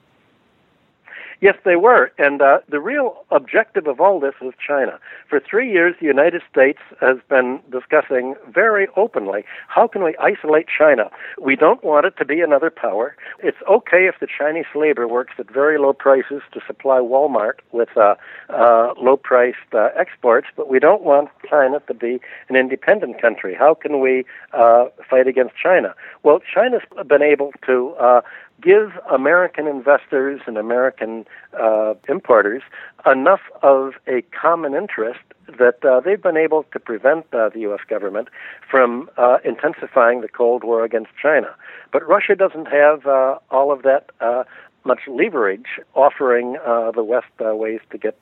Yes, 1.41 1.55
they 1.63 1.77
were. 1.77 2.11
And 2.17 2.41
uh, 2.41 2.59
the 2.67 2.81
real 2.81 3.25
objective 3.31 3.87
of 3.87 4.01
all 4.01 4.19
this 4.19 4.33
was 4.41 4.53
China. 4.65 4.99
For 5.29 5.39
three 5.39 5.71
years, 5.71 5.95
the 5.99 6.05
United 6.05 6.41
States 6.51 6.79
has 6.99 7.17
been 7.29 7.61
discussing 7.71 8.35
very 8.49 8.87
openly 8.97 9.45
how 9.67 9.87
can 9.87 10.03
we 10.03 10.15
isolate 10.17 10.67
China? 10.67 11.09
We 11.41 11.55
don't 11.55 11.83
want 11.83 12.05
it 12.05 12.17
to 12.17 12.25
be 12.25 12.41
another 12.41 12.69
power. 12.69 13.15
It's 13.41 13.57
okay 13.69 14.07
if 14.07 14.15
the 14.19 14.27
Chinese 14.27 14.65
labor 14.75 15.07
works 15.07 15.33
at 15.39 15.49
very 15.49 15.77
low 15.79 15.93
prices 15.93 16.41
to 16.53 16.59
supply 16.67 16.99
Walmart 16.99 17.59
with 17.71 17.95
uh, 17.95 18.15
uh, 18.49 18.93
low 19.01 19.15
priced 19.15 19.57
uh, 19.73 19.89
exports, 19.97 20.47
but 20.57 20.69
we 20.69 20.79
don't 20.79 21.03
want 21.03 21.29
China 21.49 21.79
to 21.87 21.93
be 21.93 22.19
an 22.49 22.55
independent 22.57 23.21
country. 23.21 23.55
How 23.55 23.73
can 23.73 24.01
we 24.01 24.25
uh, 24.53 24.85
fight 25.09 25.27
against 25.27 25.55
China? 25.55 25.95
Well, 26.23 26.39
China's 26.53 26.81
been 27.07 27.21
able 27.21 27.53
to 27.65 27.91
uh, 27.99 28.21
give 28.61 28.91
American 29.11 29.67
investors 29.67 30.41
and 30.45 30.57
American 30.57 31.25
uh, 31.59 31.93
importers 32.07 32.63
enough 33.05 33.41
of 33.61 33.93
a 34.07 34.21
common 34.39 34.73
interest 34.73 35.19
that 35.57 35.83
uh, 35.83 35.99
they've 35.99 36.21
been 36.21 36.37
able 36.37 36.63
to 36.71 36.79
prevent 36.79 37.25
uh, 37.33 37.49
the 37.49 37.61
U.S. 37.61 37.79
government 37.89 38.29
from 38.69 39.09
uh, 39.17 39.37
intensifying 39.43 40.21
the 40.21 40.27
Cold 40.27 40.63
War 40.63 40.83
against 40.83 41.11
China. 41.21 41.55
But 41.91 42.07
Russia 42.07 42.35
doesn't 42.35 42.67
have 42.67 43.05
uh, 43.05 43.39
all 43.49 43.71
of 43.71 43.83
that. 43.83 44.11
Uh, 44.19 44.43
much 44.85 45.01
leverage 45.07 45.67
offering 45.93 46.53
the 46.95 47.03
West 47.03 47.27
ways 47.37 47.81
to 47.91 47.97
get 47.97 48.17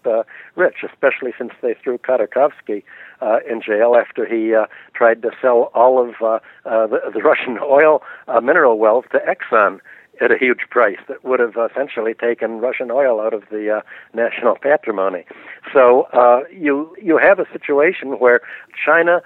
rich, 0.55 0.77
especially 0.83 1.31
since 1.37 1.51
they 1.61 1.75
threw 1.81 1.99
Khodorkovsky 1.99 2.83
uh, 3.21 3.37
in 3.49 3.61
jail 3.61 3.95
after 3.95 4.25
he 4.25 4.53
uh, 4.53 4.65
tried 4.93 5.21
to 5.21 5.31
sell 5.41 5.71
all 5.73 6.01
of 6.01 6.15
uh, 6.21 6.39
the, 6.63 6.99
the 7.13 7.21
Russian 7.21 7.57
oil 7.63 8.01
mineral 8.41 8.79
wealth 8.79 9.05
to 9.11 9.19
Exxon 9.19 9.79
at 10.21 10.31
a 10.31 10.37
huge 10.37 10.61
price 10.69 10.99
that 11.07 11.23
would 11.23 11.39
have 11.39 11.55
essentially 11.71 12.13
taken 12.13 12.59
Russian 12.59 12.91
oil 12.91 13.19
out 13.19 13.33
of 13.33 13.43
the 13.51 13.77
uh, 13.77 13.81
national 14.13 14.55
patrimony. 14.61 15.25
So 15.73 16.03
uh, 16.13 16.43
you 16.51 16.95
you 17.01 17.17
have 17.17 17.39
a 17.39 17.45
situation 17.51 18.19
where 18.19 18.41
China 18.85 19.21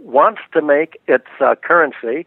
wants 0.00 0.40
to 0.52 0.62
make 0.62 1.00
its 1.06 1.28
uh, 1.40 1.54
currency 1.62 2.26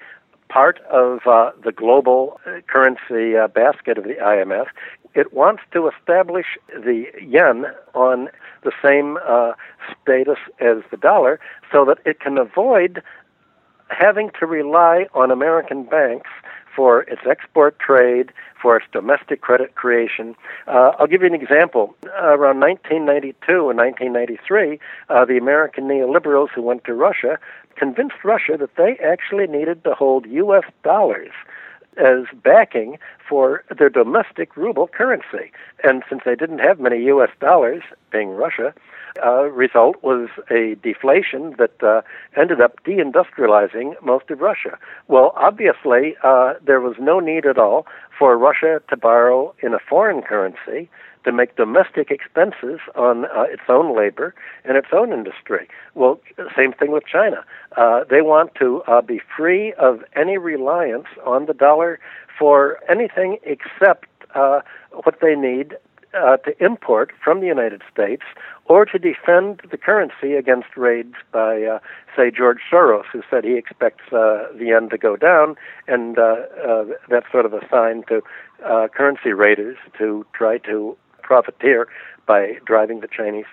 part 0.49 0.79
of 0.91 1.19
uh, 1.27 1.51
the 1.63 1.71
global 1.71 2.39
uh, 2.45 2.61
currency 2.67 3.37
uh, 3.37 3.47
basket 3.47 3.97
of 3.97 4.03
the 4.03 4.15
IMF. 4.15 4.67
It 5.13 5.33
wants 5.33 5.63
to 5.73 5.89
establish 5.89 6.45
the 6.69 7.05
yuan 7.21 7.65
on 7.93 8.29
the 8.63 8.71
same 8.83 9.17
uh, 9.27 9.53
status 10.01 10.39
as 10.59 10.77
the 10.91 10.97
dollar 10.97 11.39
so 11.71 11.85
that 11.85 11.99
it 12.05 12.19
can 12.19 12.37
avoid 12.37 13.01
having 13.89 14.31
to 14.39 14.45
rely 14.45 15.07
on 15.13 15.31
American 15.31 15.83
banks 15.83 16.29
for 16.75 17.01
its 17.03 17.21
export 17.29 17.79
trade, 17.79 18.31
for 18.61 18.77
its 18.77 18.85
domestic 18.91 19.41
credit 19.41 19.75
creation. 19.75 20.35
Uh, 20.67 20.91
I'll 20.99 21.07
give 21.07 21.21
you 21.21 21.27
an 21.27 21.35
example. 21.35 21.95
Uh, 22.05 22.35
around 22.37 22.59
1992 22.59 23.69
and 23.69 23.77
1993, 23.77 24.79
uh, 25.09 25.25
the 25.25 25.37
American 25.37 25.85
neoliberals 25.85 26.49
who 26.53 26.61
went 26.61 26.83
to 26.85 26.93
Russia 26.93 27.39
convinced 27.75 28.23
Russia 28.23 28.57
that 28.57 28.75
they 28.75 28.97
actually 29.03 29.47
needed 29.47 29.83
to 29.83 29.93
hold 29.93 30.25
U.S. 30.25 30.63
dollars 30.83 31.31
as 31.97 32.25
backing 32.43 32.97
for 33.27 33.63
their 33.77 33.89
domestic 33.89 34.55
ruble 34.55 34.87
currency. 34.87 35.51
And 35.83 36.03
since 36.09 36.21
they 36.25 36.35
didn't 36.35 36.59
have 36.59 36.79
many 36.79 37.03
U.S. 37.05 37.29
dollars, 37.39 37.83
being 38.11 38.29
Russia, 38.29 38.73
uh, 39.23 39.43
result 39.43 39.95
was 40.03 40.29
a 40.51 40.75
deflation 40.83 41.55
that 41.57 41.81
uh, 41.81 42.01
ended 42.35 42.59
up 42.59 42.83
deindustrializing 42.83 43.93
most 44.03 44.29
of 44.29 44.41
Russia. 44.41 44.77
Well, 45.07 45.33
obviously, 45.35 46.15
uh, 46.23 46.55
there 46.63 46.81
was 46.81 46.95
no 46.99 47.19
need 47.19 47.45
at 47.45 47.57
all 47.57 47.87
for 48.17 48.37
Russia 48.37 48.81
to 48.89 48.97
borrow 48.97 49.53
in 49.61 49.73
a 49.73 49.79
foreign 49.79 50.21
currency 50.21 50.89
to 51.25 51.31
make 51.31 51.55
domestic 51.55 52.11
expenses 52.11 52.79
on 52.95 53.25
uh, 53.25 53.45
its 53.49 53.63
own 53.67 53.95
labor 53.95 54.33
and 54.63 54.77
its 54.77 54.87
own 54.93 55.11
industry. 55.11 55.67
Well, 55.95 56.19
same 56.55 56.71
thing 56.71 56.91
with 56.91 57.05
China. 57.05 57.43
Uh, 57.75 58.03
they 58.09 58.21
want 58.21 58.53
to 58.55 58.83
uh, 58.83 59.01
be 59.01 59.19
free 59.35 59.73
of 59.73 60.03
any 60.15 60.37
reliance 60.37 61.07
on 61.25 61.47
the 61.47 61.53
dollar 61.53 61.99
for 62.37 62.79
anything 62.89 63.37
except 63.43 64.07
uh, 64.33 64.61
what 65.03 65.19
they 65.21 65.35
need 65.35 65.77
uh, 66.15 66.37
to 66.37 66.63
import 66.63 67.11
from 67.23 67.41
the 67.41 67.47
United 67.47 67.81
States 67.91 68.23
or 68.65 68.85
to 68.85 68.97
defend 68.97 69.61
the 69.69 69.77
currency 69.77 70.33
against 70.33 70.75
raids 70.75 71.15
by, 71.31 71.63
uh, 71.63 71.79
say, 72.15 72.31
George 72.31 72.59
Soros, 72.71 73.03
who 73.11 73.21
said 73.29 73.43
he 73.43 73.57
expects 73.57 74.03
uh, 74.11 74.47
the 74.57 74.65
yuan 74.67 74.89
to 74.89 74.97
go 74.97 75.15
down, 75.15 75.55
and 75.87 76.17
uh, 76.17 76.37
uh, 76.67 76.85
that's 77.09 77.29
sort 77.31 77.45
of 77.45 77.53
a 77.53 77.67
sign 77.69 78.03
to 78.07 78.21
uh, 78.65 78.87
currency 78.95 79.33
raiders 79.33 79.77
to 79.97 80.25
try 80.33 80.57
to 80.59 80.97
profiteer 81.21 81.87
by 82.25 82.53
driving 82.65 83.01
the 83.01 83.07
Chinese 83.07 83.45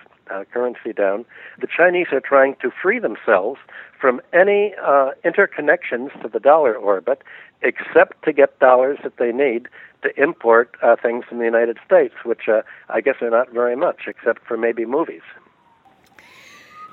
currency 0.51 0.93
down. 0.93 1.25
The 1.59 1.67
Chinese 1.67 2.07
are 2.11 2.21
trying 2.21 2.55
to 2.61 2.71
free 2.81 2.97
themselves 2.97 3.59
from 3.99 4.19
any 4.33 4.73
uh, 4.83 5.11
interconnections 5.23 6.09
to 6.21 6.27
the 6.27 6.39
dollar 6.39 6.75
orbit, 6.75 7.21
except 7.63 8.23
to 8.25 8.33
get 8.33 8.59
dollars 8.59 8.99
that 9.03 9.17
they 9.17 9.31
need 9.31 9.67
to 10.03 10.21
import 10.21 10.75
uh, 10.81 10.95
things 11.01 11.25
from 11.25 11.39
the 11.39 11.45
United 11.45 11.77
States, 11.85 12.13
which 12.23 12.47
uh, 12.47 12.61
I 12.89 13.01
guess 13.01 13.15
are 13.21 13.29
not 13.29 13.51
very 13.51 13.75
much, 13.75 14.01
except 14.07 14.45
for 14.45 14.57
maybe 14.57 14.85
movies. 14.85 15.21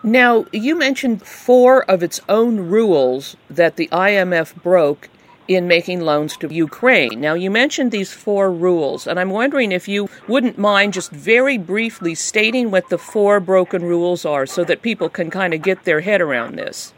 Now, 0.03 0.47
you 0.51 0.77
mentioned 0.77 1.27
four 1.27 1.85
of 1.85 2.03
its 2.03 2.21
own 2.29 2.57
rules 2.71 3.37
that 3.51 3.77
the 3.77 3.89
IMF 3.89 4.55
broke 4.63 5.11
in 5.47 5.67
making 5.67 6.01
loans 6.01 6.37
to 6.39 6.49
Ukraine. 6.49 7.21
Now, 7.21 7.35
you 7.35 7.51
mentioned 7.51 7.91
these 7.91 8.13
four 8.13 8.51
rules, 8.53 9.07
and 9.07 9.19
I'm 9.19 9.31
wondering 9.31 9.73
if 9.73 9.89
you 9.89 10.09
wouldn't 10.29 10.57
mind 10.57 10.95
just 10.95 11.11
very 11.11 11.59
briefly 11.59 12.15
stating 12.15 12.71
what 12.71 12.89
the 12.89 12.97
four 12.97 13.41
broken 13.41 13.83
rules 13.83 14.25
are 14.25 14.47
so 14.47 14.65
that 14.65 14.81
people 14.81 15.09
can 15.09 15.29
kind 15.29 15.53
of 15.53 15.61
get 15.61 15.85
their 15.85 16.01
head 16.01 16.21
around 16.21 16.55
this. 16.55 16.95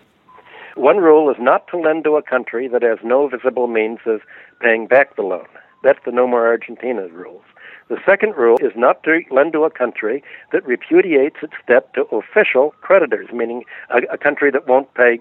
One 0.75 0.99
rule 0.99 1.31
is 1.31 1.37
not 1.39 1.66
to 1.68 1.79
lend 1.79 2.05
to 2.05 2.16
a 2.16 2.23
country 2.23 2.68
that 2.68 2.83
has 2.83 2.99
no 3.05 3.29
visible 3.29 3.66
means 3.66 3.99
of 4.07 4.20
paying 4.61 4.87
back 4.87 5.16
the 5.16 5.23
loan. 5.23 5.47
That's 5.83 5.99
the 6.05 6.12
No 6.12 6.27
More 6.27 6.47
Argentina 6.47 7.09
rules. 7.09 7.43
The 7.89 7.99
second 8.07 8.37
rule 8.37 8.59
is 8.61 8.73
not 8.75 9.03
to 9.03 9.20
lend 9.31 9.53
to 9.53 9.64
a 9.64 9.70
country 9.70 10.23
that 10.53 10.64
repudiates 10.64 11.37
its 11.43 11.55
debt 11.66 11.93
to 11.95 12.05
official 12.05 12.75
creditors, 12.81 13.29
meaning 13.33 13.64
a, 13.91 13.99
a 14.14 14.18
country 14.18 14.51
that 14.51 14.66
won't 14.66 14.93
pay 14.95 15.20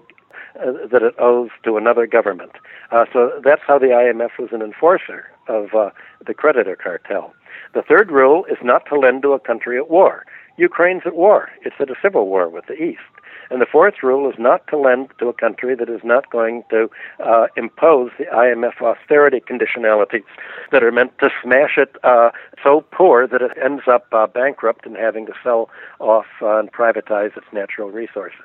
uh, 0.60 0.86
that 0.90 1.02
it 1.02 1.14
owes 1.18 1.50
to 1.64 1.76
another 1.76 2.06
government. 2.06 2.52
Uh, 2.90 3.04
so 3.12 3.40
that's 3.44 3.62
how 3.66 3.78
the 3.78 3.86
IMF 3.86 4.38
was 4.38 4.50
an 4.52 4.62
enforcer 4.62 5.26
of 5.48 5.74
uh, 5.74 5.90
the 6.26 6.34
creditor 6.34 6.76
cartel. 6.76 7.34
The 7.74 7.82
third 7.82 8.10
rule 8.10 8.44
is 8.46 8.58
not 8.62 8.86
to 8.86 8.98
lend 8.98 9.22
to 9.22 9.32
a 9.32 9.40
country 9.40 9.76
at 9.76 9.90
war. 9.90 10.24
Ukraine's 10.56 11.02
at 11.06 11.16
war. 11.16 11.48
It's 11.62 11.76
at 11.80 11.90
a 11.90 11.94
civil 12.02 12.26
war 12.26 12.48
with 12.48 12.66
the 12.66 12.74
East. 12.74 13.00
And 13.50 13.60
the 13.60 13.66
fourth 13.66 14.02
rule 14.02 14.30
is 14.30 14.36
not 14.38 14.66
to 14.68 14.76
lend 14.78 15.10
to 15.18 15.28
a 15.28 15.32
country 15.32 15.74
that 15.74 15.88
is 15.88 16.00
not 16.04 16.30
going 16.30 16.64
to 16.70 16.90
uh, 17.24 17.46
impose 17.56 18.10
the 18.18 18.24
IMF 18.26 18.80
austerity 18.80 19.40
conditionalities 19.40 20.24
that 20.70 20.82
are 20.82 20.92
meant 20.92 21.18
to 21.18 21.30
smash 21.42 21.76
it 21.76 21.96
uh, 22.04 22.30
so 22.62 22.84
poor 22.92 23.26
that 23.26 23.42
it 23.42 23.52
ends 23.62 23.82
up 23.86 24.06
uh, 24.12 24.26
bankrupt 24.26 24.86
and 24.86 24.96
having 24.96 25.26
to 25.26 25.32
sell 25.42 25.68
off 25.98 26.26
uh, 26.40 26.58
and 26.58 26.72
privatize 26.72 27.36
its 27.36 27.46
natural 27.52 27.90
resources. 27.90 28.38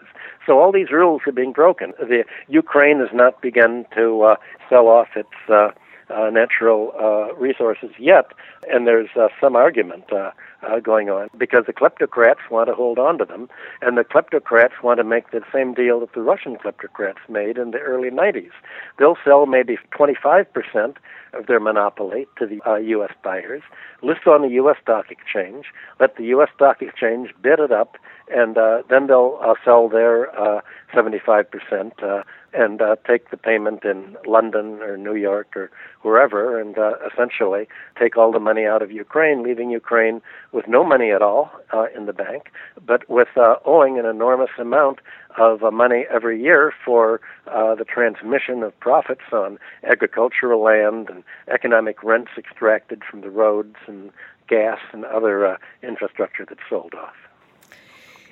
So 0.46 0.60
all 0.60 0.72
these 0.72 0.92
rules 0.92 1.22
are 1.28 1.32
being 1.32 1.54
broken. 1.54 1.94
The 2.00 2.24
Ukraine 2.48 3.00
has 3.00 3.10
not 3.14 3.42
begun 3.42 3.86
to 3.96 4.22
uh, 4.22 4.36
sell 4.70 4.88
off 4.88 5.10
its 5.16 5.74
uh, 6.10 6.28
uh, 6.28 6.30
natural 6.30 6.92
uh, 7.00 7.34
resources 7.36 7.92
yet, 8.00 8.32
and 8.70 8.88
there's 8.88 9.10
uh, 9.16 9.28
some 9.40 9.56
argument 9.56 10.06
uh, 10.12 10.32
uh, 10.64 10.80
going 10.80 11.10
on 11.10 11.30
because 11.38 11.66
the 11.66 11.74
kleptocrats 11.74 12.50
want 12.50 12.68
to 12.68 12.76
hold 12.76 13.00
on 13.00 13.18
to 13.18 13.26
them, 13.26 13.50
and 13.82 13.98
the 13.98 14.04
kleptocrats 14.04 14.84
want 14.84 14.98
to 14.98 15.04
make 15.04 15.32
the 15.32 15.42
same 15.54 15.74
deal 15.74 16.00
that 16.00 16.14
the 16.14 16.22
Russian 16.22 16.58
kleptocrats 16.58 17.30
made 17.30 17.58
in 17.58 17.72
the 17.72 17.80
early 17.80 18.10
90s. 18.10 18.52
They'll 18.98 19.18
sell 19.24 19.46
maybe 19.46 19.78
25% 19.98 20.96
of 21.34 21.46
their 21.48 21.60
monopoly 21.60 22.28
to 22.40 22.46
the 22.46 22.62
uh, 22.68 22.76
U.S. 22.76 23.12
buyers, 23.24 23.62
list 24.02 24.28
on 24.28 24.42
the 24.42 24.50
U.S. 24.50 24.78
stock 24.82 25.12
exchange, 25.12 25.66
let 26.00 26.16
the 26.16 26.26
U.S. 26.26 26.50
stock 26.56 26.82
exchange 26.82 27.34
bid 27.42 27.60
it 27.60 27.72
up, 27.72 27.98
and 28.34 28.58
uh, 28.58 28.82
then 28.90 29.08
they'll 29.08 29.40
uh, 29.42 29.54
sell 29.64 29.88
their 29.88 30.30
uh, 30.40 30.62
75% 30.94 31.46
uh, 32.04 32.24
and 32.54 32.82
uh, 32.82 32.96
take 33.06 33.30
the 33.30 33.38
payment 33.38 33.84
in 33.84 34.16
London 34.26 34.82
or 34.82 34.98
New 34.98 35.16
York 35.16 35.56
or 35.56 35.70
wherever, 36.02 36.60
and 36.60 36.78
uh, 36.78 36.94
essentially 37.12 37.68
take 38.00 38.18
all 38.18 38.32
the 38.32 38.40
money 38.40 38.66
out 38.66 38.82
of 38.82 38.92
Ukraine, 38.92 39.44
leaving 39.44 39.70
Ukraine 39.70 40.22
with 40.52 40.68
no 40.68 40.84
money 40.84 41.12
at 41.12 41.22
all 41.22 41.52
uh, 41.74 41.86
in 41.96 42.06
the 42.06 42.14
bank, 42.14 42.52
but 42.86 43.08
with 43.10 43.30
uh, 43.36 43.56
owing 43.66 44.00
an 44.00 44.06
enormous 44.06 44.52
amount 44.58 45.00
of 45.38 45.64
uh, 45.64 45.72
money 45.72 46.06
every 46.12 46.42
year 46.42 46.74
for 46.84 47.22
uh, 47.48 47.76
the 47.76 47.86
transmission 47.86 48.64
of 48.64 48.78
profits 48.80 49.22
on 49.32 49.60
agricultural 49.84 50.62
land 50.64 51.10
and 51.10 51.24
economic 51.48 52.02
rents 52.04 52.32
extracted 52.38 53.04
from 53.10 53.22
the 53.22 53.30
roads 53.30 53.76
and 53.88 54.12
gas 54.48 54.80
and 54.94 55.06
other 55.06 55.46
uh, 55.46 55.58
infrastructure 55.84 56.46
that's 56.48 56.62
sold 56.70 56.94
off. 56.96 57.27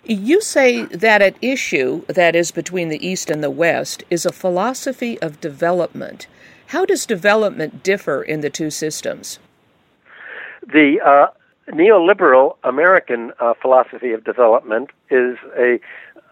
You 0.07 0.39
say 0.39 0.83
that 0.83 1.23
at 1.23 1.35
issue, 1.41 2.05
that 2.05 2.35
is 2.35 2.51
between 2.51 2.89
the 2.89 3.05
East 3.05 3.31
and 3.31 3.43
the 3.43 3.49
West, 3.49 4.03
is 4.11 4.23
a 4.23 4.31
philosophy 4.31 5.19
of 5.19 5.41
development. 5.41 6.27
How 6.67 6.85
does 6.85 7.07
development 7.07 7.81
differ 7.81 8.21
in 8.21 8.41
the 8.41 8.51
two 8.51 8.69
systems? 8.69 9.39
The 10.61 10.99
uh, 11.03 11.27
neoliberal 11.71 12.57
American 12.63 13.31
uh, 13.39 13.55
philosophy 13.59 14.11
of 14.11 14.23
development 14.23 14.91
is 15.09 15.37
a 15.57 15.79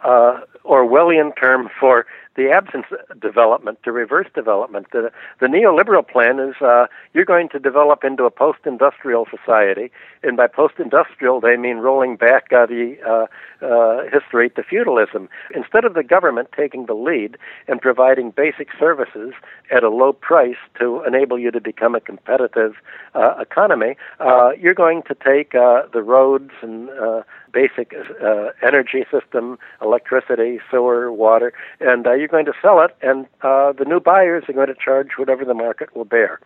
uh, 0.04 0.42
Orwellian 0.66 1.36
term 1.36 1.68
for 1.80 2.06
the 2.36 2.50
absence 2.50 2.86
development 3.22 3.80
to 3.84 3.92
reverse 3.92 4.28
development. 4.34 4.88
The, 4.92 5.12
the 5.40 5.48
neoliberal 5.48 6.08
plan 6.08 6.40
is 6.40 6.56
uh, 6.62 6.88
you're 7.14 7.26
going 7.26 7.50
to 7.50 7.60
develop 7.60 8.04
into 8.04 8.24
a 8.26 8.32
post-industrial 8.32 9.28
society, 9.30 9.92
and 10.24 10.36
by 10.38 10.48
post-industrial 10.48 11.42
they 11.42 11.58
mean 11.58 11.78
rolling 11.78 12.16
back 12.16 12.52
uh, 12.52 12.66
the 12.66 12.98
uh, 13.06 13.28
uh, 13.66 14.04
history 14.12 14.50
to 14.52 14.64
feudalism. 14.64 15.30
Instead 15.56 15.86
of 15.86 15.94
the 15.94 16.04
government 16.04 16.50
taking 16.56 16.86
the 16.86 16.94
lead 16.94 17.38
and 17.68 17.82
providing 17.82 18.32
basic 18.32 18.70
services 18.80 19.34
at 19.72 19.84
a 19.84 19.90
low 19.90 20.14
price 20.14 20.58
to 20.80 21.04
enable 21.04 21.38
you 21.40 21.52
to 21.52 21.62
become 21.62 21.96
a 21.96 22.02
competitive 22.02 22.74
uh, 23.14 23.36
economy, 23.40 23.96
uh, 24.20 24.52
you're 24.60 24.74
going 24.74 25.04
to 25.04 25.16
take 25.16 25.56
uh, 25.56 25.84
the 25.94 26.02
roads 26.02 26.52
and 26.62 26.90
uh, 26.90 27.22
basic 27.54 27.93
uh, 28.22 28.49
energy 28.62 29.06
system, 29.12 29.58
electricity, 29.82 30.60
sewer, 30.70 31.12
water, 31.12 31.54
and 31.80 32.08
uh, 32.08 32.14
you're 32.14 32.28
going 32.28 32.45
to 32.45 32.54
sell 32.62 32.82
it, 32.82 32.95
and 33.01 33.28
uh, 33.41 33.72
the 33.72 33.86
new 33.86 33.99
buyers 33.99 34.43
are 34.47 34.54
going 34.54 34.68
to 34.68 34.76
charge 34.76 35.10
whatever 35.18 35.45
the 35.45 35.54
market 35.54 35.95
will 35.95 36.06
bear. 36.06 36.39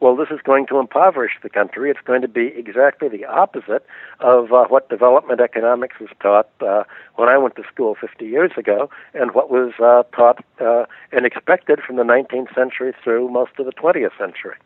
Well, 0.00 0.16
this 0.16 0.28
is 0.30 0.40
going 0.42 0.66
to 0.66 0.78
impoverish 0.78 1.32
the 1.42 1.48
country. 1.48 1.90
It's 1.90 2.00
going 2.04 2.22
to 2.22 2.28
be 2.28 2.48
exactly 2.56 3.08
the 3.08 3.24
opposite 3.24 3.86
of 4.20 4.52
uh, 4.52 4.64
what 4.64 4.88
development 4.88 5.40
economics 5.40 6.00
was 6.00 6.10
taught 6.20 6.50
uh, 6.60 6.84
when 7.14 7.28
I 7.28 7.38
went 7.38 7.56
to 7.56 7.62
school 7.72 7.94
50 8.00 8.24
years 8.26 8.50
ago, 8.56 8.90
and 9.14 9.32
what 9.32 9.50
was 9.50 9.72
uh, 9.78 10.02
taught 10.16 10.44
uh, 10.60 10.86
and 11.12 11.24
expected 11.24 11.80
from 11.86 11.96
the 11.96 12.02
19th 12.02 12.54
century 12.54 12.92
through 13.02 13.28
most 13.28 13.52
of 13.58 13.66
the 13.66 13.72
20th 13.72 14.16
century. 14.18 14.56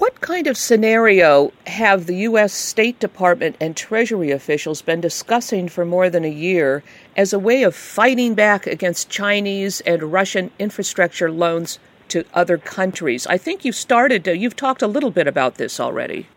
What 0.00 0.22
kind 0.22 0.46
of 0.46 0.56
scenario 0.56 1.52
have 1.66 2.06
the 2.06 2.16
U.S. 2.30 2.54
State 2.54 2.98
Department 3.00 3.56
and 3.60 3.76
Treasury 3.76 4.30
officials 4.30 4.80
been 4.80 5.02
discussing 5.02 5.68
for 5.68 5.84
more 5.84 6.08
than 6.08 6.24
a 6.24 6.30
year 6.30 6.82
as 7.18 7.34
a 7.34 7.38
way 7.38 7.64
of 7.64 7.76
fighting 7.76 8.32
back 8.32 8.66
against 8.66 9.10
Chinese 9.10 9.82
and 9.82 10.04
Russian 10.04 10.52
infrastructure 10.58 11.30
loans 11.30 11.78
to 12.08 12.24
other 12.32 12.56
countries? 12.56 13.26
I 13.26 13.36
think 13.36 13.62
you 13.62 13.72
started, 13.72 14.24
to, 14.24 14.34
you've 14.34 14.56
talked 14.56 14.80
a 14.80 14.86
little 14.86 15.10
bit 15.10 15.26
about 15.26 15.56
this 15.56 15.78
already. 15.78 16.28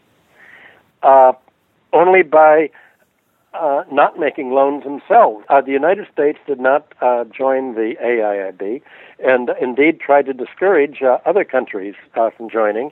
Uh, 1.02 1.32
only 1.94 2.22
by 2.22 2.70
uh, 3.54 3.86
not 3.90 4.20
making 4.20 4.52
loans 4.52 4.84
themselves. 4.84 5.46
Uh, 5.48 5.62
the 5.62 5.72
United 5.72 6.08
States 6.12 6.40
did 6.46 6.60
not 6.60 6.94
uh, 7.00 7.24
join 7.26 7.76
the 7.76 7.94
AIIB 8.04 8.82
and 9.24 9.52
indeed 9.62 10.02
tried 10.02 10.26
to 10.26 10.34
discourage 10.34 11.02
uh, 11.02 11.20
other 11.26 11.46
countries 11.46 11.96
uh, 12.16 12.30
from 12.32 12.50
joining 12.50 12.92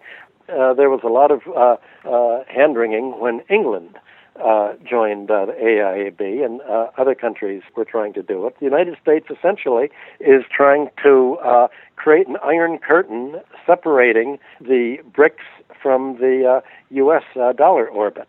uh, 0.52 0.74
there 0.74 0.90
was 0.90 1.02
a 1.04 1.08
lot 1.08 1.32
of 1.32 1.42
uh, 1.48 1.78
uh, 2.08 2.44
hand 2.48 2.76
wringing 2.76 3.20
when 3.20 3.42
England 3.50 3.98
uh, 4.44 4.74
joined 4.90 5.30
uh, 5.30 5.46
the 5.46 5.54
AIIB, 5.54 6.46
and 6.46 6.62
uh, 6.62 6.90
other 6.98 7.16
countries 7.16 7.62
were 7.76 7.86
trying 7.86 8.14
to 8.14 8.24
do 8.24 8.48
it. 8.48 8.58
The 8.60 8.66
United 8.66 8.98
States 9.02 9.28
essentially 9.30 9.92
is 10.20 10.44
trying 10.50 10.90
to 11.04 11.38
uh, 11.44 11.68
create 11.96 12.28
an 12.28 12.38
iron 12.44 12.78
curtain 12.78 13.42
separating 13.66 14.40
the 14.60 14.98
BRICS 15.12 15.44
from 15.82 16.18
the 16.18 16.62
uh, 16.64 16.68
U.S. 16.92 17.24
Uh, 17.36 17.54
dollar 17.54 17.88
orbit. 17.88 18.28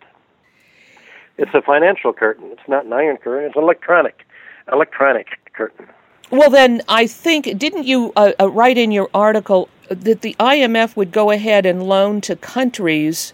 It's 1.38 1.54
a 1.54 1.62
financial 1.62 2.12
curtain. 2.12 2.50
It's 2.52 2.68
not 2.68 2.84
an 2.84 2.92
iron 2.92 3.16
curtain. 3.16 3.48
It's 3.48 3.56
electronic, 3.56 4.26
electronic 4.70 5.28
curtain. 5.54 5.88
Well, 6.30 6.50
then, 6.50 6.80
I 6.88 7.06
think, 7.06 7.58
didn't 7.58 7.84
you 7.84 8.12
uh, 8.16 8.32
uh, 8.40 8.50
write 8.50 8.78
in 8.78 8.90
your 8.90 9.10
article 9.12 9.68
that 9.94 10.22
the 10.22 10.36
IMF 10.38 10.96
would 10.96 11.12
go 11.12 11.30
ahead 11.30 11.66
and 11.66 11.82
loan 11.82 12.20
to 12.22 12.36
countries 12.36 13.32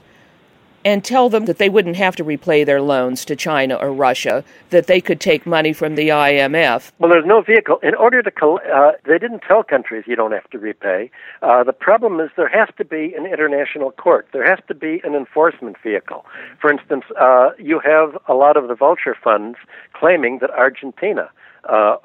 and 0.85 1.05
tell 1.05 1.29
them 1.29 1.47
that 1.47 1.59
they 1.59 1.69
wouldn't 1.69 1.97
have 1.97 2.17
to 2.17 2.25
repay 2.25 2.65
their 2.65 2.81
loans 2.81 3.25
to 3.25 3.37
China 3.37 3.75
or 3.75 3.93
Russia, 3.93 4.45
that 4.71 4.87
they 4.87 5.01
could 5.01 5.21
take 5.21 5.45
money 5.45 5.73
from 5.73 5.97
the 5.97 6.09
IMF? 6.09 6.93
Well, 6.99 7.11
there's 7.11 7.27
no 7.27 7.43
vehicle. 7.43 7.79
In 7.83 7.95
order 7.95 8.23
to, 8.23 8.31
uh, 8.31 8.93
they 9.05 9.19
didn't 9.19 9.41
tell 9.41 9.63
countries 9.63 10.05
you 10.07 10.17
don't 10.17 10.33
have 10.33 10.49
to 10.51 10.59
repay. 10.59 11.11
Uh, 11.43 11.65
the 11.65 11.73
problem 11.73 12.21
is 12.21 12.31
there 12.37 12.49
has 12.49 12.69
to 12.79 12.85
be 12.85 13.13
an 13.15 13.27
international 13.27 13.91
court. 13.91 14.29
There 14.33 14.49
has 14.49 14.61
to 14.69 14.75
be 14.75 15.01
an 15.05 15.15
enforcement 15.15 15.77
vehicle. 15.83 16.25
For 16.61 16.71
instance, 16.71 17.05
uh, 17.21 17.51
you 17.59 17.81
have 17.81 18.17
a 18.29 18.35
lot 18.35 18.57
of 18.57 18.69
the 18.69 18.75
vulture 18.75 19.17
funds 19.23 19.59
claiming 19.93 20.39
that 20.41 20.51
Argentina 20.51 21.31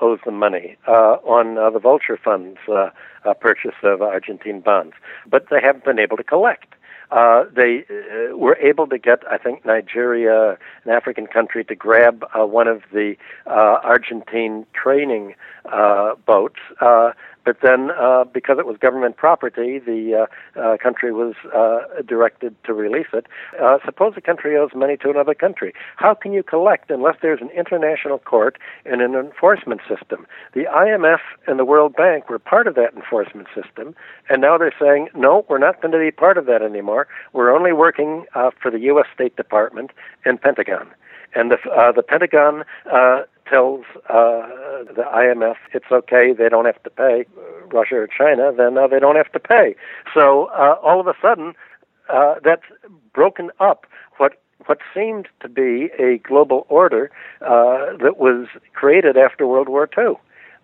owes 0.01 0.19
them 0.25 0.37
money 0.37 0.77
uh, 0.87 1.17
on 1.23 1.57
uh, 1.57 1.69
the 1.69 1.79
vulture 1.79 2.19
funds 2.23 2.57
uh, 2.67 2.89
uh, 3.25 3.33
purchase 3.33 3.75
of 3.83 4.01
Argentine 4.01 4.59
bonds, 4.59 4.93
but 5.29 5.47
they 5.49 5.59
haven't 5.61 5.85
been 5.85 5.99
able 5.99 6.17
to 6.17 6.23
collect. 6.23 6.73
Uh, 7.11 7.43
they 7.55 7.85
uh, 7.89 8.35
were 8.35 8.57
able 8.57 8.87
to 8.87 8.97
get, 8.97 9.19
I 9.29 9.37
think, 9.37 9.63
Nigeria, 9.65 10.57
an 10.83 10.91
African 10.91 11.27
country, 11.27 11.63
to 11.65 11.75
grab 11.75 12.25
uh, 12.33 12.45
one 12.45 12.67
of 12.67 12.81
the 12.91 13.15
uh, 13.45 13.77
Argentine 13.83 14.65
training 14.73 15.35
uh, 15.71 16.15
boats. 16.25 16.59
But 17.45 17.57
then, 17.61 17.91
uh, 17.91 18.23
because 18.23 18.57
it 18.57 18.65
was 18.65 18.77
government 18.77 19.17
property, 19.17 19.79
the 19.79 20.27
uh, 20.55 20.59
uh, 20.59 20.77
country 20.77 21.11
was 21.11 21.35
uh, 21.53 22.01
directed 22.03 22.55
to 22.63 22.73
release 22.73 23.07
it. 23.13 23.25
Uh, 23.61 23.79
suppose 23.83 24.13
a 24.15 24.21
country 24.21 24.55
owes 24.57 24.71
money 24.73 24.95
to 24.97 25.09
another 25.09 25.33
country. 25.33 25.73
How 25.97 26.13
can 26.13 26.31
you 26.31 26.41
collect 26.43 26.89
unless 26.89 27.17
there's 27.21 27.41
an 27.41 27.49
international 27.49 28.19
court 28.19 28.57
and 28.85 29.01
an 29.01 29.15
enforcement 29.15 29.81
system? 29.87 30.25
The 30.53 30.65
IMF 30.65 31.19
and 31.47 31.59
the 31.59 31.65
World 31.65 31.95
Bank 31.95 32.29
were 32.29 32.39
part 32.39 32.67
of 32.67 32.75
that 32.75 32.93
enforcement 32.95 33.47
system, 33.53 33.95
and 34.29 34.41
now 34.41 34.57
they're 34.57 34.73
saying, 34.79 35.09
no, 35.13 35.45
we're 35.49 35.57
not 35.57 35.81
going 35.81 35.91
to 35.91 35.99
be 35.99 36.11
part 36.11 36.37
of 36.37 36.45
that 36.45 36.61
anymore. 36.61 37.07
We're 37.33 37.53
only 37.53 37.73
working 37.73 38.25
uh, 38.35 38.51
for 38.61 38.71
the 38.71 38.79
U.S. 38.79 39.07
State 39.13 39.35
Department 39.35 39.91
and 40.23 40.41
Pentagon. 40.41 40.87
And 41.35 41.51
the, 41.51 41.57
uh, 41.69 41.91
the 41.91 42.03
Pentagon 42.03 42.63
uh, 42.91 43.23
tells 43.49 43.85
uh, 44.09 44.41
the 44.95 45.03
IMF 45.13 45.55
it's 45.73 45.91
okay, 45.91 46.33
they 46.33 46.49
don't 46.49 46.65
have 46.65 46.81
to 46.83 46.89
pay 46.89 47.25
Russia 47.71 47.95
or 47.95 48.07
China, 48.07 48.51
then 48.55 48.77
uh, 48.77 48.87
they 48.87 48.99
don't 48.99 49.15
have 49.15 49.31
to 49.31 49.39
pay. 49.39 49.75
So 50.13 50.45
uh, 50.45 50.75
all 50.81 50.99
of 50.99 51.07
a 51.07 51.13
sudden, 51.21 51.53
uh, 52.09 52.35
that's 52.43 52.63
broken 53.13 53.51
up 53.59 53.85
what 54.17 54.39
what 54.65 54.79
seemed 54.93 55.27
to 55.41 55.49
be 55.49 55.89
a 55.99 56.19
global 56.19 56.65
order 56.69 57.11
uh, 57.41 57.97
that 58.01 58.17
was 58.17 58.47
created 58.73 59.17
after 59.17 59.45
World 59.45 59.67
War 59.67 59.89
II. 59.97 60.13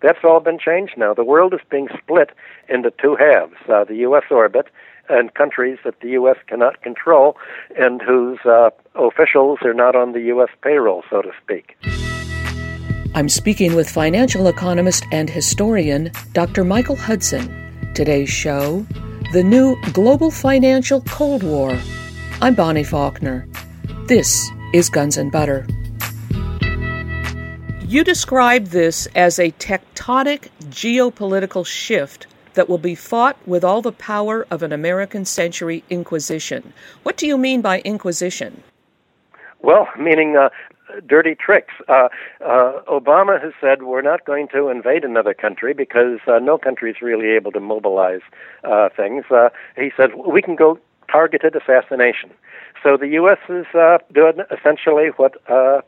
That's 0.00 0.20
all 0.24 0.40
been 0.40 0.58
changed 0.58 0.94
now. 0.96 1.12
The 1.12 1.24
world 1.24 1.52
is 1.52 1.60
being 1.70 1.88
split 1.98 2.30
into 2.68 2.90
two 2.90 3.16
halves: 3.16 3.56
uh, 3.68 3.84
the 3.84 3.96
U.S. 3.96 4.24
orbit 4.30 4.68
and 5.10 5.34
countries 5.34 5.78
that 5.84 6.00
the 6.00 6.10
U.S. 6.10 6.36
cannot 6.46 6.80
control, 6.82 7.36
and 7.76 8.00
whose 8.00 8.38
uh, 8.44 8.70
officials 8.94 9.58
are 9.62 9.74
not 9.74 9.96
on 9.96 10.12
the 10.12 10.20
U.S. 10.34 10.50
payroll, 10.62 11.02
so 11.10 11.20
to 11.20 11.32
speak. 11.42 11.76
I'm 13.12 13.28
speaking 13.28 13.74
with 13.74 13.90
financial 13.90 14.46
economist 14.46 15.04
and 15.10 15.28
historian 15.28 16.12
Dr. 16.32 16.62
Michael 16.62 16.94
Hudson. 16.94 17.92
Today's 17.92 18.30
show 18.30 18.86
The 19.32 19.42
New 19.42 19.76
Global 19.92 20.30
Financial 20.30 21.00
Cold 21.00 21.42
War. 21.42 21.76
I'm 22.40 22.54
Bonnie 22.54 22.84
Faulkner. 22.84 23.48
This 24.06 24.48
is 24.72 24.88
Guns 24.88 25.16
and 25.16 25.32
Butter. 25.32 25.66
You 27.80 28.04
describe 28.04 28.66
this 28.66 29.08
as 29.16 29.40
a 29.40 29.50
tectonic 29.52 30.48
geopolitical 30.66 31.66
shift 31.66 32.28
that 32.54 32.68
will 32.68 32.78
be 32.78 32.94
fought 32.94 33.36
with 33.44 33.64
all 33.64 33.82
the 33.82 33.90
power 33.90 34.46
of 34.52 34.62
an 34.62 34.72
American 34.72 35.24
century 35.24 35.82
inquisition. 35.90 36.72
What 37.02 37.16
do 37.16 37.26
you 37.26 37.36
mean 37.36 37.60
by 37.60 37.80
inquisition? 37.80 38.62
Well, 39.62 39.88
meaning 39.98 40.36
uh, 40.36 40.50
dirty 41.06 41.34
tricks. 41.34 41.74
Uh, 41.88 42.08
uh, 42.44 42.80
Obama 42.88 43.40
has 43.42 43.52
said 43.60 43.82
we're 43.82 44.02
not 44.02 44.24
going 44.24 44.48
to 44.48 44.68
invade 44.68 45.04
another 45.04 45.34
country 45.34 45.74
because 45.74 46.18
uh, 46.26 46.38
no 46.38 46.58
country 46.58 46.90
is 46.90 46.96
really 47.02 47.28
able 47.28 47.52
to 47.52 47.60
mobilize 47.60 48.22
uh, 48.64 48.88
things. 48.96 49.24
Uh, 49.30 49.48
he 49.76 49.90
said 49.96 50.10
we 50.14 50.42
can 50.42 50.56
go 50.56 50.78
targeted 51.10 51.56
assassination. 51.56 52.30
So 52.82 52.96
the 52.96 53.08
U.S. 53.08 53.38
is 53.48 53.66
uh, 53.74 53.98
doing 54.12 54.38
essentially 54.50 55.08
what 55.16 55.34
uh, 55.50 55.80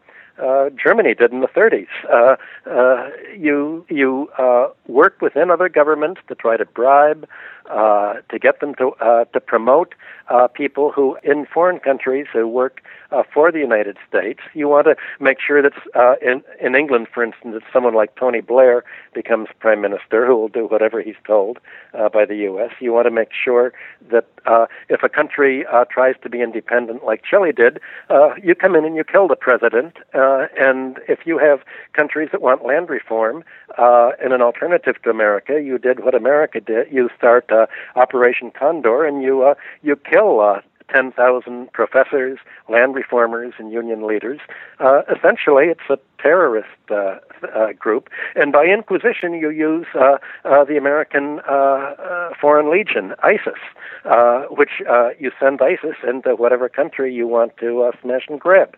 uh, 0.42 0.70
Germany 0.70 1.14
did 1.14 1.32
in 1.32 1.40
the 1.40 1.48
30s. 1.48 1.86
Uh, 2.11 2.36
uh, 2.70 3.09
you 3.36 3.84
you 3.88 4.28
uh, 4.38 4.68
work 4.86 5.20
within 5.20 5.50
other 5.50 5.68
governments 5.68 6.20
to 6.28 6.34
try 6.34 6.57
to 6.57 6.64
bribe, 6.64 7.26
uh, 7.70 8.14
to 8.30 8.38
get 8.38 8.60
them 8.60 8.74
to 8.76 8.90
uh, 9.00 9.24
to 9.26 9.40
promote 9.40 9.94
uh, 10.28 10.48
people 10.48 10.90
who 10.90 11.16
in 11.22 11.46
foreign 11.46 11.78
countries 11.78 12.26
who 12.32 12.46
work 12.46 12.82
uh, 13.12 13.22
for 13.32 13.52
the 13.52 13.58
United 13.58 13.96
States. 14.08 14.40
You 14.54 14.68
want 14.68 14.86
to 14.86 14.96
make 15.20 15.38
sure 15.40 15.62
that 15.62 15.72
uh, 15.94 16.14
in 16.22 16.42
in 16.60 16.74
England, 16.74 17.08
for 17.12 17.22
instance, 17.22 17.54
that 17.54 17.62
someone 17.72 17.94
like 17.94 18.16
Tony 18.16 18.40
Blair 18.40 18.84
becomes 19.14 19.48
prime 19.60 19.80
minister, 19.80 20.26
who 20.26 20.36
will 20.36 20.48
do 20.48 20.66
whatever 20.66 21.02
he's 21.02 21.20
told 21.26 21.58
uh, 21.94 22.08
by 22.08 22.24
the 22.24 22.36
U.S. 22.36 22.70
You 22.80 22.92
want 22.92 23.06
to 23.06 23.10
make 23.10 23.28
sure 23.32 23.72
that 24.10 24.26
uh, 24.46 24.66
if 24.88 25.02
a 25.02 25.08
country 25.08 25.64
uh, 25.66 25.84
tries 25.90 26.14
to 26.22 26.28
be 26.28 26.40
independent, 26.40 27.04
like 27.04 27.22
Chile 27.24 27.52
did, 27.52 27.78
uh, 28.08 28.30
you 28.42 28.54
come 28.54 28.74
in 28.74 28.84
and 28.84 28.96
you 28.96 29.04
kill 29.04 29.28
the 29.28 29.36
president. 29.36 29.96
Uh, 30.14 30.46
and 30.58 30.98
if 31.08 31.20
you 31.26 31.38
have 31.38 31.60
countries 31.92 32.30
that 32.32 32.40
want 32.40 32.64
land 32.64 32.88
reform 32.88 33.44
uh, 33.78 34.10
and 34.22 34.32
an 34.32 34.40
alternative 34.40 34.96
to 35.02 35.10
America, 35.10 35.60
you 35.62 35.78
did 35.78 36.00
what 36.00 36.14
America 36.14 36.60
did. 36.60 36.90
You 36.90 37.10
start 37.16 37.50
uh, 37.53 37.66
Operation 37.94 38.50
Condor, 38.50 39.05
and 39.05 39.22
you 39.22 39.42
uh, 39.42 39.55
you 39.82 39.96
kill 39.96 40.40
uh, 40.40 40.61
10,000 40.92 41.72
professors, 41.72 42.38
land 42.68 42.94
reformers, 42.94 43.55
and 43.59 43.72
union 43.72 44.07
leaders. 44.07 44.40
Uh, 44.78 45.03
essentially, 45.14 45.66
it's 45.66 45.88
a 45.88 45.98
terrorist 46.20 46.68
uh, 46.90 47.18
uh, 47.55 47.72
group. 47.78 48.09
And 48.36 48.53
by 48.53 48.66
inquisition, 48.66 49.34
you 49.34 49.50
use 49.50 49.86
uh, 49.94 50.18
uh, 50.44 50.64
the 50.64 50.76
American 50.76 51.40
uh, 51.48 52.30
Foreign 52.40 52.70
Legion, 52.70 53.14
ISIS, 53.22 53.61
uh, 54.05 54.42
which 54.50 54.82
uh, 54.88 55.11
you 55.18 55.30
send 55.40 55.61
ISIS 55.62 55.96
into 56.07 56.36
whatever 56.36 56.68
country 56.68 57.12
you 57.12 57.26
want 57.26 57.57
to 57.59 57.90
smash 58.03 58.26
and 58.28 58.40
grab. 58.40 58.76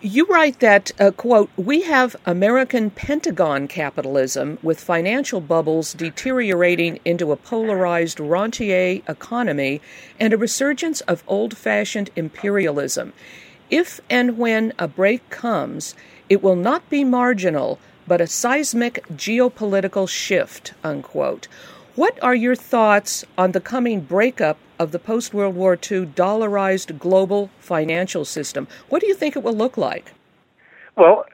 You 0.00 0.26
write 0.26 0.60
that, 0.60 0.90
uh, 1.00 1.12
quote, 1.12 1.50
we 1.56 1.82
have 1.82 2.14
American 2.26 2.90
Pentagon 2.90 3.66
capitalism 3.66 4.58
with 4.62 4.78
financial 4.80 5.40
bubbles 5.40 5.94
deteriorating 5.94 7.00
into 7.04 7.32
a 7.32 7.36
polarized 7.36 8.20
rentier 8.20 9.00
economy 9.08 9.80
and 10.20 10.32
a 10.32 10.38
resurgence 10.38 11.00
of 11.02 11.24
old 11.26 11.56
fashioned 11.56 12.10
imperialism. 12.16 13.14
If 13.70 14.00
and 14.10 14.36
when 14.36 14.74
a 14.78 14.86
break 14.86 15.30
comes, 15.30 15.94
it 16.28 16.42
will 16.42 16.56
not 16.56 16.88
be 16.90 17.02
marginal, 17.02 17.78
but 18.06 18.20
a 18.20 18.26
seismic 18.26 19.06
geopolitical 19.08 20.06
shift, 20.06 20.74
unquote. 20.82 21.48
What 21.94 22.22
are 22.22 22.34
your 22.34 22.56
thoughts 22.56 23.24
on 23.38 23.52
the 23.52 23.60
coming 23.60 24.00
breakup 24.00 24.58
of 24.84 24.92
the 24.92 25.00
post 25.00 25.34
World 25.34 25.56
War 25.56 25.72
II 25.72 26.06
dollarized 26.06 26.96
global 27.00 27.50
financial 27.58 28.24
system? 28.24 28.68
What 28.88 29.00
do 29.00 29.08
you 29.08 29.14
think 29.14 29.34
it 29.34 29.42
will 29.42 29.56
look 29.56 29.76
like? 29.76 30.12
Well, 30.96 31.24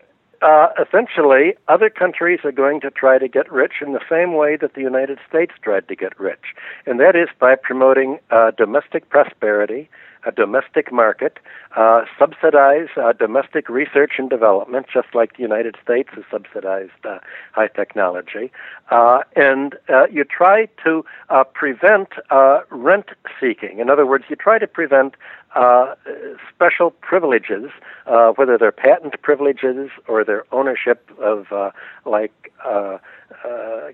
uh, 0.41 0.69
essentially, 0.81 1.55
other 1.69 1.91
countries 1.91 2.41
are 2.45 2.53
going 2.53 2.81
to 2.81 2.91
try 2.91 3.19
to 3.19 3.29
get 3.29 3.53
rich 3.53 3.75
in 3.85 3.93
the 3.93 4.01
same 4.09 4.35
way 4.35 4.57
that 4.57 4.73
the 4.73 4.81
United 4.81 5.19
States 5.29 5.53
tried 5.61 5.87
to 5.89 5.95
get 5.95 6.19
rich, 6.19 6.55
and 6.87 6.99
that 6.99 7.15
is 7.15 7.29
by 7.39 7.57
promoting 7.57 8.19
uh, 8.31 8.53
domestic 8.53 9.11
prosperity, 9.11 9.91
a 10.25 10.33
domestic 10.33 10.93
market, 10.93 11.39
uh, 11.77 12.03
subsidize 12.19 12.89
uh, 12.97 13.13
domestic 13.13 13.69
research 13.69 14.13
and 14.19 14.29
development, 14.29 14.87
just 14.93 15.09
like 15.15 15.37
the 15.37 15.43
United 15.43 15.77
States 15.83 16.09
has 16.15 16.25
subsidized 16.31 16.91
uh, 17.05 17.19
high 17.53 17.69
technology, 17.69 18.51
uh, 18.91 19.21
and 19.37 19.77
uh, 19.89 20.07
you 20.11 20.25
try 20.25 20.67
to 20.85 21.05
uh, 21.29 21.45
prevent 21.45 22.09
rent 22.71 23.07
seeking. 23.41 23.79
In 23.79 23.91
other 23.91 24.07
words, 24.07 24.25
you 24.29 24.37
try 24.37 24.59
to 24.59 24.67
prevent 24.67 25.15
special 26.55 26.91
privileges, 26.91 27.71
uh, 28.07 28.31
whether 28.33 28.57
they're 28.59 28.73
patent 28.73 29.21
privileges 29.23 29.91
or 30.07 30.25
their 30.25 30.45
ownership 30.53 31.11
of, 31.21 31.53
uh, 31.53 31.71
like, 32.05 32.53
uh, 32.65 32.99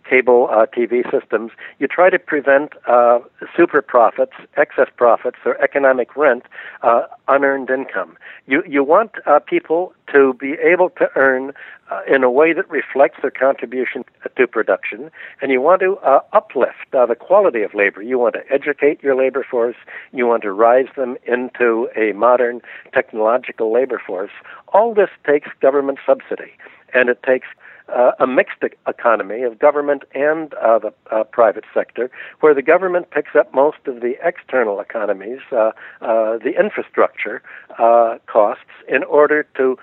cable 0.08 0.48
uh, 0.50 0.66
TV 0.66 1.08
systems, 1.10 1.52
you 1.78 1.86
try 1.86 2.10
to 2.10 2.18
prevent 2.18 2.72
uh, 2.86 3.20
super 3.56 3.82
profits, 3.82 4.32
excess 4.56 4.88
profits, 4.96 5.38
or 5.44 5.60
economic 5.62 6.16
rent, 6.16 6.44
uh, 6.82 7.02
unearned 7.28 7.70
income. 7.70 8.16
You 8.46 8.62
you 8.66 8.82
want 8.82 9.12
uh, 9.26 9.38
people 9.40 9.92
to 10.12 10.34
be 10.34 10.54
able 10.54 10.90
to 10.90 11.08
earn 11.16 11.52
uh, 11.90 12.00
in 12.08 12.24
a 12.24 12.30
way 12.30 12.52
that 12.52 12.68
reflects 12.70 13.18
their 13.22 13.30
contribution 13.30 14.04
to 14.36 14.46
production, 14.46 15.10
and 15.40 15.52
you 15.52 15.60
want 15.60 15.80
to 15.80 15.96
uh, 15.98 16.20
uplift 16.32 16.92
uh, 16.92 17.06
the 17.06 17.14
quality 17.14 17.62
of 17.62 17.74
labor. 17.74 18.02
You 18.02 18.18
want 18.18 18.34
to 18.34 18.42
educate 18.52 19.02
your 19.02 19.14
labor 19.14 19.46
force. 19.48 19.76
You 20.12 20.26
want 20.26 20.42
to 20.42 20.52
rise 20.52 20.88
them 20.96 21.16
into 21.26 21.88
a 21.96 22.12
modern 22.12 22.60
technological 22.92 23.72
labor 23.72 24.00
force. 24.04 24.32
All 24.68 24.94
this 24.94 25.10
takes 25.24 25.48
government 25.60 25.98
subsidy, 26.04 26.52
and 26.92 27.08
it 27.08 27.22
takes 27.22 27.46
uh, 27.88 28.12
a 28.18 28.26
mixed 28.26 28.62
economy 28.86 29.42
of 29.42 29.58
government 29.58 30.02
and 30.14 30.54
uh, 30.54 30.78
the 30.78 30.92
uh, 31.10 31.24
private 31.24 31.64
sector, 31.72 32.10
where 32.40 32.54
the 32.54 32.62
government 32.62 33.10
picks 33.10 33.34
up 33.34 33.52
most 33.54 33.78
of 33.86 34.00
the 34.00 34.14
external 34.22 34.80
economies, 34.80 35.40
uh, 35.52 35.70
uh, 36.00 36.38
the 36.38 36.54
infrastructure 36.58 37.42
uh, 37.78 38.18
costs, 38.26 38.64
in 38.88 39.02
order 39.04 39.44
to 39.56 39.76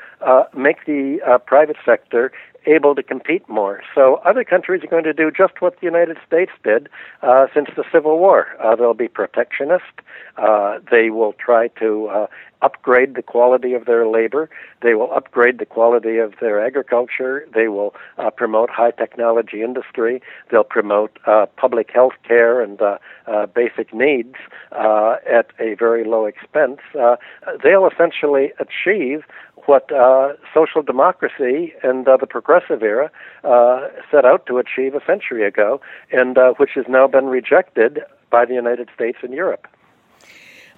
make 0.55 0.85
the 0.85 1.19
private 1.45 1.75
sector 1.85 2.31
able 2.65 2.95
to 2.95 3.03
compete 3.03 3.47
more. 3.49 3.81
So 3.93 4.15
other 4.25 4.43
countries 4.43 4.83
are 4.83 4.87
going 4.87 5.03
to 5.03 5.13
do 5.13 5.31
just 5.31 5.61
what 5.61 5.79
the 5.79 5.85
United 5.85 6.17
States 6.25 6.51
did 6.63 6.89
uh, 7.21 7.47
since 7.53 7.69
the 7.75 7.83
Civil 7.91 8.19
War. 8.19 8.47
Uh, 8.61 8.75
they'll 8.75 8.93
be 8.93 9.07
protectionist. 9.07 9.83
Uh, 10.37 10.79
they 10.89 11.09
will 11.09 11.33
try 11.33 11.67
to 11.79 12.07
uh, 12.07 12.27
upgrade 12.63 13.15
the 13.15 13.21
quality 13.21 13.73
of 13.73 13.85
their 13.85 14.07
labor. 14.07 14.49
They 14.81 14.93
will 14.95 15.11
upgrade 15.13 15.59
the 15.59 15.65
quality 15.65 16.17
of 16.17 16.33
their 16.39 16.65
agriculture. 16.65 17.45
They 17.53 17.67
will 17.67 17.93
uh, 18.17 18.29
promote 18.31 18.69
high 18.69 18.91
technology 18.91 19.61
industry. 19.61 20.21
They'll 20.49 20.63
promote 20.63 21.19
uh, 21.27 21.45
public 21.57 21.91
health 21.93 22.13
care 22.27 22.61
and 22.61 22.81
uh, 22.81 22.97
uh, 23.27 23.45
basic 23.47 23.93
needs 23.93 24.35
uh, 24.71 25.15
at 25.29 25.47
a 25.59 25.75
very 25.75 26.03
low 26.03 26.25
expense. 26.25 26.79
Uh, 26.99 27.17
they'll 27.63 27.87
essentially 27.87 28.53
achieve 28.59 29.23
what 29.65 29.89
social 30.53 30.81
democracy 30.81 31.73
and 31.83 32.05
the 32.05 32.27
progressive 32.29 32.83
era 32.83 33.09
set 34.11 34.25
out 34.25 34.45
to 34.45 34.57
achieve 34.57 34.93
a 34.93 35.05
century 35.05 35.45
ago, 35.47 35.79
and 36.11 36.37
which 36.57 36.71
has 36.75 36.85
now 36.89 37.07
been 37.07 37.27
rejected 37.27 37.99
by 38.29 38.43
the 38.43 38.53
United 38.53 38.89
States 38.93 39.19
and 39.21 39.33
Europe. 39.33 39.67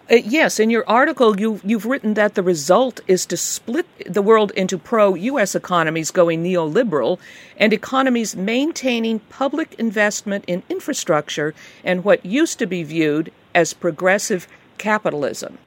Uh, 0.10 0.16
yes, 0.18 0.60
in 0.60 0.70
your 0.70 0.88
article, 0.88 1.40
you, 1.40 1.60
you've 1.64 1.86
written 1.86 2.14
that 2.14 2.36
the 2.36 2.44
result 2.44 3.00
is 3.08 3.26
to 3.26 3.36
split 3.36 3.88
the 4.06 4.22
world 4.22 4.52
into 4.52 4.78
pro 4.78 5.16
U.S. 5.16 5.56
economies 5.56 6.12
going 6.12 6.44
neoliberal 6.44 7.18
and 7.58 7.74
economies 7.74 8.36
maintaining 8.36 9.20
public 9.20 9.74
investment 9.80 10.46
in 10.48 10.62
infrastructure 10.70 11.56
and 11.84 12.04
what 12.04 12.24
used 12.24 12.60
to 12.60 12.68
be 12.68 12.84
viewed 12.84 13.32
as 13.56 13.74
progressive 13.74 14.48
capitalism. 14.78 15.58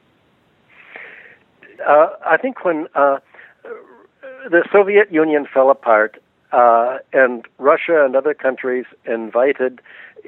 Uh, 1.85 2.07
I 2.25 2.37
think 2.37 2.63
when 2.63 2.87
uh, 2.95 3.17
the 4.49 4.65
Soviet 4.71 5.11
Union 5.11 5.47
fell 5.53 5.69
apart 5.69 6.21
uh, 6.53 6.99
and 7.11 7.45
Russia 7.57 8.05
and 8.05 8.15
other 8.15 8.33
countries 8.33 8.85
invited 9.05 9.81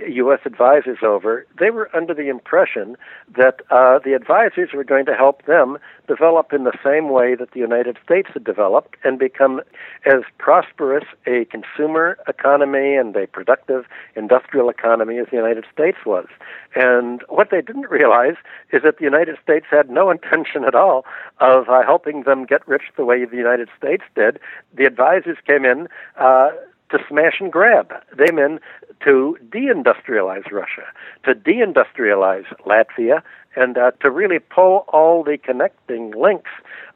U.S. 0.08 0.40
advisors 0.46 1.00
over, 1.04 1.46
they 1.60 1.70
were 1.70 1.90
under 1.96 2.14
the 2.14 2.30
impression 2.30 2.96
that 3.36 3.62
uh, 3.70 4.00
the 4.04 4.14
advisors 4.14 4.70
were 4.74 4.84
going 4.84 5.06
to 5.06 5.14
help 5.14 5.46
them 5.46 5.78
develop 6.08 6.54
in 6.54 6.64
the 6.64 6.78
same 6.84 7.10
way 7.10 7.36
that 7.36 7.52
the 7.52 7.60
United 7.60 7.98
States 8.04 8.30
had 8.34 8.44
developed 8.44 8.96
and 9.04 9.18
become 9.18 9.62
as 10.06 10.24
prosperous 10.38 11.06
a 11.26 11.46
consumer 11.46 12.18
economy 12.28 12.96
and 12.96 13.16
a 13.16 13.28
productive 13.28 13.86
industrial 14.16 14.70
economy 14.70 15.18
as 15.18 15.28
the 15.32 15.38
United 15.38 15.66
States 15.72 16.00
was. 16.06 16.28
And 16.76 17.24
what 17.30 17.50
they 17.52 17.62
didn't 17.62 17.90
realize 17.90 18.36
is 18.72 18.82
that 18.84 18.98
the 18.98 19.04
United 19.04 19.38
States 19.44 19.66
had 19.70 19.90
no 19.90 20.10
intention 20.16 20.64
at 20.66 20.76
all 20.76 21.06
of 21.40 21.70
uh, 21.70 21.84
helping 21.86 22.24
them 22.24 22.46
get 22.46 22.68
rich 22.68 22.84
the 22.98 23.06
way 23.06 23.26
the 23.26 23.38
United 23.38 23.70
States 23.78 24.04
did. 24.16 24.40
The 24.74 24.86
advisors 24.86 25.38
came 25.46 25.66
in. 25.66 25.88
Uh, 26.18 26.50
to 26.92 27.00
smash 27.10 27.36
and 27.40 27.52
grab. 27.52 27.92
They 28.18 28.32
meant 28.32 28.62
to 29.04 29.38
deindustrialize 29.50 30.52
Russia, 30.52 30.86
to 31.26 31.34
deindustrialize 31.34 32.46
Latvia, 32.66 33.22
and 33.56 33.78
uh, 33.78 33.92
to 34.02 34.10
really 34.10 34.40
pull 34.40 34.86
all 34.88 35.24
the 35.24 35.38
connecting 35.38 36.12
links 36.12 36.52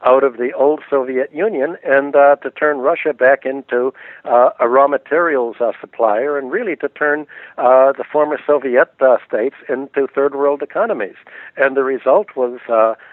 out 0.05 0.23
of 0.23 0.37
the 0.37 0.51
old 0.53 0.81
Soviet 0.89 1.33
Union 1.33 1.77
and 1.83 2.15
uh, 2.15 2.35
to 2.37 2.51
turn 2.51 2.77
Russia 2.77 3.13
back 3.13 3.45
into 3.45 3.93
uh, 4.23 4.49
a 4.59 4.69
raw 4.69 4.87
materials 4.87 5.55
uh, 5.59 5.71
supplier 5.81 6.37
and 6.37 6.51
really 6.51 6.75
to 6.75 6.89
turn 6.89 7.25
uh, 7.57 7.91
the 7.93 8.03
former 8.09 8.39
Soviet 8.45 8.93
uh, 9.01 9.17
states 9.27 9.55
into 9.67 10.07
third 10.07 10.35
world 10.35 10.61
economies. 10.61 11.15
And 11.57 11.75
the 11.75 11.83
result 11.83 12.35
was 12.35 12.59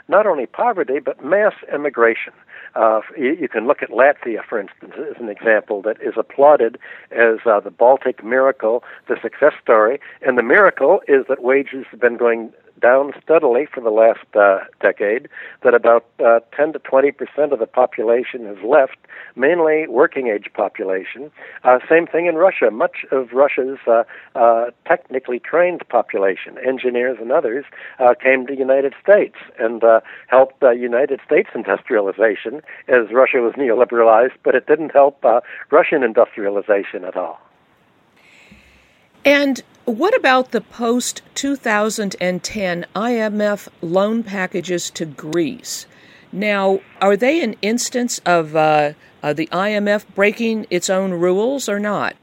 not 0.08 0.26
only 0.26 0.46
poverty 0.46 0.98
but 1.00 1.24
mass 1.24 1.54
immigration. 1.72 2.32
Uh, 2.74 3.00
you, 3.18 3.36
you, 3.38 3.48
can 3.48 3.66
look 3.66 3.82
at 3.82 3.90
Latvia, 3.90 4.42
for 4.48 4.58
instance, 4.58 4.94
as 4.96 5.20
an 5.20 5.28
example 5.28 5.82
that 5.82 6.00
is 6.00 6.14
applauded 6.16 6.78
as 7.10 7.36
the 7.44 7.72
Baltic 7.76 8.24
miracle, 8.24 8.82
the 9.08 9.16
success 9.20 9.52
story. 9.62 10.00
And 10.22 10.38
the 10.38 10.42
miracle 10.42 11.02
is 11.06 11.26
that 11.28 11.42
wages 11.42 11.84
have 11.90 12.00
been 12.00 12.16
going 12.16 12.50
down 12.82 13.12
steadily 13.22 13.66
for 13.72 13.80
the 13.80 13.90
last 13.90 14.26
uh, 14.34 14.58
decade, 14.80 15.28
that 15.62 15.74
about 15.74 16.04
uh, 16.24 16.40
10 16.56 16.74
to 16.74 16.78
20 16.80 17.12
percent 17.12 17.52
of 17.52 17.58
the 17.58 17.66
population 17.66 18.44
has 18.44 18.58
left, 18.64 18.96
mainly 19.36 19.86
working 19.88 20.28
age 20.28 20.48
population. 20.52 21.30
Uh, 21.64 21.78
same 21.88 22.06
thing 22.06 22.26
in 22.26 22.34
Russia. 22.34 22.70
Much 22.70 23.06
of 23.10 23.32
Russia's 23.32 23.78
uh, 23.86 24.02
uh, 24.34 24.66
technically 24.86 25.38
trained 25.38 25.82
population, 25.88 26.58
engineers 26.66 27.18
and 27.20 27.32
others, 27.32 27.64
uh, 27.98 28.14
came 28.20 28.46
to 28.46 28.52
the 28.52 28.58
United 28.58 28.94
States 29.02 29.36
and 29.58 29.82
helped 30.26 30.62
United 30.62 31.20
States 31.24 31.48
industrialization 31.54 32.60
as 32.88 33.12
Russia 33.12 33.38
was 33.38 33.54
neoliberalized, 33.54 34.36
but 34.42 34.54
it 34.54 34.66
didn't 34.66 34.90
help 34.90 35.24
Russian 35.70 36.02
industrialization 36.02 37.04
at 37.04 37.16
all. 37.16 37.40
And 39.24 39.62
what 39.84 40.16
about 40.16 40.52
the 40.52 40.60
post 40.60 41.22
2010 41.34 42.86
IMF 42.94 43.68
loan 43.80 44.22
packages 44.22 44.90
to 44.90 45.04
Greece? 45.04 45.86
Now, 46.30 46.80
are 47.00 47.16
they 47.16 47.42
an 47.42 47.56
instance 47.62 48.20
of 48.24 48.54
uh, 48.54 48.92
uh, 49.22 49.32
the 49.32 49.48
IMF 49.48 50.04
breaking 50.14 50.66
its 50.70 50.88
own 50.88 51.12
rules 51.12 51.68
or 51.68 51.78
not? 51.78 52.16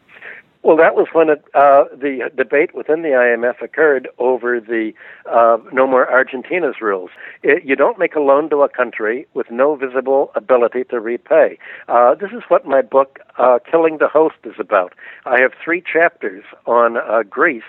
Well, 0.61 0.75
that 0.75 0.93
was 0.93 1.07
when 1.13 1.29
it, 1.29 1.43
uh, 1.53 1.85
the 1.95 2.29
debate 2.35 2.75
within 2.75 3.01
the 3.01 3.09
IMF 3.09 3.61
occurred 3.61 4.09
over 4.17 4.59
the 4.59 4.91
uh, 5.25 5.57
No 5.71 5.87
More 5.87 6.11
Argentina's 6.11 6.75
rules. 6.81 7.11
It, 7.43 7.63
you 7.63 7.77
don't 7.77 7.97
make 7.97 8.13
a 8.15 8.19
loan 8.19 8.49
to 8.49 8.57
a 8.63 8.69
country 8.69 9.25
with 9.33 9.49
no 9.49 9.75
visible 9.75 10.31
ability 10.35 10.83
to 10.89 10.99
repay. 10.99 11.57
Uh, 11.87 12.13
this 12.15 12.31
is 12.31 12.43
what 12.49 12.65
my 12.65 12.81
book, 12.81 13.19
uh, 13.37 13.59
Killing 13.71 13.99
the 13.99 14.09
Host, 14.09 14.35
is 14.43 14.55
about. 14.59 14.93
I 15.25 15.39
have 15.39 15.53
three 15.63 15.81
chapters 15.81 16.43
on 16.65 16.97
uh, 16.97 17.23
Greece 17.23 17.63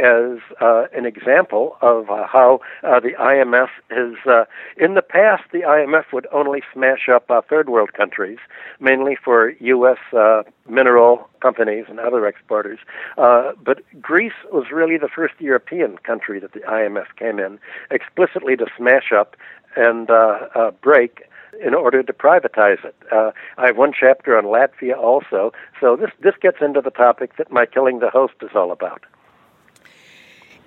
as 0.00 0.38
uh, 0.60 0.86
an 0.94 1.04
example 1.04 1.76
of 1.82 2.10
uh, 2.10 2.26
how 2.26 2.60
uh, 2.82 3.00
the 3.00 3.12
IMF 3.20 3.68
has, 3.90 4.14
uh, 4.26 4.44
in 4.76 4.94
the 4.94 5.02
past, 5.02 5.44
the 5.52 5.60
IMF 5.60 6.12
would 6.12 6.26
only 6.32 6.62
smash 6.72 7.08
up 7.08 7.30
uh, 7.30 7.40
third 7.48 7.68
world 7.68 7.92
countries, 7.92 8.38
mainly 8.80 9.16
for 9.22 9.50
U.S. 9.60 9.98
Uh, 10.12 10.42
mineral 10.68 11.28
companies 11.40 11.84
and 11.88 12.00
other 12.00 12.26
exporters. 12.26 12.78
but 13.16 13.82
Greece 14.00 14.32
was 14.52 14.66
really 14.72 14.96
the 14.96 15.08
first 15.08 15.34
European 15.38 15.98
country 15.98 16.40
that 16.40 16.52
the 16.52 16.60
IMF 16.60 17.06
came 17.16 17.38
in 17.38 17.58
explicitly 17.90 18.56
to 18.56 18.66
smash 18.76 19.12
up 19.12 19.36
and 19.76 20.08
break 20.80 21.22
in 21.64 21.74
order 21.74 22.02
to 22.02 22.12
privatize 22.12 22.84
it. 22.84 22.94
Uh, 23.12 23.32
I 23.58 23.66
have 23.66 23.76
one 23.76 23.92
chapter 23.98 24.36
on 24.36 24.44
Latvia 24.44 24.96
also. 24.96 25.52
So 25.80 25.96
this 25.96 26.10
this 26.20 26.34
gets 26.40 26.58
into 26.60 26.80
the 26.80 26.90
topic 26.90 27.36
that 27.36 27.50
my 27.50 27.66
killing 27.66 27.98
the 27.98 28.10
host 28.10 28.34
is 28.42 28.50
all 28.54 28.72
about. 28.72 29.04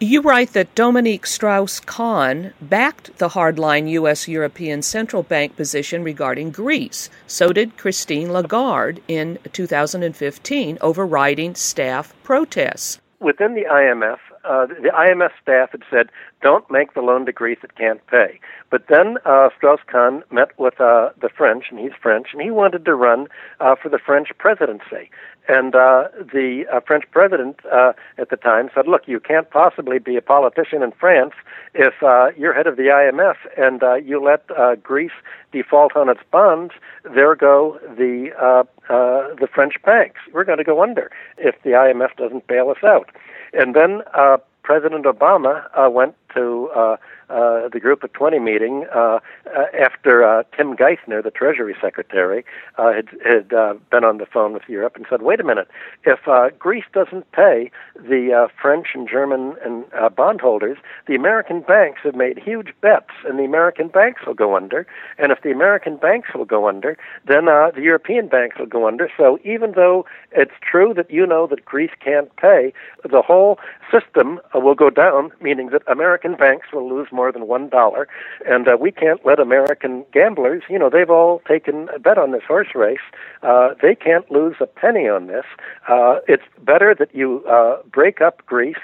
You 0.04 0.20
write 0.20 0.52
that 0.52 0.76
Dominique 0.76 1.26
Strauss 1.26 1.80
Kahn 1.80 2.54
backed 2.62 3.20
the 3.20 3.30
hardline 3.30 3.90
U.S. 3.92 4.28
European 4.28 4.82
Central 4.82 5.24
Bank 5.24 5.56
position 5.56 6.04
regarding 6.04 6.52
Greece. 6.52 7.10
So 7.26 7.54
did 7.54 7.78
Christine 7.78 8.34
Lagarde 8.34 9.02
in 9.08 9.40
2015, 9.54 10.78
overriding 10.82 11.56
staff 11.56 12.14
protests. 12.22 13.00
Within 13.22 13.54
the 13.54 13.64
IMF, 13.64 14.18
uh, 14.44 14.66
the 14.66 14.92
IMF 14.94 15.32
staff 15.42 15.72
had 15.72 15.84
said, 15.90 16.10
don't 16.42 16.70
make 16.70 16.94
the 16.94 17.02
loan 17.02 17.26
to 17.26 17.32
Greece 17.32 17.60
that 17.62 17.78
can't 17.78 18.06
pay. 18.08 18.42
But 18.70 18.88
then 18.90 19.18
uh, 19.24 19.50
Strauss-Kahn 19.56 20.24
met 20.30 20.50
with 20.60 20.82
uh, 20.82 21.12
the 21.22 21.30
French, 21.30 21.68
and 21.70 21.80
he's 21.80 21.94
French, 22.02 22.28
and 22.34 22.42
he 22.42 22.52
wanted 22.52 22.84
to 22.84 22.94
run 22.94 23.28
uh, 23.62 23.76
for 23.82 23.88
the 23.88 24.00
French 24.00 24.30
presidency. 24.38 25.10
And 25.48 25.76
uh, 25.76 26.08
the 26.18 26.66
uh, 26.72 26.80
French 26.80 27.04
president 27.12 27.60
uh, 27.72 27.94
at 28.18 28.30
the 28.30 28.38
time 28.38 28.70
said, 28.74 28.88
"Look, 28.88 29.08
you 29.08 29.20
can't 29.20 29.50
possibly 29.50 30.00
be 30.00 30.16
a 30.16 30.22
politician 30.22 30.82
in 30.82 30.92
France 30.92 31.34
if 31.74 32.02
uh, 32.02 32.28
you're 32.38 32.54
head 32.54 32.68
of 32.68 32.78
the 32.78 32.84
IMF 32.84 33.36
and 33.58 33.84
uh, 33.84 33.96
you 33.96 34.24
let 34.24 34.46
uh, 34.58 34.76
Greece 34.76 35.12
default 35.52 35.96
on 35.98 36.08
its 36.08 36.22
bonds. 36.32 36.74
There 37.04 37.36
go 37.36 37.78
the 37.98 38.32
uh, 38.40 38.64
uh, 38.94 39.36
the 39.36 39.48
French 39.54 39.76
banks. 39.84 40.22
We're 40.32 40.46
going 40.46 40.60
to 40.60 40.64
go 40.64 40.82
under 40.82 41.12
if 41.38 41.56
the 41.64 41.72
IMF 41.72 42.16
doesn't 42.16 42.48
bail 42.48 42.70
us 42.70 42.84
out." 42.84 43.10
And 43.54 43.76
then 43.76 44.02
uh, 44.14 44.38
President 44.64 45.06
Obama 45.06 45.66
uh, 45.76 45.90
went 45.90 46.16
to 46.36 46.70
uh, 46.76 46.98
uh, 47.30 47.70
the 47.70 47.80
Group 47.80 48.04
of 48.04 48.14
20 48.14 48.40
meeting 48.40 48.86
uh, 48.94 49.20
uh, 49.46 49.66
after 49.80 50.24
uh, 50.24 50.44
Tim 50.56 50.76
Geithner, 50.76 51.24
the 51.24 51.32
Treasury 51.32 51.76
Secretary, 51.82 52.46
uh, 52.78 52.94
had, 52.94 53.10
had 53.26 53.50
been 53.90 54.04
on 54.04 54.18
the 54.18 54.26
phone 54.26 54.54
with 54.54 54.64
Europe 54.68 54.96
and 54.96 55.06
said, 55.10 55.22
wait 55.22 55.40
a 55.40 55.44
minute, 55.44 55.68
if 56.04 56.20
Greece 56.60 56.86
doesn't 56.94 57.32
pay 57.32 57.72
the 57.96 58.48
French 58.62 58.88
and 58.94 59.08
German 59.08 59.56
and 59.64 59.86
bondholders, 60.16 60.78
the 61.08 61.16
American 61.16 61.62
banks 61.62 62.02
have 62.04 62.16
made 62.16 62.38
huge 62.38 62.74
bets, 62.82 63.12
and 63.26 63.40
the 63.40 63.44
American 63.44 63.88
banks 63.88 64.22
will 64.26 64.34
go 64.34 64.56
under. 64.56 64.86
And 65.18 65.32
if 65.32 65.42
the 65.42 65.52
American 65.52 65.98
banks 65.98 66.30
will 66.34 66.46
go 66.46 66.68
under, 66.68 66.98
then 67.28 67.46
the 67.46 67.82
European 67.82 68.28
banks 68.28 68.58
will 68.60 68.66
go 68.66 68.88
under. 68.88 69.10
So 69.18 69.40
even 69.44 69.74
though 69.74 70.06
it's 70.32 70.54
true 70.62 70.94
that 70.96 71.12
you 71.12 71.26
know 71.26 71.48
that 71.48 71.66
Greece 71.66 71.92
can't 72.04 72.34
pay, 72.36 72.74
the 73.04 73.22
whole 73.22 73.60
system 73.92 74.40
will 74.54 74.76
go 74.76 74.90
down, 74.90 75.32
meaning 75.42 75.70
that 75.70 75.84
American 75.88 76.36
banks 76.36 76.68
will 76.74 76.90
lose 76.90 77.08
more 77.12 77.23
than 77.32 77.48
one 77.48 77.70
dollar, 77.70 78.08
and 78.46 78.68
uh, 78.68 78.78
we 78.80 78.92
can't 78.92 79.26
let 79.26 79.40
American 79.40 80.06
gamblers. 80.12 80.64
You 80.70 80.80
know, 80.80 80.90
they've 80.90 81.10
all 81.10 81.42
taken 81.48 81.90
a 81.96 82.00
bet 82.00 82.18
on 82.18 82.32
this 82.32 82.44
horse 82.48 82.70
race. 82.76 83.06
Uh, 83.42 83.70
they 83.82 83.96
can't 83.96 84.30
lose 84.32 84.56
a 84.60 84.66
penny 84.66 85.08
on 85.08 85.28
this. 85.28 85.46
Uh, 85.88 86.20
it's 86.28 86.44
better 86.62 86.96
that 86.98 87.14
you 87.14 87.44
uh, 87.46 87.78
break 87.92 88.22
up 88.22 88.46
Greece, 88.46 88.84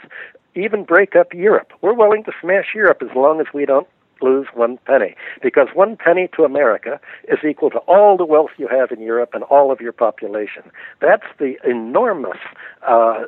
even 0.55 0.83
break 0.83 1.15
up 1.15 1.33
Europe. 1.33 1.71
We're 1.81 1.93
willing 1.93 2.23
to 2.25 2.31
smash 2.41 2.73
Europe 2.75 3.01
as 3.01 3.15
long 3.15 3.39
as 3.39 3.47
we 3.53 3.65
don't 3.65 3.87
lose 4.21 4.47
one 4.53 4.77
penny. 4.85 5.15
Because 5.41 5.67
one 5.73 5.95
penny 5.95 6.29
to 6.35 6.43
America 6.43 6.99
is 7.27 7.39
equal 7.47 7.69
to 7.69 7.79
all 7.79 8.17
the 8.17 8.25
wealth 8.25 8.51
you 8.57 8.67
have 8.67 8.91
in 8.91 9.01
Europe 9.01 9.31
and 9.33 9.43
all 9.43 9.71
of 9.71 9.79
your 9.79 9.93
population. 9.93 10.63
That's 10.99 11.23
the 11.37 11.55
enormous 11.63 12.37
uh, 12.87 13.23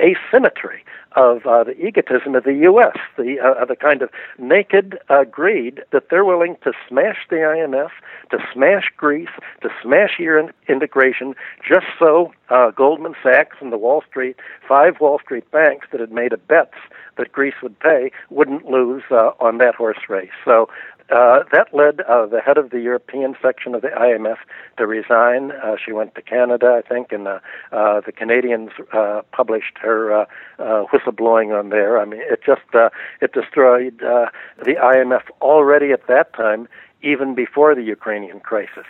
asymmetry 0.00 0.84
of 1.16 1.46
uh, 1.46 1.62
the 1.62 1.76
egotism 1.78 2.34
of 2.34 2.44
the 2.44 2.54
U.S., 2.54 2.96
the 3.16 3.38
uh, 3.38 3.64
the 3.64 3.76
kind 3.76 4.02
of 4.02 4.10
naked 4.38 4.98
uh, 5.08 5.24
greed 5.24 5.82
that 5.92 6.10
they're 6.10 6.24
willing 6.24 6.56
to 6.64 6.72
smash 6.88 7.18
the 7.30 7.36
IMF, 7.36 7.90
to 8.30 8.38
smash 8.52 8.90
Greece, 8.96 9.28
to 9.62 9.68
smash 9.82 10.18
your 10.18 10.50
integration, 10.68 11.34
just 11.66 11.86
so 11.98 12.32
uh, 12.48 12.70
Goldman 12.72 13.14
Sachs 13.22 13.56
and 13.60 13.72
the 13.72 13.78
Wall 13.78 14.02
Street 14.08 14.36
five 14.66 15.00
Wall 15.00 15.20
Street 15.20 15.48
banks 15.50 15.86
that 15.92 16.00
had 16.00 16.12
made 16.12 16.32
a 16.32 16.38
bets 16.38 16.74
that 17.16 17.30
Greece 17.30 17.54
would 17.62 17.78
pay 17.78 18.10
wouldn't 18.30 18.66
lose 18.66 19.04
uh, 19.10 19.30
on 19.38 19.58
that 19.58 19.74
horse 19.76 20.08
race. 20.08 20.30
So 20.44 20.68
uh, 21.10 21.40
that 21.52 21.68
led 21.72 22.00
uh, 22.00 22.26
the 22.26 22.40
head 22.40 22.56
of 22.56 22.70
the 22.70 22.80
European 22.80 23.36
section 23.42 23.74
of 23.74 23.82
the 23.82 23.88
IMF 23.88 24.38
to 24.78 24.86
resign. 24.86 25.52
Uh, 25.52 25.76
she 25.82 25.92
went 25.92 26.14
to 26.14 26.22
Canada, 26.22 26.80
I 26.82 26.86
think, 26.86 27.12
and 27.12 27.28
uh, 27.28 27.40
uh, 27.72 28.00
the 28.00 28.12
Canadians 28.12 28.70
uh, 28.92 29.22
published 29.32 29.76
her 29.80 30.12
uh, 30.12 30.26
uh, 30.58 30.84
whistleblowing 30.86 31.58
on 31.58 31.68
there. 31.68 31.98
I 32.00 32.04
mean, 32.04 32.20
it 32.22 32.40
just 32.44 32.62
uh, 32.74 32.88
it 33.20 33.32
destroyed 33.32 34.02
uh, 34.02 34.26
the 34.64 34.74
IMF 34.74 35.22
already 35.42 35.92
at 35.92 36.06
that 36.06 36.32
time, 36.32 36.68
even 37.02 37.34
before 37.34 37.74
the 37.74 37.82
Ukrainian 37.82 38.40
crisis. 38.40 38.86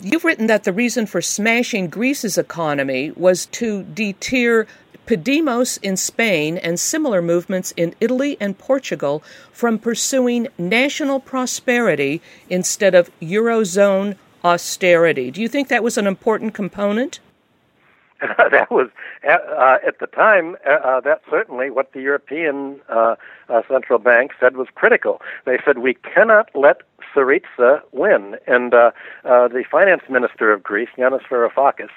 You've 0.00 0.24
written 0.24 0.46
that 0.48 0.64
the 0.64 0.72
reason 0.72 1.06
for 1.06 1.22
smashing 1.22 1.88
Greece's 1.88 2.36
economy 2.36 3.12
was 3.12 3.46
to 3.46 3.84
deter 3.84 4.66
Podemos 5.08 5.78
in 5.80 5.96
Spain 5.96 6.58
and 6.58 6.78
similar 6.78 7.22
movements 7.22 7.72
in 7.78 7.94
Italy 7.98 8.36
and 8.38 8.58
Portugal 8.58 9.22
from 9.50 9.78
pursuing 9.78 10.48
national 10.58 11.18
prosperity 11.18 12.20
instead 12.50 12.94
of 12.94 13.10
Eurozone 13.18 14.16
austerity. 14.44 15.30
Do 15.30 15.40
you 15.40 15.48
think 15.48 15.68
that 15.68 15.82
was 15.82 15.96
an 15.96 16.06
important 16.06 16.52
component? 16.52 17.20
that 18.50 18.70
was 18.70 18.88
uh, 19.28 19.78
at 19.86 20.00
the 20.00 20.06
time. 20.06 20.56
Uh, 20.66 20.72
uh, 20.72 21.00
that's 21.00 21.22
certainly 21.30 21.70
what 21.70 21.92
the 21.92 22.00
European 22.00 22.80
uh, 22.88 23.14
uh, 23.48 23.62
central 23.70 24.00
bank 24.00 24.32
said 24.40 24.56
was 24.56 24.66
critical. 24.74 25.20
They 25.44 25.58
said 25.64 25.78
we 25.78 25.94
cannot 25.94 26.50
let 26.54 26.82
Syriza 27.14 27.80
win, 27.92 28.36
and 28.46 28.74
uh, 28.74 28.90
the 29.22 29.64
finance 29.70 30.02
minister 30.10 30.52
of 30.52 30.64
Greece, 30.64 30.88
Yanis 30.98 31.22
Varoufakis, 31.30 31.90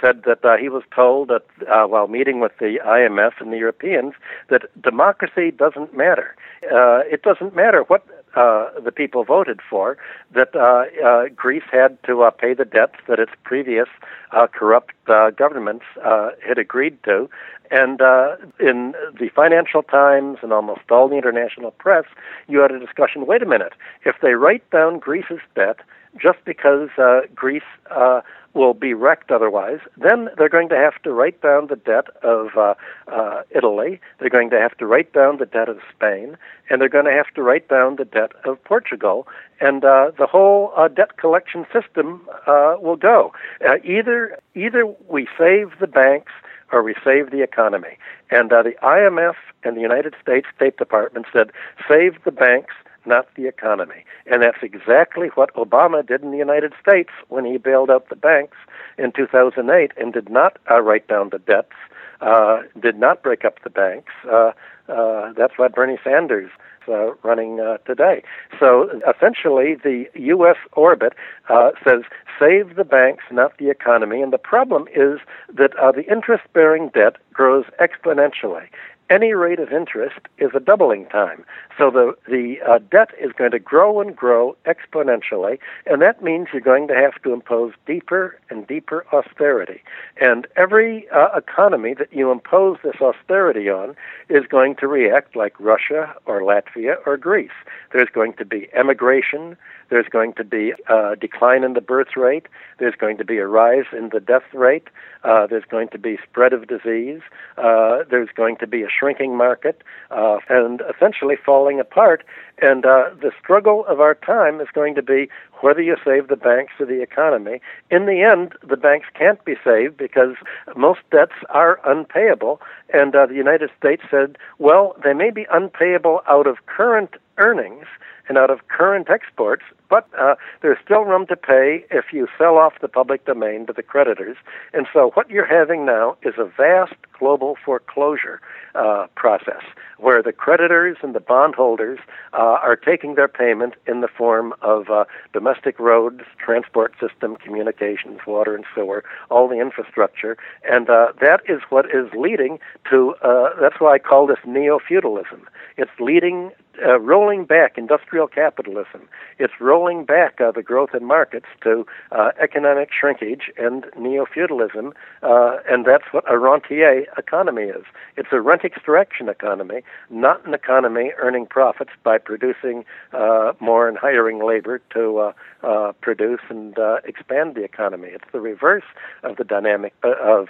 said 0.00 0.22
that 0.24 0.58
he 0.60 0.68
was 0.68 0.84
told 0.94 1.28
that 1.28 1.44
while 1.90 2.06
meeting 2.06 2.38
with 2.38 2.52
the 2.58 2.78
IMF 2.84 3.32
and 3.40 3.52
the 3.52 3.58
Europeans 3.58 4.14
that 4.48 4.62
democracy 4.80 5.50
doesn't 5.50 5.96
matter. 5.96 6.36
it 6.62 7.22
doesn't 7.22 7.54
matter 7.54 7.82
what 7.88 8.06
uh, 8.36 8.70
the 8.82 8.92
people 8.92 9.24
voted 9.24 9.60
for, 9.68 9.96
that 10.34 10.54
uh, 10.54 10.84
uh, 11.06 11.28
Greece 11.34 11.64
had 11.70 11.98
to 12.04 12.22
uh, 12.22 12.30
pay 12.30 12.54
the 12.54 12.64
debts 12.64 12.96
that 13.08 13.18
its 13.18 13.32
previous 13.44 13.88
uh, 14.32 14.46
corrupt 14.46 14.94
uh, 15.08 15.30
governments 15.30 15.84
uh, 16.04 16.30
had 16.46 16.58
agreed 16.58 17.02
to, 17.04 17.28
And 17.72 18.02
uh, 18.02 18.36
in 18.60 18.92
the 19.18 19.30
Financial 19.34 19.82
Times 19.82 20.38
and 20.42 20.52
almost 20.52 20.82
all 20.90 21.08
the 21.08 21.16
international 21.16 21.70
press, 21.70 22.04
you 22.46 22.60
had 22.60 22.70
a 22.70 22.78
discussion 22.78 23.26
wait 23.26 23.42
a 23.42 23.46
minute, 23.46 23.72
if 24.04 24.16
they 24.20 24.32
write 24.32 24.68
down 24.70 24.98
Greece's 24.98 25.40
debt 25.56 25.78
just 26.20 26.38
because 26.44 26.90
uh, 26.98 27.22
Greece 27.34 27.62
uh, 27.90 28.20
will 28.52 28.74
be 28.74 28.92
wrecked 28.92 29.30
otherwise. 29.30 29.78
Then 29.96 30.28
they're 30.36 30.50
going 30.50 30.68
to 30.68 30.76
have 30.76 31.00
to 31.04 31.12
write 31.12 31.40
down 31.40 31.68
the 31.68 31.76
debt 31.76 32.08
of 32.22 32.48
uh, 32.58 32.74
uh, 33.10 33.42
Italy. 33.50 33.98
They're 34.18 34.28
going 34.28 34.50
to 34.50 34.60
have 34.60 34.76
to 34.76 34.86
write 34.86 35.14
down 35.14 35.38
the 35.38 35.46
debt 35.46 35.70
of 35.70 35.78
Spain, 35.94 36.36
and 36.68 36.78
they're 36.78 36.90
going 36.90 37.06
to 37.06 37.12
have 37.12 37.32
to 37.36 37.42
write 37.42 37.68
down 37.68 37.96
the 37.96 38.04
debt 38.04 38.32
of 38.44 38.62
Portugal. 38.64 39.26
And 39.62 39.82
uh, 39.82 40.10
the 40.18 40.26
whole 40.26 40.74
uh, 40.76 40.88
debt 40.88 41.16
collection 41.16 41.64
system 41.72 42.28
uh, 42.46 42.76
will 42.78 42.96
go. 42.96 43.32
Uh, 43.66 43.76
either 43.82 44.38
either 44.54 44.84
we 45.08 45.26
save 45.38 45.70
the 45.80 45.86
banks 45.86 46.32
or 46.72 46.82
we 46.82 46.94
save 47.04 47.30
the 47.30 47.42
economy. 47.42 47.98
And 48.30 48.52
uh, 48.52 48.62
the 48.62 48.74
IMF 48.82 49.34
and 49.62 49.76
the 49.76 49.80
United 49.80 50.14
States 50.20 50.46
State 50.56 50.78
Department 50.78 51.26
said, 51.32 51.52
save 51.88 52.22
the 52.24 52.32
banks 52.32 52.74
not 53.04 53.26
the 53.34 53.46
economy. 53.46 54.04
And 54.26 54.42
that's 54.42 54.62
exactly 54.62 55.28
what 55.34 55.54
Obama 55.54 56.06
did 56.06 56.22
in 56.22 56.30
the 56.30 56.38
United 56.38 56.72
States 56.80 57.10
when 57.28 57.44
he 57.44 57.58
bailed 57.58 57.90
out 57.90 58.08
the 58.08 58.16
banks 58.16 58.56
in 58.98 59.12
2008 59.12 59.92
and 59.96 60.12
did 60.12 60.30
not 60.30 60.58
uh, 60.70 60.80
write 60.80 61.08
down 61.08 61.30
the 61.30 61.38
debts, 61.38 61.74
uh, 62.20 62.62
did 62.80 62.98
not 62.98 63.22
break 63.22 63.44
up 63.44 63.62
the 63.64 63.70
banks. 63.70 64.12
Uh, 64.30 64.52
uh, 64.88 65.32
that's 65.32 65.58
what 65.58 65.74
Bernie 65.74 65.98
Sanders 66.04 66.50
uh, 66.88 67.14
running 67.22 67.60
uh, 67.60 67.78
today. 67.78 68.22
So 68.58 68.90
essentially, 69.08 69.74
the 69.74 70.06
U.S. 70.14 70.56
orbit 70.72 71.14
uh, 71.48 71.70
says 71.84 72.02
save 72.38 72.76
the 72.76 72.84
banks, 72.84 73.24
not 73.30 73.56
the 73.58 73.70
economy. 73.70 74.22
And 74.22 74.32
the 74.32 74.38
problem 74.38 74.86
is 74.94 75.20
that 75.54 75.76
uh, 75.78 75.92
the 75.92 76.10
interest 76.10 76.44
bearing 76.52 76.88
debt 76.88 77.16
grows 77.32 77.64
exponentially 77.80 78.68
any 79.12 79.34
rate 79.34 79.58
of 79.58 79.72
interest 79.72 80.20
is 80.38 80.50
a 80.54 80.60
doubling 80.60 81.06
time. 81.06 81.44
So 81.76 81.90
the 81.90 82.14
the 82.26 82.56
uh, 82.66 82.78
debt 82.90 83.10
is 83.20 83.32
going 83.32 83.50
to 83.50 83.58
grow 83.58 84.00
and 84.00 84.16
grow 84.16 84.56
exponentially, 84.64 85.58
and 85.86 86.00
that 86.00 86.22
means 86.22 86.48
you're 86.52 86.62
going 86.62 86.88
to 86.88 86.94
have 86.94 87.20
to 87.22 87.32
impose 87.32 87.72
deeper 87.86 88.38
and 88.48 88.66
deeper 88.66 89.04
austerity. 89.12 89.82
And 90.20 90.46
every 90.56 91.08
uh, 91.10 91.28
economy 91.36 91.92
that 91.94 92.12
you 92.12 92.30
impose 92.30 92.78
this 92.82 93.00
austerity 93.00 93.68
on 93.68 93.94
is 94.28 94.46
going 94.46 94.76
to 94.76 94.86
react 94.86 95.36
like 95.36 95.54
Russia 95.58 96.14
or 96.24 96.40
Latvia 96.40 96.96
or 97.06 97.16
Greece. 97.16 97.58
There's 97.92 98.08
going 98.08 98.32
to 98.34 98.44
be 98.46 98.68
emigration. 98.72 99.56
There's 99.92 100.08
going 100.08 100.32
to 100.38 100.44
be 100.44 100.72
a 100.88 101.16
decline 101.20 101.64
in 101.64 101.74
the 101.74 101.82
birth 101.82 102.16
rate. 102.16 102.46
There's 102.78 102.94
going 102.94 103.18
to 103.18 103.26
be 103.26 103.36
a 103.36 103.46
rise 103.46 103.84
in 103.92 104.08
the 104.10 104.20
death 104.20 104.54
rate. 104.54 104.88
Uh, 105.22 105.46
there's 105.46 105.66
going 105.66 105.88
to 105.88 105.98
be 105.98 106.16
spread 106.26 106.54
of 106.54 106.66
disease. 106.66 107.20
Uh, 107.58 107.98
there's 108.10 108.30
going 108.34 108.56
to 108.56 108.66
be 108.66 108.84
a 108.84 108.88
shrinking 108.88 109.36
market 109.36 109.82
uh, 110.10 110.38
and 110.48 110.80
essentially 110.88 111.36
falling 111.36 111.78
apart. 111.78 112.24
And 112.62 112.86
uh, 112.86 113.10
the 113.20 113.32
struggle 113.38 113.84
of 113.86 114.00
our 114.00 114.14
time 114.14 114.62
is 114.62 114.68
going 114.72 114.94
to 114.94 115.02
be 115.02 115.28
whether 115.60 115.82
you 115.82 115.96
save 116.02 116.28
the 116.28 116.36
banks 116.36 116.72
or 116.80 116.86
the 116.86 117.02
economy. 117.02 117.60
In 117.90 118.06
the 118.06 118.22
end, 118.22 118.54
the 118.66 118.78
banks 118.78 119.08
can't 119.12 119.44
be 119.44 119.56
saved 119.62 119.98
because 119.98 120.36
most 120.74 121.00
debts 121.10 121.36
are 121.50 121.80
unpayable. 121.84 122.62
And 122.94 123.14
uh, 123.14 123.26
the 123.26 123.34
United 123.34 123.68
States 123.78 124.04
said, 124.10 124.38
well, 124.58 124.96
they 125.04 125.12
may 125.12 125.30
be 125.30 125.46
unpayable 125.52 126.22
out 126.26 126.46
of 126.46 126.64
current 126.64 127.10
earnings 127.36 127.84
and 128.28 128.38
out 128.38 128.50
of 128.50 128.68
current 128.68 129.10
exports, 129.10 129.62
but 129.92 130.08
uh, 130.18 130.36
there's 130.62 130.78
still 130.82 131.04
room 131.04 131.26
to 131.26 131.36
pay 131.36 131.84
if 131.90 132.14
you 132.14 132.26
sell 132.38 132.56
off 132.56 132.72
the 132.80 132.88
public 132.88 133.26
domain 133.26 133.66
to 133.66 133.74
the 133.74 133.82
creditors. 133.82 134.38
And 134.72 134.86
so 134.90 135.10
what 135.12 135.28
you're 135.28 135.44
having 135.44 135.84
now 135.84 136.16
is 136.22 136.32
a 136.38 136.46
vast 136.46 136.94
global 137.18 137.58
foreclosure 137.62 138.40
uh, 138.74 139.06
process 139.16 139.62
where 139.98 140.22
the 140.22 140.32
creditors 140.32 140.96
and 141.02 141.14
the 141.14 141.20
bondholders 141.20 141.98
uh, 142.32 142.58
are 142.62 142.74
taking 142.74 143.16
their 143.16 143.28
payment 143.28 143.74
in 143.86 144.00
the 144.00 144.08
form 144.08 144.54
of 144.62 144.88
uh, 144.88 145.04
domestic 145.34 145.78
roads, 145.78 146.22
transport 146.38 146.94
system, 146.98 147.36
communications, 147.36 148.20
water 148.26 148.56
and 148.56 148.64
sewer, 148.74 149.04
all 149.30 149.46
the 149.46 149.60
infrastructure. 149.60 150.38
And 150.64 150.88
uh, 150.88 151.12
that 151.20 151.42
is 151.48 151.60
what 151.68 151.84
is 151.86 152.10
leading 152.16 152.58
to, 152.88 153.14
uh, 153.22 153.50
that's 153.60 153.78
why 153.78 153.94
I 153.96 153.98
call 153.98 154.26
this 154.26 154.38
neo 154.46 154.78
feudalism. 154.78 155.46
It's 155.76 155.92
leading 156.00 156.50
uh, 156.84 156.98
rolling 156.98 157.44
back 157.44 157.76
industrial 157.76 158.26
capitalism. 158.26 159.08
It's 159.38 159.52
rolling 159.60 159.81
back 160.06 160.40
uh, 160.40 160.52
the 160.52 160.62
growth 160.62 160.94
in 160.94 161.04
markets 161.04 161.46
to 161.62 161.84
uh, 162.12 162.30
economic 162.40 162.90
shrinkage 162.92 163.50
and 163.58 163.86
neo 163.98 164.24
feudalism, 164.24 164.92
uh, 165.22 165.56
and 165.68 165.84
that's 165.84 166.04
what 166.12 166.24
a 166.30 166.38
rentier 166.38 167.04
economy 167.18 167.64
is. 167.64 167.84
It's 168.16 168.28
a 168.32 168.40
rent 168.40 168.64
extraction 168.64 169.28
economy, 169.28 169.82
not 170.08 170.46
an 170.46 170.54
economy 170.54 171.12
earning 171.18 171.46
profits 171.46 171.90
by 172.04 172.18
producing 172.18 172.84
uh, 173.12 173.52
more 173.58 173.88
and 173.88 173.98
hiring 173.98 174.44
labor 174.44 174.80
to 174.94 175.18
uh, 175.18 175.32
uh, 175.62 175.92
produce 176.00 176.40
and 176.48 176.76
expand 177.04 177.54
the 177.56 177.64
economy. 177.64 178.08
It's 178.08 178.30
the 178.32 178.40
reverse 178.40 178.84
of 179.24 179.36
the 179.36 179.44
dynamic 179.44 179.94
of 180.04 180.48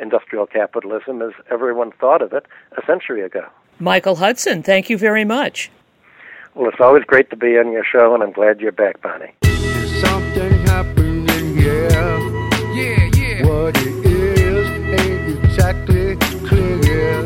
industrial 0.00 0.46
capitalism 0.46 1.22
as 1.22 1.32
everyone 1.50 1.92
thought 1.92 2.20
of 2.20 2.32
it 2.32 2.44
a 2.76 2.84
century 2.86 3.22
ago. 3.22 3.46
Michael 3.78 4.16
Hudson, 4.16 4.62
thank 4.62 4.90
you 4.90 4.98
very 4.98 5.24
much. 5.24 5.70
Well, 6.58 6.68
it's 6.70 6.80
always 6.80 7.04
great 7.04 7.30
to 7.30 7.36
be 7.36 7.56
on 7.56 7.70
your 7.70 7.84
show, 7.84 8.14
and 8.14 8.22
I'm 8.24 8.32
glad 8.32 8.60
you're 8.60 8.72
back, 8.72 9.00
Bonnie. 9.00 9.32
something 10.00 10.52
happening 10.66 11.56
here. 11.56 11.88
Yeah, 12.74 13.10
yeah. 13.14 13.46
What 13.46 13.76
it 13.76 14.04
is 14.04 14.68
ain't 15.00 15.44
exactly 15.44 16.16
clear. 16.48 17.22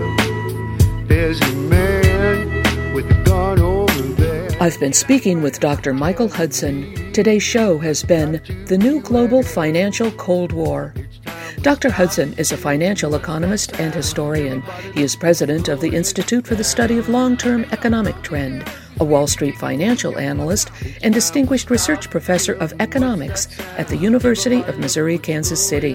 There's 1.06 1.40
a 1.40 1.52
man 1.54 2.92
with 2.92 3.10
a 3.10 3.22
gun 3.24 3.58
over 3.58 4.02
there. 4.20 4.50
I've 4.60 4.78
been 4.78 4.92
speaking 4.92 5.40
with 5.40 5.60
Dr. 5.60 5.94
Michael 5.94 6.28
Hudson. 6.28 7.12
Today's 7.14 7.42
show 7.42 7.78
has 7.78 8.02
been 8.02 8.32
The 8.66 8.76
New 8.76 9.00
Global 9.00 9.42
Financial 9.42 10.10
Cold 10.10 10.52
War. 10.52 10.92
Dr. 11.62 11.90
Hudson 11.90 12.34
is 12.34 12.52
a 12.52 12.56
financial 12.58 13.14
economist 13.14 13.80
and 13.80 13.94
historian. 13.94 14.62
He 14.92 15.02
is 15.02 15.16
president 15.16 15.68
of 15.68 15.80
the 15.80 15.94
Institute 15.94 16.46
for 16.46 16.54
the 16.54 16.64
Study 16.64 16.98
of 16.98 17.08
Long 17.08 17.36
Term 17.36 17.64
Economic 17.70 18.20
Trend, 18.22 18.68
a 19.02 19.04
Wall 19.04 19.26
Street 19.26 19.56
financial 19.56 20.16
analyst, 20.16 20.70
and 21.02 21.12
distinguished 21.12 21.70
research 21.70 22.08
professor 22.08 22.52
of 22.54 22.72
economics 22.78 23.48
at 23.76 23.88
the 23.88 23.96
University 23.96 24.62
of 24.62 24.78
Missouri 24.78 25.18
Kansas 25.18 25.68
City. 25.68 25.94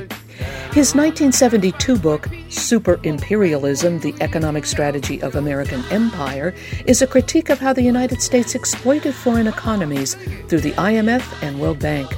His 0.73 0.93
1972 0.93 1.97
book, 1.97 2.27
Super 2.49 2.99
Imperialism 3.03 3.99
The 3.99 4.13
Economic 4.19 4.65
Strategy 4.65 5.21
of 5.21 5.35
American 5.35 5.83
Empire, 5.89 6.53
is 6.85 7.01
a 7.01 7.07
critique 7.07 7.49
of 7.49 7.59
how 7.59 7.71
the 7.71 7.81
United 7.81 8.21
States 8.21 8.55
exploited 8.55 9.15
foreign 9.15 9.47
economies 9.47 10.15
through 10.49 10.61
the 10.61 10.73
IMF 10.73 11.23
and 11.41 11.59
World 11.61 11.79
Bank. 11.79 12.13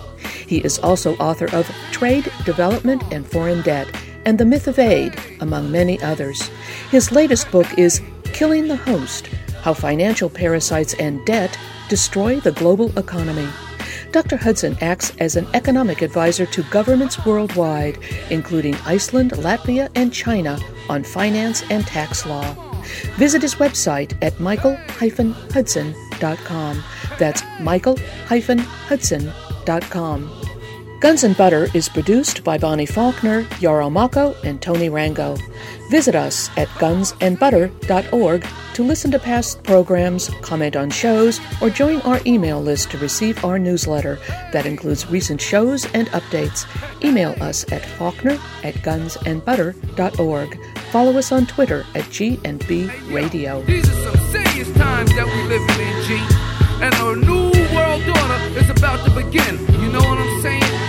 He 0.47 0.57
is 0.57 0.79
also 0.79 1.15
author 1.17 1.55
of 1.55 1.69
Trade, 1.91 2.31
Development, 2.45 3.03
and 3.13 3.27
Foreign 3.27 3.61
Debt 3.61 3.87
and 4.25 4.39
The 4.39 4.45
Myth 4.45 4.67
of 4.67 4.79
Aid, 4.79 5.15
among 5.39 5.71
many 5.71 6.01
others. 6.01 6.49
His 6.89 7.11
latest 7.11 7.51
book 7.51 7.67
is 7.77 8.01
Killing 8.23 8.67
the 8.67 8.75
Host 8.75 9.29
How 9.62 9.74
Financial 9.74 10.30
Parasites 10.30 10.93
and 10.95 11.26
Debt 11.26 11.57
Destroy 11.89 12.39
the 12.39 12.51
Global 12.51 12.95
Economy. 12.97 13.49
Dr. 14.12 14.38
Hudson 14.38 14.78
acts 14.80 15.12
as 15.20 15.36
an 15.36 15.45
economic 15.53 16.01
advisor 16.03 16.45
to 16.47 16.64
governments 16.64 17.24
worldwide, 17.26 17.97
including 18.30 18.76
Iceland, 18.86 19.32
Latvia, 19.32 19.89
and 19.95 20.14
China, 20.14 20.57
on 20.88 21.03
finance 21.03 21.64
and 21.70 21.86
tax 21.86 22.26
law. 22.26 22.55
Visit 23.18 23.41
his 23.41 23.55
website 23.55 24.16
at 24.22 24.39
michael-hudson.com. 24.39 26.84
That's 27.18 27.43
michael-hudson.com. 27.60 30.48
Guns 30.99 31.23
and 31.23 31.37
Butter 31.37 31.69
is 31.73 31.87
produced 31.87 32.43
by 32.43 32.57
Bonnie 32.57 32.85
Faulkner, 32.85 33.47
Yarrow 33.61 33.89
Mako, 33.89 34.35
and 34.43 34.61
Tony 34.61 34.89
Rango. 34.89 35.37
Visit 35.89 36.13
us 36.13 36.49
at 36.57 36.67
gunsandbutter.org 36.69 38.45
to 38.73 38.83
listen 38.83 39.09
to 39.11 39.17
past 39.19 39.63
programs, 39.63 40.29
comment 40.41 40.75
on 40.75 40.89
shows, 40.89 41.39
or 41.61 41.69
join 41.69 42.01
our 42.01 42.19
email 42.25 42.61
list 42.61 42.91
to 42.91 42.97
receive 42.97 43.45
our 43.45 43.57
newsletter 43.57 44.17
that 44.51 44.65
includes 44.65 45.09
recent 45.09 45.39
shows 45.39 45.85
and 45.93 46.09
updates. 46.09 46.65
Email 47.01 47.33
us 47.41 47.63
at 47.71 47.85
faulkner 47.85 48.37
at 48.65 48.75
gunsandbutter.org. 48.75 50.59
Follow 50.91 51.17
us 51.17 51.31
on 51.31 51.45
Twitter 51.47 51.85
at 51.95 52.03
GNB 52.05 53.13
Radio. 53.13 53.61
These 53.63 53.89
are 53.89 54.11
some 54.11 54.31
serious 54.31 54.69
times 54.73 55.11
that 55.15 55.25
we 55.25 55.43
living 55.43 55.79
in, 55.79 56.03
G. 56.03 56.19
And 56.83 56.93
a 56.93 57.25
new 57.25 57.51
world 57.73 58.03
order 58.05 58.59
is 58.59 58.69
about 58.69 59.05
to 59.05 59.11
begin. 59.11 59.59
You 59.81 59.91
know 59.93 59.99
what 59.99 60.17
I'm 60.17 60.41
saying? 60.41 60.88